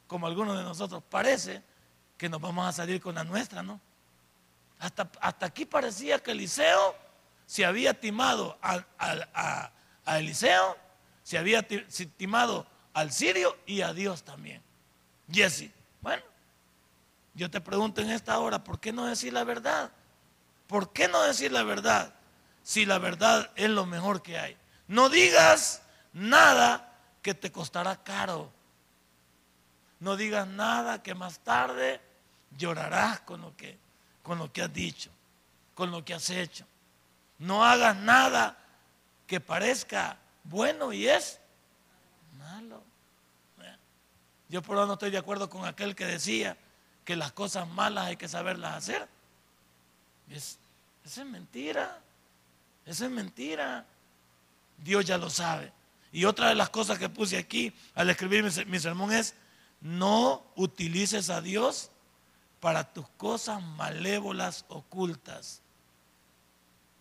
como 0.06 0.28
algunos 0.28 0.56
de 0.56 0.62
nosotros, 0.62 1.02
parece 1.10 1.60
que 2.16 2.28
nos 2.28 2.40
vamos 2.40 2.68
a 2.68 2.72
salir 2.72 3.00
con 3.00 3.16
la 3.16 3.24
nuestra, 3.24 3.64
¿no? 3.64 3.80
Hasta, 4.78 5.10
hasta 5.20 5.46
aquí 5.46 5.66
parecía 5.66 6.20
que 6.20 6.30
Eliseo 6.30 6.94
se 7.46 7.66
había 7.66 7.98
timado 7.98 8.56
a, 8.62 8.84
a, 10.04 10.18
Eliseo, 10.20 10.78
se 11.24 11.36
había 11.36 11.66
timado 12.16 12.64
al 12.94 13.10
sirio 13.10 13.58
y 13.66 13.80
a 13.80 13.92
Dios 13.92 14.22
también. 14.22 14.62
Jesse, 15.28 15.72
bueno, 16.00 16.22
yo 17.34 17.50
te 17.50 17.60
pregunto 17.60 18.00
en 18.00 18.10
esta 18.10 18.38
hora, 18.38 18.62
¿por 18.62 18.78
qué 18.78 18.92
no 18.92 19.06
decir 19.06 19.32
la 19.32 19.42
verdad? 19.42 19.90
¿Por 20.68 20.92
qué 20.92 21.08
no 21.08 21.20
decir 21.22 21.50
la 21.50 21.64
verdad 21.64 22.14
si 22.62 22.86
la 22.86 22.98
verdad 22.98 23.50
es 23.56 23.68
lo 23.68 23.84
mejor 23.84 24.22
que 24.22 24.38
hay? 24.38 24.56
No 24.86 25.08
digas 25.08 25.82
nada 26.12 26.86
que 27.20 27.34
te 27.34 27.50
costará 27.50 27.96
caro. 28.02 28.52
No 30.00 30.16
digas 30.16 30.46
nada 30.46 31.02
que 31.02 31.14
más 31.14 31.38
tarde 31.40 32.00
llorarás 32.56 33.20
con 33.20 33.42
lo 33.42 33.56
que, 33.56 33.78
con 34.22 34.38
lo 34.38 34.52
que 34.52 34.62
has 34.62 34.72
dicho, 34.72 35.10
con 35.74 35.90
lo 35.90 36.04
que 36.04 36.14
has 36.14 36.30
hecho. 36.30 36.66
No 37.38 37.64
hagas 37.64 37.96
nada 37.96 38.58
que 39.26 39.40
parezca 39.40 40.18
bueno 40.44 40.92
y 40.92 41.06
es 41.06 41.38
malo. 42.38 42.82
Yo 44.48 44.62
por 44.62 44.76
ahora 44.76 44.88
no 44.88 44.94
estoy 44.94 45.10
de 45.10 45.18
acuerdo 45.18 45.48
con 45.48 45.64
aquel 45.64 45.94
que 45.94 46.04
decía 46.04 46.56
que 47.04 47.14
las 47.14 47.30
cosas 47.30 47.68
malas 47.68 48.06
hay 48.06 48.16
que 48.16 48.26
saberlas 48.26 48.74
hacer. 48.74 49.08
Es, 50.28 50.58
esa 51.04 51.22
es 51.22 51.26
mentira. 51.28 52.00
Esa 52.84 53.04
es 53.04 53.10
mentira. 53.12 53.86
Dios 54.76 55.04
ya 55.04 55.18
lo 55.18 55.30
sabe. 55.30 55.72
Y 56.10 56.24
otra 56.24 56.48
de 56.48 56.56
las 56.56 56.68
cosas 56.68 56.98
que 56.98 57.08
puse 57.08 57.38
aquí 57.38 57.72
al 57.94 58.10
escribir 58.10 58.42
mi, 58.42 58.50
mi 58.64 58.80
sermón 58.80 59.12
es, 59.12 59.34
no 59.80 60.44
utilices 60.56 61.30
a 61.30 61.40
Dios 61.40 61.90
para 62.60 62.92
tus 62.92 63.08
cosas 63.10 63.62
malévolas 63.62 64.64
ocultas. 64.68 65.62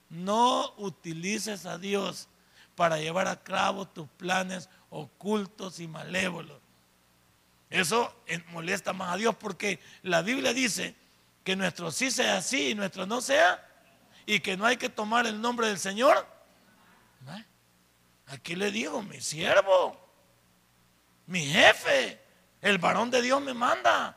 No 0.09 0.73
utilices 0.77 1.65
a 1.65 1.77
Dios 1.77 2.27
para 2.75 2.97
llevar 2.97 3.27
a 3.27 3.43
cabo 3.43 3.87
tus 3.87 4.07
planes 4.09 4.69
ocultos 4.89 5.79
y 5.79 5.87
malévolos. 5.87 6.59
Eso 7.69 8.15
molesta 8.47 8.93
más 8.93 9.13
a 9.13 9.17
Dios 9.17 9.35
porque 9.35 9.79
la 10.01 10.21
Biblia 10.21 10.53
dice 10.53 10.95
que 11.43 11.55
nuestro 11.55 11.91
sí 11.91 12.09
sea 12.09 12.37
así 12.37 12.69
y 12.69 12.75
nuestro 12.75 13.05
no 13.05 13.21
sea 13.21 13.65
y 14.25 14.39
que 14.39 14.57
no 14.57 14.65
hay 14.65 14.77
que 14.77 14.89
tomar 14.89 15.27
el 15.27 15.39
nombre 15.41 15.67
del 15.67 15.77
Señor. 15.77 16.25
Aquí 18.27 18.55
le 18.55 18.71
digo, 18.71 19.01
mi 19.01 19.19
siervo, 19.21 19.99
mi 21.25 21.45
jefe, 21.45 22.19
el 22.61 22.77
varón 22.77 23.11
de 23.11 23.21
Dios 23.21 23.41
me 23.41 23.53
manda. 23.53 24.15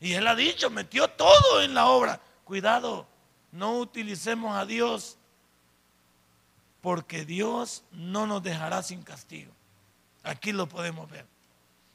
Y 0.00 0.14
él 0.14 0.26
ha 0.26 0.34
dicho, 0.34 0.70
metió 0.70 1.08
todo 1.08 1.62
en 1.62 1.74
la 1.74 1.86
obra. 1.86 2.20
Cuidado, 2.44 3.06
no 3.52 3.78
utilicemos 3.78 4.56
a 4.56 4.66
Dios 4.66 5.16
porque 6.80 7.24
Dios 7.24 7.82
no 7.90 8.26
nos 8.26 8.42
dejará 8.42 8.82
sin 8.82 9.02
castigo. 9.02 9.52
Aquí 10.22 10.52
lo 10.52 10.68
podemos 10.68 11.10
ver. 11.10 11.26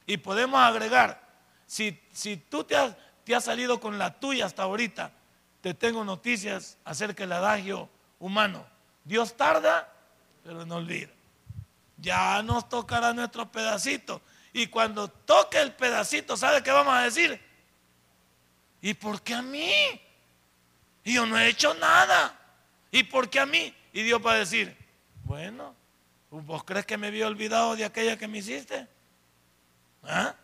Y 0.06 0.16
podemos 0.16 0.60
agregar, 0.60 1.22
si, 1.66 1.98
si 2.12 2.36
tú 2.36 2.64
te 2.64 2.76
has, 2.76 2.96
te 3.24 3.40
salido 3.40 3.80
con 3.80 3.98
la 3.98 4.18
tuya 4.18 4.46
hasta 4.46 4.64
ahorita, 4.64 5.12
te 5.60 5.74
tengo 5.74 6.04
noticias 6.04 6.76
acerca 6.84 7.22
del 7.22 7.32
adagio 7.32 7.88
humano. 8.18 8.66
Dios 9.04 9.36
tarda, 9.36 9.90
pero 10.42 10.66
no 10.66 10.76
olvida. 10.76 11.10
Ya 11.96 12.42
nos 12.42 12.68
tocará 12.68 13.12
nuestro 13.12 13.50
pedacito. 13.50 14.20
Y 14.52 14.66
cuando 14.66 15.08
toque 15.08 15.60
el 15.60 15.72
pedacito, 15.72 16.36
¿sabe 16.36 16.62
qué 16.62 16.70
vamos 16.70 16.94
a 16.94 17.02
decir? 17.02 17.40
¿Y 18.80 18.94
por 18.94 19.22
qué 19.22 19.34
a 19.34 19.42
mí? 19.42 19.72
Y 21.04 21.14
yo 21.14 21.26
no 21.26 21.38
he 21.38 21.48
hecho 21.48 21.72
nada. 21.74 22.38
¿Y 22.90 23.04
por 23.04 23.30
qué 23.30 23.40
a 23.40 23.46
mí? 23.46 23.74
Y 23.92 24.02
Dios 24.02 24.20
va 24.24 24.32
a 24.32 24.36
decir, 24.36 24.76
bueno, 25.24 25.74
¿vos 26.30 26.64
crees 26.64 26.84
que 26.84 26.98
me 26.98 27.06
había 27.06 27.26
olvidado 27.26 27.76
de 27.76 27.84
aquella 27.84 28.18
que 28.18 28.28
me 28.28 28.38
hiciste? 28.38 28.86
¿Ah? 30.02 30.34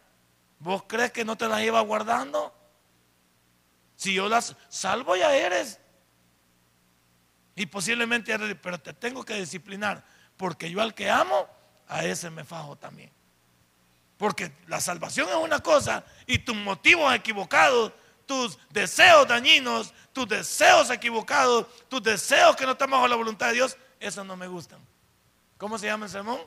¿Vos 0.58 0.84
crees 0.86 1.12
que 1.12 1.24
no 1.24 1.36
te 1.36 1.48
las 1.48 1.60
iba 1.62 1.80
guardando? 1.80 2.54
Si 3.96 4.14
yo 4.14 4.28
las 4.28 4.56
salvo 4.68 5.16
ya 5.16 5.34
eres. 5.34 5.78
Y 7.54 7.66
posiblemente 7.66 8.36
pero 8.56 8.78
te 8.80 8.92
tengo 8.92 9.24
que 9.24 9.34
disciplinar, 9.34 10.04
porque 10.36 10.70
yo 10.70 10.80
al 10.80 10.94
que 10.94 11.10
amo, 11.10 11.48
a 11.88 12.04
ese 12.04 12.30
me 12.30 12.44
fajo 12.44 12.76
también. 12.76 13.10
Porque 14.18 14.52
la 14.66 14.80
salvación 14.80 15.28
es 15.28 15.36
una 15.36 15.60
cosa 15.60 16.04
y 16.26 16.38
tus 16.38 16.56
motivos 16.56 17.14
equivocados 17.14 17.92
tus 18.28 18.58
deseos 18.68 19.26
dañinos, 19.26 19.94
tus 20.12 20.28
deseos 20.28 20.90
equivocados, 20.90 21.66
tus 21.88 22.02
deseos 22.02 22.54
que 22.54 22.66
no 22.66 22.72
están 22.72 22.90
bajo 22.90 23.08
la 23.08 23.16
voluntad 23.16 23.46
de 23.48 23.54
Dios, 23.54 23.76
esos 23.98 24.24
no 24.24 24.36
me 24.36 24.46
gustan. 24.46 24.78
¿Cómo 25.56 25.78
se 25.78 25.86
llama 25.86 26.04
el 26.04 26.12
sermón? 26.12 26.38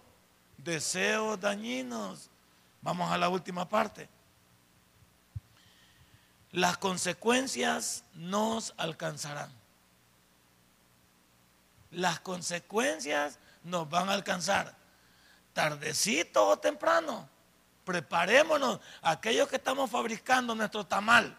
Deseos 0.57 1.39
dañinos. 1.41 2.29
Vamos 2.83 3.11
a 3.11 3.17
la 3.17 3.29
última 3.29 3.67
parte. 3.67 4.07
Las 6.51 6.77
consecuencias 6.77 8.03
nos 8.13 8.75
alcanzarán. 8.77 9.51
Las 11.89 12.19
consecuencias 12.19 13.39
nos 13.63 13.89
van 13.89 14.09
a 14.09 14.13
alcanzar. 14.13 14.75
Tardecito 15.53 16.47
o 16.47 16.59
temprano. 16.59 17.27
Preparémonos. 17.83 18.79
Aquellos 19.01 19.47
que 19.47 19.55
estamos 19.55 19.89
fabricando 19.89 20.55
nuestro 20.55 20.85
tamal 20.85 21.37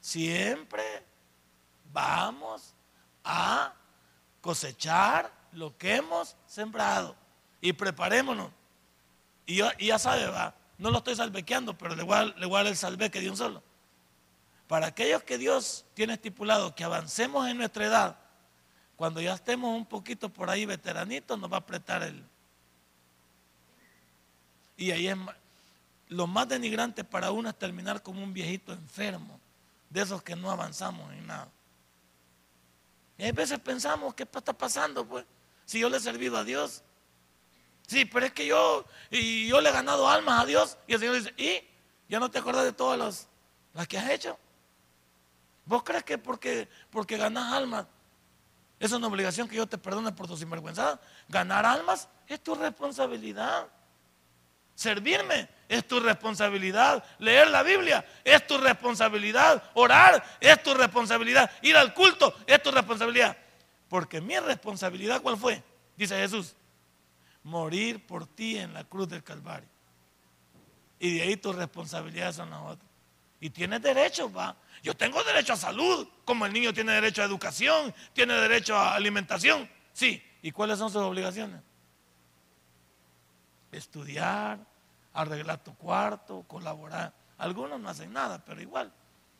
siempre 0.00 1.04
vamos 1.92 2.74
a 3.24 3.74
cosechar 4.40 5.32
lo 5.52 5.76
que 5.76 5.96
hemos 5.96 6.36
sembrado. 6.46 7.16
Y 7.60 7.72
preparémonos. 7.72 8.50
Y, 9.46 9.62
ya 9.84 9.98
sabe, 9.98 10.26
va, 10.26 10.54
no 10.78 10.90
lo 10.90 10.98
estoy 10.98 11.16
salvequeando, 11.16 11.76
pero 11.76 11.94
le 11.94 12.68
el 12.68 12.76
salveque 12.76 13.20
de 13.20 13.30
un 13.30 13.36
solo. 13.36 13.62
Para 14.68 14.88
aquellos 14.88 15.22
que 15.22 15.38
Dios 15.38 15.84
tiene 15.94 16.14
estipulado 16.14 16.74
que 16.74 16.84
avancemos 16.84 17.48
en 17.48 17.56
nuestra 17.56 17.86
edad, 17.86 18.16
cuando 18.96 19.20
ya 19.20 19.34
estemos 19.34 19.76
un 19.76 19.86
poquito 19.86 20.28
por 20.28 20.50
ahí 20.50 20.66
veteranitos, 20.66 21.38
nos 21.38 21.50
va 21.50 21.56
a 21.56 21.60
apretar 21.60 22.02
el. 22.02 22.24
Y 24.76 24.90
ahí 24.90 25.08
es 25.08 25.16
lo 26.08 26.26
más 26.26 26.48
denigrante 26.48 27.04
para 27.04 27.30
uno 27.30 27.48
es 27.48 27.58
terminar 27.58 28.02
como 28.02 28.22
un 28.22 28.32
viejito 28.32 28.72
enfermo 28.72 29.40
de 29.90 30.02
esos 30.02 30.22
que 30.22 30.36
no 30.36 30.50
avanzamos 30.50 31.12
en 31.12 31.26
nada. 31.26 31.48
Y 33.18 33.24
a 33.24 33.32
veces 33.32 33.58
pensamos, 33.58 34.14
¿qué 34.14 34.24
está 34.24 34.52
pasando? 34.52 35.06
Pues, 35.06 35.24
si 35.64 35.80
yo 35.80 35.88
le 35.88 35.96
he 35.96 36.00
servido 36.00 36.36
a 36.36 36.44
Dios. 36.44 36.82
Sí, 37.86 38.04
pero 38.04 38.26
es 38.26 38.32
que 38.32 38.46
yo, 38.46 38.84
y 39.10 39.48
yo 39.48 39.60
le 39.60 39.70
he 39.70 39.72
ganado 39.72 40.08
almas 40.08 40.42
a 40.42 40.46
Dios. 40.46 40.76
Y 40.86 40.94
el 40.94 41.00
Señor 41.00 41.14
dice, 41.16 41.34
¿y? 41.36 41.66
¿Ya 42.08 42.20
no 42.20 42.30
te 42.30 42.38
acuerdas 42.38 42.64
de 42.64 42.72
todas 42.72 43.28
las, 43.74 43.88
que 43.88 43.98
has 43.98 44.10
hecho? 44.10 44.38
¿Vos 45.64 45.82
crees 45.82 46.04
que 46.04 46.18
porque, 46.18 46.68
porque 46.90 47.16
ganas 47.16 47.52
almas, 47.52 47.86
es 48.78 48.92
una 48.92 49.08
obligación 49.08 49.48
que 49.48 49.56
yo 49.56 49.66
te 49.66 49.78
perdone 49.78 50.12
por 50.12 50.26
tu 50.28 50.36
sinvergüenza? 50.36 51.00
Ganar 51.28 51.64
almas 51.64 52.08
es 52.28 52.42
tu 52.42 52.54
responsabilidad. 52.54 53.66
Servirme 54.76 55.48
es 55.68 55.88
tu 55.88 55.98
responsabilidad. 55.98 57.02
Leer 57.18 57.48
la 57.48 57.62
Biblia 57.62 58.04
es 58.22 58.46
tu 58.46 58.58
responsabilidad. 58.58 59.70
Orar 59.74 60.22
es 60.38 60.62
tu 60.62 60.74
responsabilidad. 60.74 61.50
Ir 61.62 61.76
al 61.76 61.94
culto 61.94 62.32
es 62.46 62.62
tu 62.62 62.70
responsabilidad. 62.70 63.36
Porque 63.88 64.20
mi 64.20 64.38
responsabilidad, 64.38 65.22
¿cuál 65.22 65.38
fue? 65.38 65.62
Dice 65.96 66.16
Jesús, 66.18 66.54
morir 67.42 68.06
por 68.06 68.26
ti 68.26 68.58
en 68.58 68.74
la 68.74 68.84
cruz 68.84 69.08
del 69.08 69.24
Calvario. 69.24 69.68
Y 71.00 71.14
de 71.14 71.22
ahí 71.22 71.36
tus 71.38 71.56
responsabilidades 71.56 72.36
son 72.36 72.50
las 72.50 72.60
otras. 72.60 72.88
Y 73.40 73.48
tienes 73.50 73.80
derecho, 73.80 74.30
va. 74.30 74.56
Yo 74.82 74.94
tengo 74.94 75.24
derecho 75.24 75.54
a 75.54 75.56
salud, 75.56 76.06
como 76.26 76.44
el 76.44 76.52
niño 76.52 76.74
tiene 76.74 76.92
derecho 76.92 77.22
a 77.22 77.24
educación, 77.24 77.94
tiene 78.12 78.34
derecho 78.34 78.76
a 78.76 78.94
alimentación. 78.94 79.68
Sí. 79.94 80.22
¿Y 80.42 80.52
cuáles 80.52 80.78
son 80.78 80.90
sus 80.90 81.02
obligaciones? 81.02 81.60
Estudiar, 83.76 84.58
arreglar 85.12 85.62
tu 85.62 85.74
cuarto, 85.74 86.44
colaborar. 86.46 87.12
Algunos 87.38 87.80
no 87.80 87.88
hacen 87.88 88.12
nada, 88.12 88.42
pero 88.44 88.60
igual. 88.60 88.92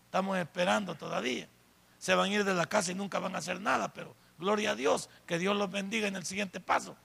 Estamos 0.05 0.39
esperando 0.39 0.95
todavía. 0.95 1.49
Se 1.99 2.15
van 2.15 2.31
a 2.31 2.35
ir 2.35 2.45
de 2.45 2.55
la 2.55 2.67
casa 2.67 2.93
y 2.93 2.95
nunca 2.95 3.19
van 3.19 3.35
a 3.35 3.39
hacer 3.39 3.61
nada, 3.61 3.93
pero 3.93 4.15
gloria 4.39 4.73
a 4.73 4.75
Dios, 4.75 5.09
que 5.27 5.39
Dios 5.39 5.57
los 5.57 5.71
bendiga 5.71 6.07
en 6.09 6.17
el 6.17 6.25
siguiente 6.25 6.61
paso. 6.61 6.97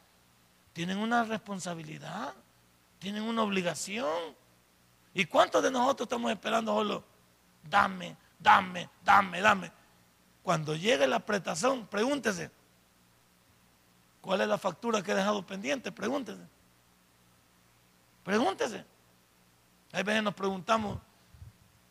Tienen 0.73 0.97
una 0.97 1.23
responsabilidad, 1.23 2.33
tienen 2.99 3.23
una 3.23 3.43
obligación. 3.43 4.35
¿Y 5.13 5.25
cuántos 5.25 5.63
de 5.63 5.71
nosotros 5.71 6.05
estamos 6.05 6.31
esperando 6.31 6.73
solo? 6.73 7.03
Dame, 7.63 8.15
dame, 8.39 8.89
dame, 9.03 9.41
dame. 9.41 9.71
Cuando 10.43 10.75
llegue 10.75 11.07
la 11.07 11.17
apretación, 11.17 11.87
pregúntese, 11.87 12.51
¿cuál 14.21 14.41
es 14.41 14.47
la 14.47 14.57
factura 14.57 15.01
que 15.01 15.11
he 15.11 15.15
dejado 15.15 15.45
pendiente? 15.45 15.91
Pregúntese. 15.91 16.41
Pregúntese. 18.23 18.85
Hay 19.91 20.03
veces 20.03 20.23
nos 20.23 20.33
preguntamos, 20.33 20.99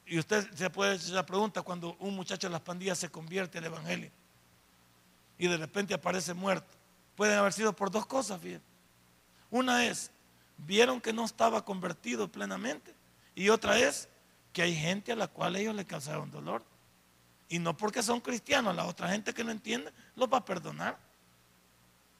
y 0.07 0.19
usted 0.19 0.53
se 0.55 0.71
puede 0.71 0.95
hacer 0.95 1.15
la 1.15 1.27
pregunta 1.27 1.63
cuando 1.63 1.97
un 2.01 2.17
muchacho 2.17 2.49
de 2.49 2.53
las 2.53 2.63
pandillas 2.63 2.99
se 2.99 3.11
convierte 3.11 3.59
al 3.59 3.67
Evangelio 3.67 4.11
y 5.41 5.49
de 5.49 5.57
repente 5.57 5.95
aparece 5.95 6.35
muerto. 6.35 6.77
Pueden 7.17 7.39
haber 7.39 7.55
sido 7.55 7.73
por 7.75 7.91
dos 7.91 8.05
cosas, 8.05 8.39
fíjense. 8.43 8.65
Una 9.51 9.87
es, 9.87 10.11
vieron 10.59 11.01
que 11.01 11.15
no 11.15 11.25
estaba 11.25 11.65
convertido 11.65 12.31
plenamente. 12.31 12.95
Y 13.35 13.49
otra 13.49 13.79
es 13.79 14.07
que 14.53 14.61
hay 14.61 14.77
gente 14.77 15.13
a 15.13 15.17
la 15.17 15.29
cual 15.29 15.57
ellos 15.57 15.75
le 15.75 15.87
causaron 15.87 16.31
dolor. 16.31 16.63
Y 17.49 17.59
no 17.59 17.75
porque 17.75 18.03
son 18.03 18.21
cristianos, 18.21 18.77
la 18.77 18.85
otra 18.85 19.09
gente 19.09 19.33
que 19.33 19.43
no 19.43 19.51
entiende 19.51 19.91
los 20.15 20.31
va 20.31 20.39
a 20.39 20.45
perdonar. 20.45 20.99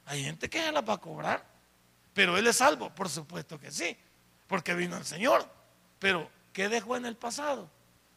Hay 0.05 0.23
gente 0.23 0.49
que 0.49 0.59
se 0.59 0.71
las 0.71 0.87
va 0.87 0.93
a 0.95 0.97
cobrar. 0.97 1.45
Pero 2.13 2.37
él 2.37 2.47
es 2.47 2.57
salvo, 2.57 2.89
por 2.89 3.09
supuesto 3.09 3.59
que 3.59 3.71
sí, 3.71 3.97
porque 4.47 4.73
vino 4.73 4.97
el 4.97 5.05
Señor. 5.05 5.47
Pero, 5.99 6.29
¿qué 6.51 6.67
dejó 6.67 6.97
en 6.97 7.05
el 7.05 7.15
pasado? 7.15 7.69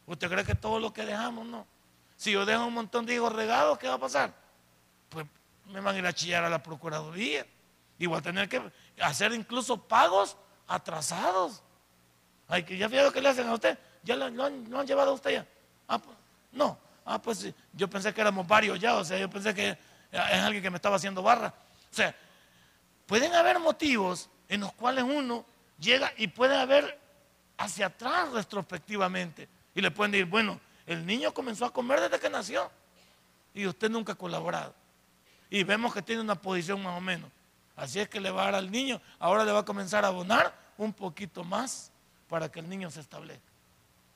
¿Usted 0.06 0.28
cree 0.28 0.44
que 0.44 0.54
todo 0.54 0.78
lo 0.80 0.92
que 0.92 1.04
dejamos 1.04 1.46
no? 1.46 1.66
Si 2.16 2.32
yo 2.32 2.44
dejo 2.44 2.66
un 2.66 2.74
montón 2.74 3.06
de 3.06 3.14
hijos 3.14 3.32
regados, 3.32 3.78
¿qué 3.78 3.88
va 3.88 3.94
a 3.94 3.98
pasar? 3.98 4.34
Pues 5.08 5.26
me 5.66 5.80
van 5.80 5.94
a 5.94 5.98
ir 5.98 6.06
a 6.06 6.12
chillar 6.12 6.44
a 6.44 6.48
la 6.48 6.62
Procuraduría. 6.62 7.46
Y 7.98 8.06
voy 8.06 8.18
a 8.18 8.22
tener 8.22 8.48
que 8.48 8.60
hacer 9.00 9.32
incluso 9.32 9.76
pagos 9.76 10.36
atrasados. 10.66 11.62
Ay, 12.48 12.64
que 12.64 12.76
ya 12.76 12.88
fíjate 12.88 13.12
que 13.12 13.20
le 13.20 13.28
hacen 13.28 13.48
a 13.48 13.54
usted. 13.54 13.78
¿Ya 14.02 14.16
lo, 14.16 14.44
han, 14.44 14.86
llevado 14.86 15.12
a 15.12 15.14
usted 15.14 15.30
ya? 15.30 15.46
Ah, 15.88 15.98
pues, 15.98 16.16
no. 16.52 16.78
Ah, 17.04 17.20
pues 17.20 17.46
yo 17.72 17.88
pensé 17.88 18.12
que 18.12 18.20
éramos 18.20 18.46
varios 18.46 18.78
ya. 18.78 18.96
O 18.96 19.04
sea, 19.04 19.18
yo 19.18 19.30
pensé 19.30 19.54
que 19.54 19.70
es 20.10 20.42
alguien 20.42 20.62
que 20.62 20.70
me 20.70 20.76
estaba 20.76 20.96
haciendo 20.96 21.22
barra. 21.22 21.54
O 21.90 21.94
sea, 21.94 22.14
pueden 23.06 23.34
haber 23.34 23.58
motivos 23.58 24.28
en 24.48 24.60
los 24.60 24.72
cuales 24.72 25.04
uno 25.04 25.44
llega 25.78 26.12
y 26.16 26.28
puede 26.28 26.56
haber 26.56 26.98
hacia 27.58 27.86
atrás 27.86 28.30
retrospectivamente. 28.32 29.48
Y 29.74 29.80
le 29.80 29.90
pueden 29.90 30.12
decir, 30.12 30.26
bueno, 30.26 30.60
el 30.86 31.04
niño 31.04 31.32
comenzó 31.32 31.64
a 31.64 31.72
comer 31.72 32.00
desde 32.00 32.20
que 32.20 32.30
nació 32.30 32.70
y 33.52 33.66
usted 33.66 33.90
nunca 33.90 34.12
ha 34.12 34.16
colaborado. 34.16 34.74
Y 35.50 35.62
vemos 35.64 35.94
que 35.94 36.02
tiene 36.02 36.22
una 36.22 36.34
posición 36.34 36.82
más 36.82 36.96
o 36.96 37.00
menos. 37.00 37.30
Así 37.76 38.00
es 38.00 38.08
que 38.08 38.20
le 38.20 38.30
va 38.30 38.42
a 38.42 38.44
dar 38.46 38.54
al 38.56 38.70
niño, 38.70 39.00
ahora 39.18 39.44
le 39.44 39.52
va 39.52 39.60
a 39.60 39.64
comenzar 39.64 40.04
a 40.04 40.08
abonar 40.08 40.54
un 40.78 40.92
poquito 40.92 41.42
más 41.42 41.90
para 42.28 42.50
que 42.50 42.60
el 42.60 42.68
niño 42.68 42.90
se 42.90 43.00
establezca. 43.00 43.42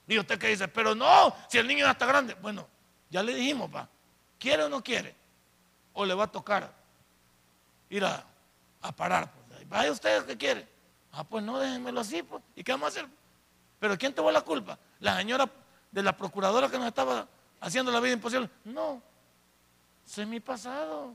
Y 0.07 0.19
usted 0.19 0.39
que 0.39 0.49
dice, 0.49 0.69
pero 0.69 0.95
no, 0.95 1.35
si 1.49 1.59
el 1.59 1.67
niño 1.67 1.85
ya 1.85 1.93
está 1.93 2.07
grande. 2.07 2.35
Bueno, 2.35 2.67
ya 3.11 3.23
le 3.23 3.35
dijimos, 3.35 3.71
va, 3.75 3.89
¿quiere 4.39 4.65
o 4.65 4.69
no 4.69 4.83
quiere? 4.83 5.15
O 5.93 6.07
le 6.07 6.15
va 6.15 6.25
a 6.25 6.33
tocar 6.33 6.73
ir 7.91 8.05
a, 8.05 8.25
parar. 8.81 9.33
Pues. 9.49 9.69
Vaya 9.69 9.93
usted 9.93 10.25
que 10.27 10.37
quiere. 10.37 10.69
Ah, 11.13 11.25
pues 11.25 11.43
no, 11.45 11.59
déjenmelo 11.59 12.01
así, 12.01 12.23
pues. 12.23 12.43
¿Y 12.55 12.63
qué 12.63 12.73
vamos 12.73 12.87
a 12.87 12.89
hacer? 12.89 13.07
Pero 13.79 13.97
¿quién 13.97 14.15
tuvo 14.15 14.31
la 14.31 14.41
culpa? 14.41 14.79
La 15.01 15.17
señora 15.17 15.49
de 15.91 16.03
la 16.03 16.17
procuradora 16.17 16.69
que 16.69 16.79
nos 16.79 16.87
estaba 16.87 17.27
haciendo 17.61 17.91
la 17.91 18.01
vida 18.01 18.13
imposible. 18.15 18.49
No, 18.65 19.03
ese 20.07 20.23
es 20.23 20.29
mi 20.29 20.41
pasado. 20.41 21.15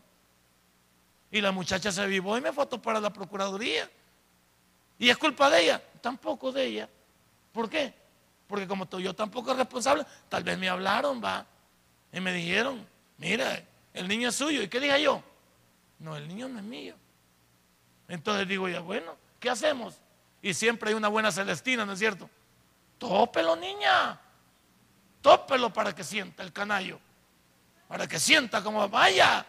Y 1.31 1.41
la 1.41 1.51
muchacha 1.51 1.91
se 1.91 2.05
vivó 2.07 2.37
y 2.37 2.41
me 2.41 2.53
foto 2.53 2.81
para 2.81 2.99
la 2.99 3.11
procuraduría. 3.11 3.89
¿Y 4.99 5.09
es 5.09 5.17
culpa 5.17 5.49
de 5.49 5.63
ella? 5.63 5.83
Tampoco 6.01 6.51
de 6.51 6.63
ella. 6.63 6.89
¿Por 7.51 7.69
qué? 7.69 7.93
Porque 8.47 8.67
como 8.67 8.87
yo 8.99 9.15
tampoco 9.15 9.51
es 9.51 9.57
responsable, 9.57 10.05
tal 10.29 10.43
vez 10.43 10.57
me 10.57 10.69
hablaron, 10.69 11.23
va. 11.23 11.45
Y 12.11 12.19
me 12.19 12.31
dijeron, 12.33 12.87
mira, 13.17 13.63
el 13.93 14.07
niño 14.07 14.29
es 14.29 14.35
suyo. 14.35 14.61
¿Y 14.61 14.67
qué 14.67 14.79
dije 14.79 15.01
yo? 15.01 15.23
No, 15.99 16.15
el 16.15 16.27
niño 16.27 16.47
no 16.47 16.59
es 16.59 16.65
mío. 16.65 16.95
Entonces 18.07 18.47
digo 18.47 18.67
ya, 18.69 18.79
bueno, 18.79 19.15
¿qué 19.39 19.49
hacemos? 19.49 19.99
Y 20.41 20.53
siempre 20.53 20.89
hay 20.89 20.95
una 20.95 21.07
buena 21.07 21.31
Celestina, 21.31 21.85
¿no 21.85 21.93
es 21.93 21.99
cierto? 21.99 22.29
Tópelo, 22.97 23.55
niña. 23.55 24.19
Tópelo 25.21 25.71
para 25.71 25.95
que 25.95 26.03
sienta 26.03 26.43
el 26.43 26.51
canayo. 26.51 26.99
Para 27.87 28.07
que 28.07 28.19
sienta 28.19 28.61
como 28.61 28.87
vaya. 28.89 29.45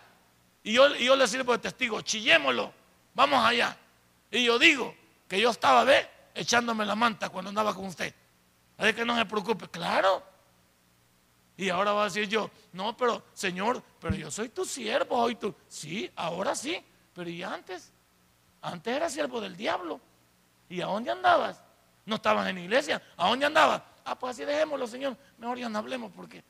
Y 0.62 0.72
yo, 0.72 0.94
yo 0.94 1.16
le 1.16 1.26
sirvo 1.26 1.52
de 1.52 1.58
testigo, 1.58 2.00
chillémoslo. 2.00 2.72
Vamos 3.14 3.44
allá. 3.44 3.76
Y 4.30 4.44
yo 4.44 4.58
digo 4.58 4.94
que 5.28 5.40
yo 5.40 5.50
estaba, 5.50 5.84
ve, 5.84 6.08
echándome 6.34 6.84
la 6.84 6.94
manta 6.94 7.28
cuando 7.28 7.48
andaba 7.48 7.74
con 7.74 7.86
usted. 7.86 8.14
Así 8.76 8.92
que 8.92 9.04
no 9.04 9.16
se 9.16 9.24
preocupe, 9.24 9.68
claro. 9.68 10.22
Y 11.56 11.68
ahora 11.68 11.92
va 11.92 12.02
a 12.02 12.04
decir 12.04 12.28
yo, 12.28 12.50
no, 12.72 12.96
pero 12.96 13.22
Señor, 13.32 13.82
pero 14.00 14.16
yo 14.16 14.30
soy 14.30 14.48
tu 14.48 14.64
siervo 14.64 15.16
hoy 15.16 15.36
tú. 15.36 15.54
Sí, 15.68 16.10
ahora 16.16 16.56
sí, 16.56 16.82
pero 17.14 17.30
¿y 17.30 17.42
antes? 17.42 17.92
Antes 18.64 18.96
era 18.96 19.10
siervo 19.10 19.42
del 19.42 19.56
diablo. 19.56 20.00
¿Y 20.70 20.80
a 20.80 20.86
dónde 20.86 21.10
andabas? 21.10 21.60
No 22.06 22.16
estabas 22.16 22.48
en 22.48 22.56
iglesia. 22.56 23.02
¿A 23.14 23.28
dónde 23.28 23.44
andabas? 23.44 23.82
Ah, 24.06 24.18
pues 24.18 24.30
así 24.30 24.44
dejémoslo, 24.44 24.86
Señor. 24.86 25.18
Mejor 25.36 25.58
ya 25.58 25.68
no 25.68 25.78
hablemos 25.78 26.10
porque 26.12 26.42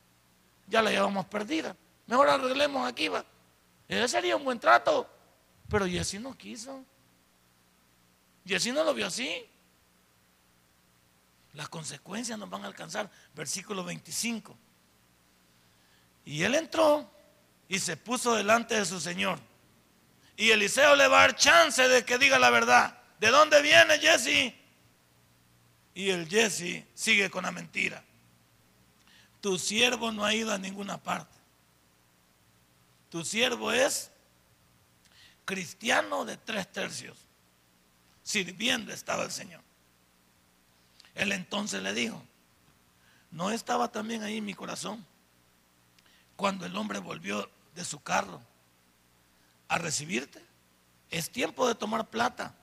ya 0.68 0.80
la 0.80 0.92
llevamos 0.92 1.26
perdida. 1.26 1.76
Mejor 2.06 2.28
arreglemos 2.28 2.86
aquí, 2.86 3.08
va. 3.08 3.24
Ese 3.88 4.06
sería 4.06 4.36
un 4.36 4.44
buen 4.44 4.60
trato. 4.60 5.08
Pero 5.68 5.86
Jesse 5.86 6.20
no 6.20 6.38
quiso. 6.38 6.84
Jesse 8.46 8.72
no 8.72 8.84
lo 8.84 8.94
vio 8.94 9.08
así. 9.08 9.44
Las 11.54 11.68
consecuencias 11.68 12.38
nos 12.38 12.48
van 12.48 12.62
a 12.62 12.68
alcanzar. 12.68 13.10
Versículo 13.34 13.82
25. 13.82 14.56
Y 16.26 16.44
él 16.44 16.54
entró 16.54 17.10
y 17.66 17.80
se 17.80 17.96
puso 17.96 18.36
delante 18.36 18.76
de 18.76 18.84
su 18.84 19.00
Señor. 19.00 19.40
Y 20.36 20.50
Eliseo 20.50 20.96
le 20.96 21.06
va 21.06 21.18
a 21.18 21.26
dar 21.28 21.36
chance 21.36 21.86
de 21.86 22.04
que 22.04 22.18
diga 22.18 22.38
la 22.38 22.50
verdad. 22.50 22.98
¿De 23.20 23.30
dónde 23.30 23.62
viene 23.62 23.98
Jesse? 23.98 24.54
Y 25.94 26.10
el 26.10 26.28
Jesse 26.28 26.84
sigue 26.94 27.30
con 27.30 27.44
la 27.44 27.52
mentira. 27.52 28.02
Tu 29.40 29.58
siervo 29.58 30.10
no 30.10 30.24
ha 30.24 30.34
ido 30.34 30.52
a 30.52 30.58
ninguna 30.58 30.98
parte. 30.98 31.36
Tu 33.10 33.24
siervo 33.24 33.70
es 33.70 34.10
cristiano 35.44 36.24
de 36.24 36.36
tres 36.36 36.70
tercios. 36.72 37.16
Sirviendo 38.22 38.92
estaba 38.92 39.22
el 39.22 39.30
Señor. 39.30 39.60
Él 41.14 41.30
entonces 41.30 41.82
le 41.82 41.92
dijo, 41.92 42.20
¿no 43.30 43.50
estaba 43.50 43.92
también 43.92 44.22
ahí 44.24 44.40
mi 44.40 44.54
corazón 44.54 45.06
cuando 46.34 46.66
el 46.66 46.76
hombre 46.76 46.98
volvió 46.98 47.48
de 47.74 47.84
su 47.84 48.02
carro 48.02 48.42
a 49.74 49.78
recibirte? 49.78 50.40
Es 51.10 51.30
tiempo 51.30 51.66
de 51.66 51.74
tomar 51.74 52.08
plata 52.08 52.54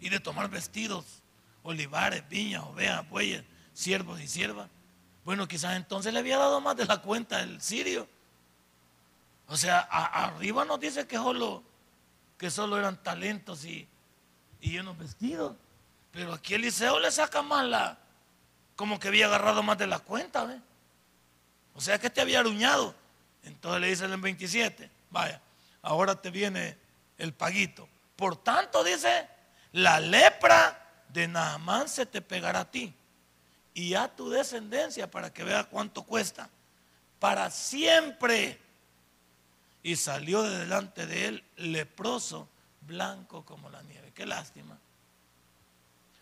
y 0.00 0.08
de 0.08 0.18
tomar 0.18 0.48
vestidos 0.48 1.04
olivares, 1.62 2.26
viñas, 2.28 2.62
ovejas, 2.62 3.08
bueyes, 3.10 3.44
siervos 3.74 4.20
y 4.20 4.26
siervas. 4.26 4.70
Bueno, 5.24 5.46
quizás 5.46 5.76
entonces 5.76 6.14
le 6.14 6.20
había 6.20 6.38
dado 6.38 6.60
más 6.60 6.76
de 6.76 6.86
la 6.86 7.02
cuenta 7.02 7.42
el 7.42 7.60
sirio. 7.60 8.08
O 9.48 9.56
sea, 9.56 9.80
arriba 9.80 10.64
nos 10.64 10.80
dice 10.80 11.06
que 11.06 11.16
solo, 11.16 11.62
que 12.38 12.50
solo 12.50 12.78
eran 12.78 13.02
talentos 13.02 13.64
y, 13.64 13.86
unos 14.80 14.96
vestidos. 14.96 15.54
Pero 16.12 16.32
aquí 16.32 16.54
Eliseo 16.54 16.98
le 16.98 17.10
saca 17.10 17.42
más 17.42 17.66
la, 17.66 17.98
como 18.74 18.98
que 18.98 19.08
había 19.08 19.26
agarrado 19.26 19.62
más 19.62 19.76
de 19.76 19.86
la 19.86 19.98
cuenta. 19.98 20.62
O 21.74 21.80
sea 21.80 21.98
que 21.98 22.08
te 22.08 22.22
había 22.22 22.40
aruñado. 22.40 22.94
Entonces 23.42 23.80
le 23.80 23.88
dice 23.88 24.04
en 24.06 24.20
27, 24.20 24.90
vaya, 25.10 25.40
ahora 25.86 26.20
te 26.20 26.30
viene 26.30 26.76
el 27.16 27.32
paguito. 27.32 27.88
Por 28.16 28.36
tanto, 28.36 28.82
dice, 28.82 29.28
la 29.72 30.00
lepra 30.00 31.04
de 31.08 31.28
Naamán 31.28 31.88
se 31.88 32.06
te 32.06 32.20
pegará 32.20 32.60
a 32.60 32.70
ti 32.70 32.92
y 33.72 33.94
a 33.94 34.08
tu 34.08 34.28
descendencia 34.28 35.08
para 35.10 35.32
que 35.32 35.44
vea 35.44 35.64
cuánto 35.64 36.02
cuesta. 36.02 36.50
Para 37.20 37.50
siempre. 37.50 38.60
Y 39.82 39.94
salió 39.94 40.42
de 40.42 40.58
delante 40.58 41.06
de 41.06 41.26
él 41.26 41.44
leproso, 41.56 42.48
blanco 42.80 43.44
como 43.44 43.70
la 43.70 43.82
nieve. 43.82 44.12
Qué 44.12 44.26
lástima. 44.26 44.76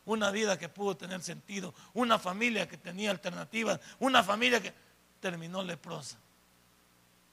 una 0.05 0.31
vida 0.31 0.59
que 0.59 0.69
pudo 0.69 0.95
tener 0.95 1.23
sentido, 1.23 1.73
una 1.95 2.19
familia 2.19 2.69
que 2.69 2.77
tenía 2.77 3.11
alternativas, 3.11 3.81
una 3.99 4.23
familia 4.23 4.61
que 4.61 4.75
terminó 5.21 5.62
leprosa. 5.62 6.19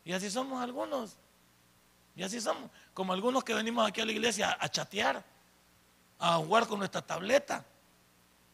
Y 0.06 0.14
así 0.14 0.32
somos 0.32 0.64
algunos. 0.64 1.18
Y 2.16 2.24
así 2.24 2.42
somos. 2.42 2.70
Como 2.94 3.14
algunos 3.14 3.44
que 3.44 3.54
venimos 3.54 3.88
aquí 3.88 4.02
a 4.02 4.06
la 4.06 4.12
iglesia 4.12 4.58
a, 4.60 4.70
chatear, 4.70 5.24
a 6.20 6.38
jugar 6.38 6.68
con 6.68 6.80
nuestra 6.80 7.02
tableta. 7.02 7.66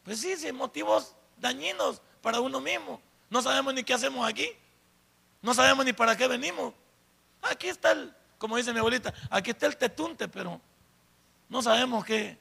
Pues 0.04 0.20
sí, 0.20 0.36
sí, 0.36 0.52
motivos 0.52 1.14
dañinos 1.36 2.00
para 2.22 2.40
uno 2.40 2.60
mismo. 2.60 3.00
No 3.30 3.42
sabemos 3.42 3.74
ni 3.74 3.82
qué 3.82 3.94
hacemos 3.94 4.26
aquí. 4.26 4.48
No 5.42 5.54
sabemos 5.54 5.84
ni 5.84 5.92
para 5.92 6.16
qué 6.16 6.26
venimos. 6.26 6.72
Aquí 7.42 7.68
está 7.68 7.92
el, 7.92 8.12
como 8.38 8.56
dice 8.56 8.72
mi 8.72 8.78
abuelita, 8.78 9.12
aquí 9.30 9.50
está 9.50 9.66
el 9.66 9.76
tetunte, 9.76 10.28
pero 10.28 10.60
no 11.48 11.62
sabemos 11.62 12.04
qué, 12.04 12.38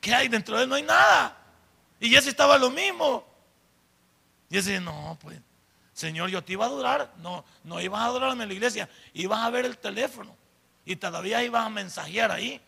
qué 0.00 0.14
hay 0.14 0.28
dentro 0.28 0.56
de 0.56 0.64
él. 0.64 0.68
No 0.68 0.74
hay 0.74 0.82
nada. 0.82 1.36
Y 2.00 2.10
Jesse 2.10 2.28
estaba 2.28 2.58
lo 2.58 2.70
mismo. 2.70 3.24
Y 4.50 4.56
Jesse, 4.56 4.80
no, 4.80 5.18
pues, 5.20 5.40
Señor, 5.92 6.28
yo 6.28 6.42
te 6.42 6.52
iba 6.52 6.64
a 6.64 6.68
adorar. 6.68 7.12
No, 7.18 7.44
no 7.64 7.80
ibas 7.80 8.00
a 8.00 8.06
adorarme 8.06 8.42
en 8.42 8.48
la 8.48 8.54
iglesia. 8.54 8.88
Ibas 9.14 9.40
a 9.40 9.50
ver 9.50 9.64
el 9.64 9.78
teléfono. 9.78 10.36
Y 10.86 10.96
todavía 10.96 11.42
ibas 11.42 11.66
a 11.66 11.68
mensajear 11.68 12.30
ahí. 12.30 12.60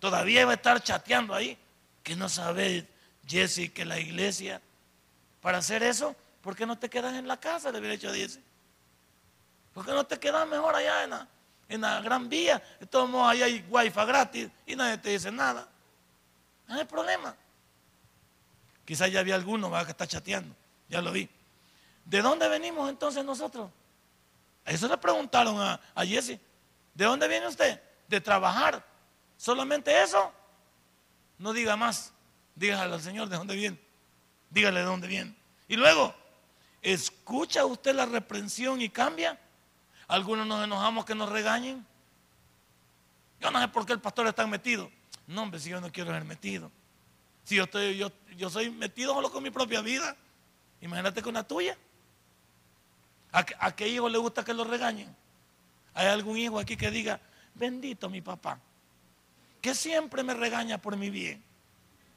Todavía 0.00 0.42
iba 0.42 0.50
a 0.50 0.54
estar 0.54 0.82
chateando 0.82 1.32
ahí. 1.34 1.56
Que 2.02 2.16
no 2.16 2.28
sabe 2.28 2.86
Jesse 3.26 3.72
que 3.72 3.86
la 3.86 3.98
iglesia, 3.98 4.60
para 5.40 5.58
hacer 5.58 5.82
eso, 5.82 6.14
¿por 6.42 6.54
qué 6.54 6.66
no 6.66 6.76
te 6.76 6.90
quedas 6.90 7.14
en 7.14 7.26
la 7.26 7.38
casa? 7.38 7.70
Le 7.70 7.78
hubiera 7.78 7.94
dicho 7.94 8.12
Jesse. 8.12 8.40
¿Por 9.72 9.86
qué 9.86 9.92
no 9.92 10.04
te 10.04 10.18
quedas 10.18 10.46
mejor 10.46 10.74
allá 10.74 11.04
en 11.04 11.10
la, 11.10 11.28
en 11.68 11.80
la 11.80 12.00
gran 12.00 12.28
vía? 12.28 12.62
De 12.78 12.86
todos 12.86 13.08
modos, 13.08 13.30
ahí 13.30 13.42
hay 13.42 13.64
wifi 13.70 14.04
gratis 14.06 14.48
y 14.66 14.76
nadie 14.76 14.98
te 14.98 15.10
dice 15.10 15.30
nada. 15.30 15.66
No 16.66 16.74
hay 16.74 16.84
problema. 16.84 17.34
Quizás 18.84 19.10
ya 19.10 19.20
había 19.20 19.36
alguno 19.36 19.70
que 19.84 19.90
está 19.90 20.06
chateando. 20.06 20.54
Ya 20.88 21.00
lo 21.00 21.12
vi. 21.12 21.28
¿De 22.04 22.20
dónde 22.20 22.48
venimos 22.48 22.90
entonces 22.90 23.24
nosotros? 23.24 23.70
Eso 24.64 24.88
le 24.88 24.96
preguntaron 24.98 25.60
a, 25.60 25.80
a 25.94 26.04
Jesse. 26.04 26.38
¿De 26.94 27.04
dónde 27.04 27.28
viene 27.28 27.46
usted? 27.48 27.80
De 28.08 28.20
trabajar. 28.20 28.84
¿Solamente 29.36 30.02
eso? 30.02 30.32
No 31.38 31.52
diga 31.52 31.76
más. 31.76 32.12
Dígale 32.54 32.94
al 32.94 33.02
Señor 33.02 33.28
de 33.28 33.36
dónde 33.36 33.56
viene. 33.56 33.78
Dígale 34.50 34.80
de 34.80 34.86
dónde 34.86 35.08
viene. 35.08 35.34
Y 35.66 35.76
luego, 35.76 36.14
¿escucha 36.82 37.64
usted 37.64 37.94
la 37.94 38.06
reprensión 38.06 38.80
y 38.80 38.88
cambia? 38.88 39.38
Algunos 40.06 40.46
nos 40.46 40.62
enojamos 40.62 41.04
que 41.04 41.14
nos 41.14 41.28
regañen. 41.28 41.84
Yo 43.40 43.50
no 43.50 43.60
sé 43.60 43.68
por 43.68 43.84
qué 43.84 43.92
el 43.92 44.00
pastor 44.00 44.26
está 44.26 44.46
metido. 44.46 44.90
No, 45.26 45.42
hombre, 45.42 45.58
si 45.58 45.70
yo 45.70 45.80
no 45.80 45.90
quiero 45.90 46.12
ser 46.12 46.24
metido. 46.24 46.70
Si 47.44 47.56
yo, 47.56 47.64
estoy, 47.64 47.96
yo, 47.96 48.10
yo 48.36 48.48
soy 48.48 48.70
metido 48.70 49.12
solo 49.14 49.30
con 49.30 49.42
mi 49.42 49.50
propia 49.50 49.80
vida. 49.80 50.16
Imagínate 50.80 51.22
con 51.22 51.34
la 51.34 51.42
tuya. 51.42 51.76
¿A, 53.32 53.72
qué 53.74 53.88
hijo 53.88 54.08
le 54.08 54.18
gusta 54.18 54.44
que 54.44 54.54
lo 54.54 54.62
regañen? 54.62 55.14
¿Hay 55.94 56.06
algún 56.08 56.36
hijo 56.36 56.58
aquí 56.58 56.76
que 56.76 56.90
diga, 56.90 57.20
bendito 57.54 58.10
mi 58.10 58.20
papá, 58.20 58.58
que 59.60 59.74
siempre 59.74 60.22
me 60.22 60.34
regaña 60.34 60.78
por 60.78 60.96
mi 60.96 61.08
bien? 61.08 61.42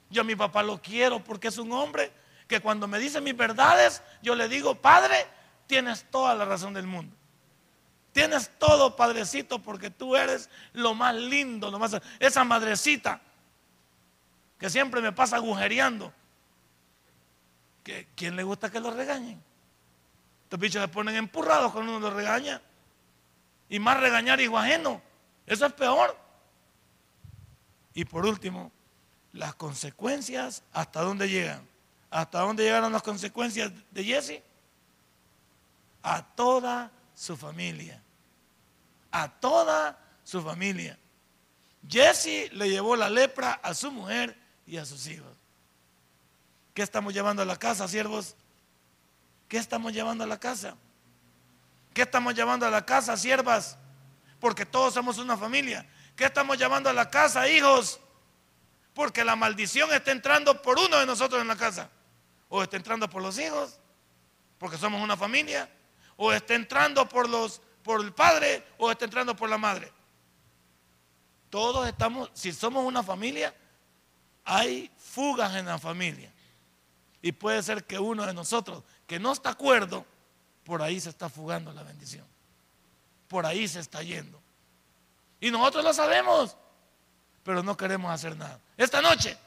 Yo 0.10 0.22
a 0.22 0.26
mi 0.26 0.36
papá 0.36 0.64
lo 0.64 0.82
quiero 0.82 1.24
porque 1.24 1.50
es 1.50 1.58
un 1.58 1.72
hombre 1.72 2.12
que 2.48 2.60
cuando 2.60 2.88
me 2.88 2.98
dice 2.98 3.22
mis 3.22 3.36
verdades, 3.36 4.02
yo 4.22 4.36
le 4.36 4.48
digo, 4.48 4.76
Padre, 4.76 5.28
tienes 5.68 6.06
toda 6.10 6.34
la 6.34 6.46
razón 6.46 6.74
del 6.74 6.88
mundo. 6.88 7.16
Tienes 8.14 8.50
todo, 8.58 8.96
Padrecito, 8.96 9.60
porque 9.60 9.92
tú 9.92 10.16
eres 10.16 10.50
lo 10.74 10.96
más 10.96 11.14
lindo, 11.14 11.70
lo 11.70 11.78
más... 11.78 11.96
Esa 12.20 12.44
madrecita 12.44 13.22
que 14.58 14.70
siempre 14.70 15.02
me 15.02 15.12
pasa 15.12 15.36
agujereando. 15.36 16.12
¿Quién 18.16 18.36
le 18.36 18.44
gusta 18.44 18.72
que 18.72 18.80
lo 18.80 18.92
regañen? 18.92 19.42
Estos 20.44 20.60
bichos 20.60 20.82
se 20.82 20.88
ponen 20.88 21.16
empurrados 21.16 21.72
cuando 21.72 21.96
uno 21.96 22.08
los 22.08 22.14
regaña. 22.14 22.62
Y 23.70 23.80
más 23.80 24.00
regañar 24.00 24.40
hijo 24.40 24.58
ajeno. 24.58 25.02
Eso 25.46 25.66
es 25.66 25.74
peor. 25.74 26.18
Y 27.94 28.06
por 28.06 28.26
último, 28.26 28.72
las 29.34 29.56
consecuencias, 29.56 30.64
¿hasta 30.74 31.02
dónde 31.02 31.30
llegan? 31.30 31.68
¿Hasta 32.10 32.40
dónde 32.40 32.64
llegaron 32.64 32.92
las 32.92 33.04
consecuencias 33.04 33.72
de 33.92 34.04
Jesse? 34.04 34.42
A 36.04 36.24
toda 36.24 36.92
su 37.16 37.36
familia. 37.36 38.02
A 39.12 39.30
toda 39.30 40.00
su 40.24 40.42
familia. 40.42 40.98
Jesse 41.88 42.52
le 42.52 42.70
llevó 42.70 42.96
la 42.96 43.10
lepra 43.10 43.54
a 43.64 43.74
su 43.74 43.92
mujer 43.92 44.38
y 44.66 44.78
a 44.78 44.86
sus 44.86 45.08
hijos. 45.08 45.36
¿Qué 46.74 46.82
estamos 46.82 47.14
llevando 47.14 47.42
a 47.42 47.46
la 47.46 47.58
casa, 47.58 47.88
siervos? 47.88 48.36
¿Qué 49.48 49.58
estamos 49.58 49.94
llevando 49.94 50.24
a 50.24 50.28
la 50.28 50.40
casa? 50.40 50.76
¿Qué 51.98 52.04
estamos 52.04 52.36
llevando 52.36 52.64
a 52.64 52.70
la 52.70 52.86
casa, 52.86 53.18
siervas? 53.18 53.76
Porque 54.40 54.68
todos 54.68 54.94
somos 54.94 55.18
una 55.18 55.36
familia. 55.36 55.84
¿Qué 56.16 56.26
estamos 56.26 56.56
llevando 56.56 56.92
a 56.92 56.94
la 56.94 57.10
casa, 57.10 57.50
hijos? 57.50 58.00
Porque 58.94 59.26
la 59.26 59.36
maldición 59.36 59.92
está 59.92 60.12
entrando 60.12 60.62
por 60.62 60.78
uno 60.78 61.00
de 61.00 61.08
nosotros 61.08 61.42
en 61.42 61.48
la 61.48 61.56
casa. 61.56 61.90
O 62.50 62.62
está 62.62 62.78
entrando 62.78 63.10
por 63.10 63.24
los 63.24 63.40
hijos, 63.40 63.80
porque 64.60 64.78
somos 64.78 65.02
una 65.02 65.18
familia. 65.18 65.72
O 66.18 66.32
está 66.32 66.54
entrando 66.54 67.10
por, 67.10 67.28
los, 67.28 67.64
por 67.82 68.02
el 68.02 68.14
padre, 68.14 68.64
o 68.78 68.92
está 68.92 69.06
entrando 69.06 69.36
por 69.36 69.50
la 69.50 69.58
madre. 69.58 69.92
Todos 71.50 71.88
estamos, 71.88 72.30
si 72.32 72.54
somos 72.54 72.86
una 72.86 73.02
familia, 73.02 73.56
hay 74.46 74.92
fugas 74.98 75.56
en 75.56 75.66
la 75.66 75.80
familia. 75.80 76.32
Y 77.24 77.32
puede 77.32 77.64
ser 77.64 77.86
que 77.86 77.98
uno 77.98 78.24
de 78.24 78.36
nosotros 78.36 78.84
que 79.08 79.18
no 79.18 79.32
está 79.32 79.50
acuerdo, 79.50 80.06
por 80.68 80.82
ahí 80.82 81.00
se 81.00 81.08
está 81.08 81.30
fugando 81.30 81.72
la 81.72 81.82
bendición. 81.82 82.26
Por 83.30 83.46
ahí 83.46 83.70
se 83.70 83.80
está 83.80 84.04
yendo. 84.04 84.38
Y 85.40 85.50
nosotros 85.50 85.82
lo 85.82 85.94
sabemos, 85.94 86.58
pero 87.42 87.64
no 87.64 87.78
queremos 87.78 88.12
hacer 88.12 88.36
nada. 88.36 88.60
Esta 88.76 89.02
noche, 89.02 89.38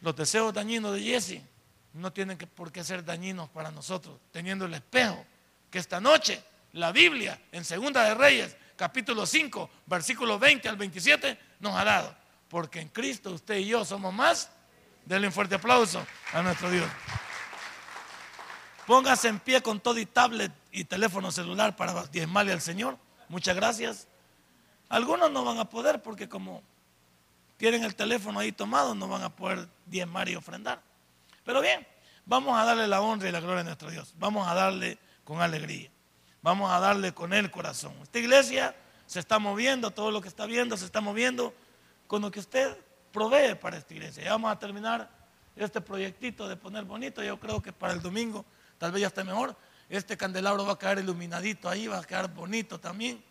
los 0.00 0.16
deseos 0.16 0.54
dañinos 0.54 0.94
de 0.94 1.02
Jesse 1.02 1.42
no 1.92 2.14
tienen 2.14 2.38
por 2.38 2.72
qué 2.72 2.82
ser 2.82 3.04
dañinos 3.04 3.50
para 3.50 3.70
nosotros, 3.70 4.18
teniendo 4.32 4.64
el 4.64 4.72
espejo 4.72 5.22
que 5.70 5.78
esta 5.78 6.00
noche 6.00 6.42
la 6.72 6.92
Biblia 6.92 7.38
en 7.52 7.62
Segunda 7.66 8.02
de 8.04 8.14
Reyes, 8.14 8.56
capítulo 8.76 9.26
5, 9.26 9.68
versículo 9.84 10.38
20 10.38 10.66
al 10.66 10.76
27, 10.76 11.38
nos 11.60 11.76
ha 11.76 11.84
dado. 11.84 12.16
Porque 12.48 12.80
en 12.80 12.88
Cristo 12.88 13.32
usted 13.32 13.58
y 13.58 13.66
yo 13.66 13.84
somos 13.84 14.14
más. 14.14 14.50
Denle 15.04 15.26
un 15.26 15.32
fuerte 15.34 15.56
aplauso 15.56 16.06
a 16.32 16.40
nuestro 16.40 16.70
Dios. 16.70 16.88
Póngase 18.90 19.28
en 19.28 19.38
pie 19.38 19.62
con 19.62 19.78
todo 19.78 20.00
y 20.00 20.04
tablet 20.04 20.50
y 20.72 20.82
teléfono 20.82 21.30
celular 21.30 21.76
para 21.76 22.06
diezmarle 22.06 22.52
al 22.52 22.60
Señor. 22.60 22.98
Muchas 23.28 23.54
gracias. 23.54 24.08
Algunos 24.88 25.30
no 25.30 25.44
van 25.44 25.58
a 25.58 25.64
poder 25.66 26.02
porque 26.02 26.28
como 26.28 26.60
tienen 27.56 27.84
el 27.84 27.94
teléfono 27.94 28.40
ahí 28.40 28.50
tomado, 28.50 28.96
no 28.96 29.06
van 29.06 29.22
a 29.22 29.28
poder 29.28 29.68
diezmar 29.86 30.28
y 30.28 30.34
ofrendar. 30.34 30.82
Pero 31.44 31.60
bien, 31.60 31.86
vamos 32.26 32.58
a 32.58 32.64
darle 32.64 32.88
la 32.88 33.00
honra 33.00 33.28
y 33.28 33.30
la 33.30 33.38
gloria 33.38 33.60
a 33.60 33.62
nuestro 33.62 33.92
Dios. 33.92 34.12
Vamos 34.18 34.48
a 34.48 34.54
darle 34.54 34.98
con 35.22 35.40
alegría. 35.40 35.88
Vamos 36.42 36.68
a 36.72 36.80
darle 36.80 37.14
con 37.14 37.32
el 37.32 37.48
corazón. 37.48 37.94
Esta 38.02 38.18
iglesia 38.18 38.74
se 39.06 39.20
está 39.20 39.38
moviendo, 39.38 39.92
todo 39.92 40.10
lo 40.10 40.20
que 40.20 40.26
está 40.26 40.46
viendo 40.46 40.76
se 40.76 40.86
está 40.86 41.00
moviendo 41.00 41.54
con 42.08 42.22
lo 42.22 42.32
que 42.32 42.40
usted 42.40 42.76
provee 43.12 43.54
para 43.54 43.76
esta 43.76 43.94
iglesia. 43.94 44.24
Ya 44.24 44.32
vamos 44.32 44.50
a 44.50 44.58
terminar 44.58 45.08
este 45.54 45.80
proyectito 45.80 46.48
de 46.48 46.56
poner 46.56 46.82
bonito. 46.82 47.22
Yo 47.22 47.38
creo 47.38 47.62
que 47.62 47.72
para 47.72 47.92
el 47.92 48.02
domingo 48.02 48.44
tal 48.80 48.92
vez 48.92 49.02
ya 49.02 49.08
esté 49.08 49.22
mejor. 49.22 49.54
Este 49.90 50.16
candelabro 50.16 50.64
va 50.64 50.72
a 50.72 50.78
quedar 50.78 50.98
iluminadito 50.98 51.68
ahí, 51.68 51.86
va 51.86 51.98
a 51.98 52.04
quedar 52.04 52.32
bonito 52.32 52.80
también. 52.80 53.22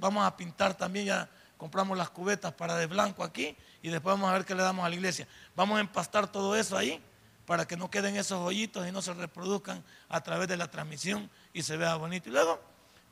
Vamos 0.00 0.26
a 0.26 0.36
pintar 0.36 0.74
también, 0.74 1.06
ya 1.06 1.28
compramos 1.58 1.98
las 1.98 2.08
cubetas 2.08 2.54
para 2.54 2.74
de 2.76 2.86
blanco 2.86 3.22
aquí 3.22 3.54
y 3.82 3.90
después 3.90 4.14
vamos 4.14 4.30
a 4.30 4.32
ver 4.32 4.46
qué 4.46 4.54
le 4.54 4.62
damos 4.62 4.86
a 4.86 4.88
la 4.88 4.94
iglesia. 4.94 5.28
Vamos 5.54 5.76
a 5.76 5.80
empastar 5.80 6.32
todo 6.32 6.56
eso 6.56 6.78
ahí 6.78 7.02
para 7.44 7.66
que 7.66 7.76
no 7.76 7.90
queden 7.90 8.16
esos 8.16 8.38
hoyitos 8.38 8.88
y 8.88 8.92
no 8.92 9.02
se 9.02 9.12
reproduzcan 9.12 9.84
a 10.08 10.22
través 10.22 10.48
de 10.48 10.56
la 10.56 10.70
transmisión 10.70 11.28
y 11.52 11.62
se 11.62 11.76
vea 11.76 11.94
bonito. 11.96 12.30
Y 12.30 12.32
luego 12.32 12.58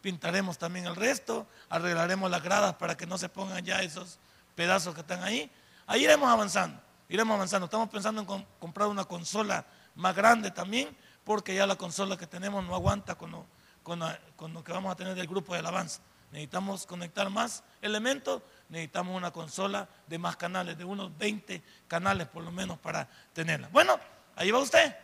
pintaremos 0.01 0.57
también 0.57 0.87
el 0.87 0.97
resto, 0.97 1.47
arreglaremos 1.69 2.31
las 2.31 2.43
gradas 2.43 2.75
para 2.77 2.97
que 2.97 3.07
no 3.07 3.19
se 3.19 3.29
pongan 3.29 3.63
ya 3.63 3.83
esos 3.83 4.19
pedazos 4.55 4.95
que 4.95 5.03
están 5.03 5.23
ahí. 5.23 5.51
Ahí 5.87 6.05
iremos 6.05 6.31
avanzando, 6.31 6.81
iremos 7.11 7.35
avanzando. 7.35 7.67
Estamos 7.67 7.91
pensando 7.91 8.23
en 8.23 8.47
comprar 8.59 8.89
una 8.89 9.05
consola 9.05 9.67
más 9.97 10.15
grande 10.15 10.51
también 10.51 10.97
porque 11.27 11.57
ya 11.57 11.67
la 11.67 11.75
consola 11.75 12.17
que 12.17 12.29
tenemos 12.29 12.65
no 12.65 12.73
aguanta 12.73 13.17
con 13.17 13.33
lo, 13.33 14.65
que 14.65 14.73
vamos 14.73 14.93
a 14.93 14.95
tener 14.95 15.17
del 15.17 15.27
grupo 15.27 15.55
de 15.55 15.59
alabanza. 15.59 16.01
Necesitamos 16.31 16.87
conectar 16.87 17.29
más 17.31 17.65
elementos, 17.83 18.43
necesitamos 18.69 19.17
una 19.17 19.33
consola 19.33 19.89
de 20.07 20.19
más 20.21 20.37
canales, 20.37 20.79
de 20.79 20.85
unos 20.85 21.19
20 21.19 21.61
canales 21.89 22.29
por 22.29 22.45
lo 22.45 22.53
menos 22.53 22.79
para 22.79 23.09
tenerla. 23.33 23.69
Bueno, 23.73 23.99
ahí 24.37 24.53
va 24.53 24.61
usted. 24.61 24.97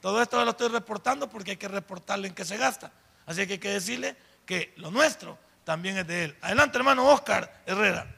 Todo 0.00 0.20
esto 0.20 0.44
lo 0.44 0.50
estoy 0.50 0.66
reportando 0.68 1.28
porque 1.28 1.52
hay 1.52 1.56
que 1.56 1.68
reportarle 1.68 2.26
en 2.26 2.34
qué 2.34 2.44
se 2.44 2.56
gasta. 2.56 2.90
Así 3.24 3.46
que 3.46 3.52
hay 3.52 3.58
que 3.60 3.70
decirle 3.70 4.16
que 4.44 4.74
lo 4.78 4.90
nuestro 4.90 5.38
también 5.62 5.96
es 5.98 6.08
de 6.08 6.24
él. 6.24 6.38
Adelante, 6.40 6.76
hermano 6.76 7.06
Oscar 7.06 7.62
Herrera. 7.66 8.17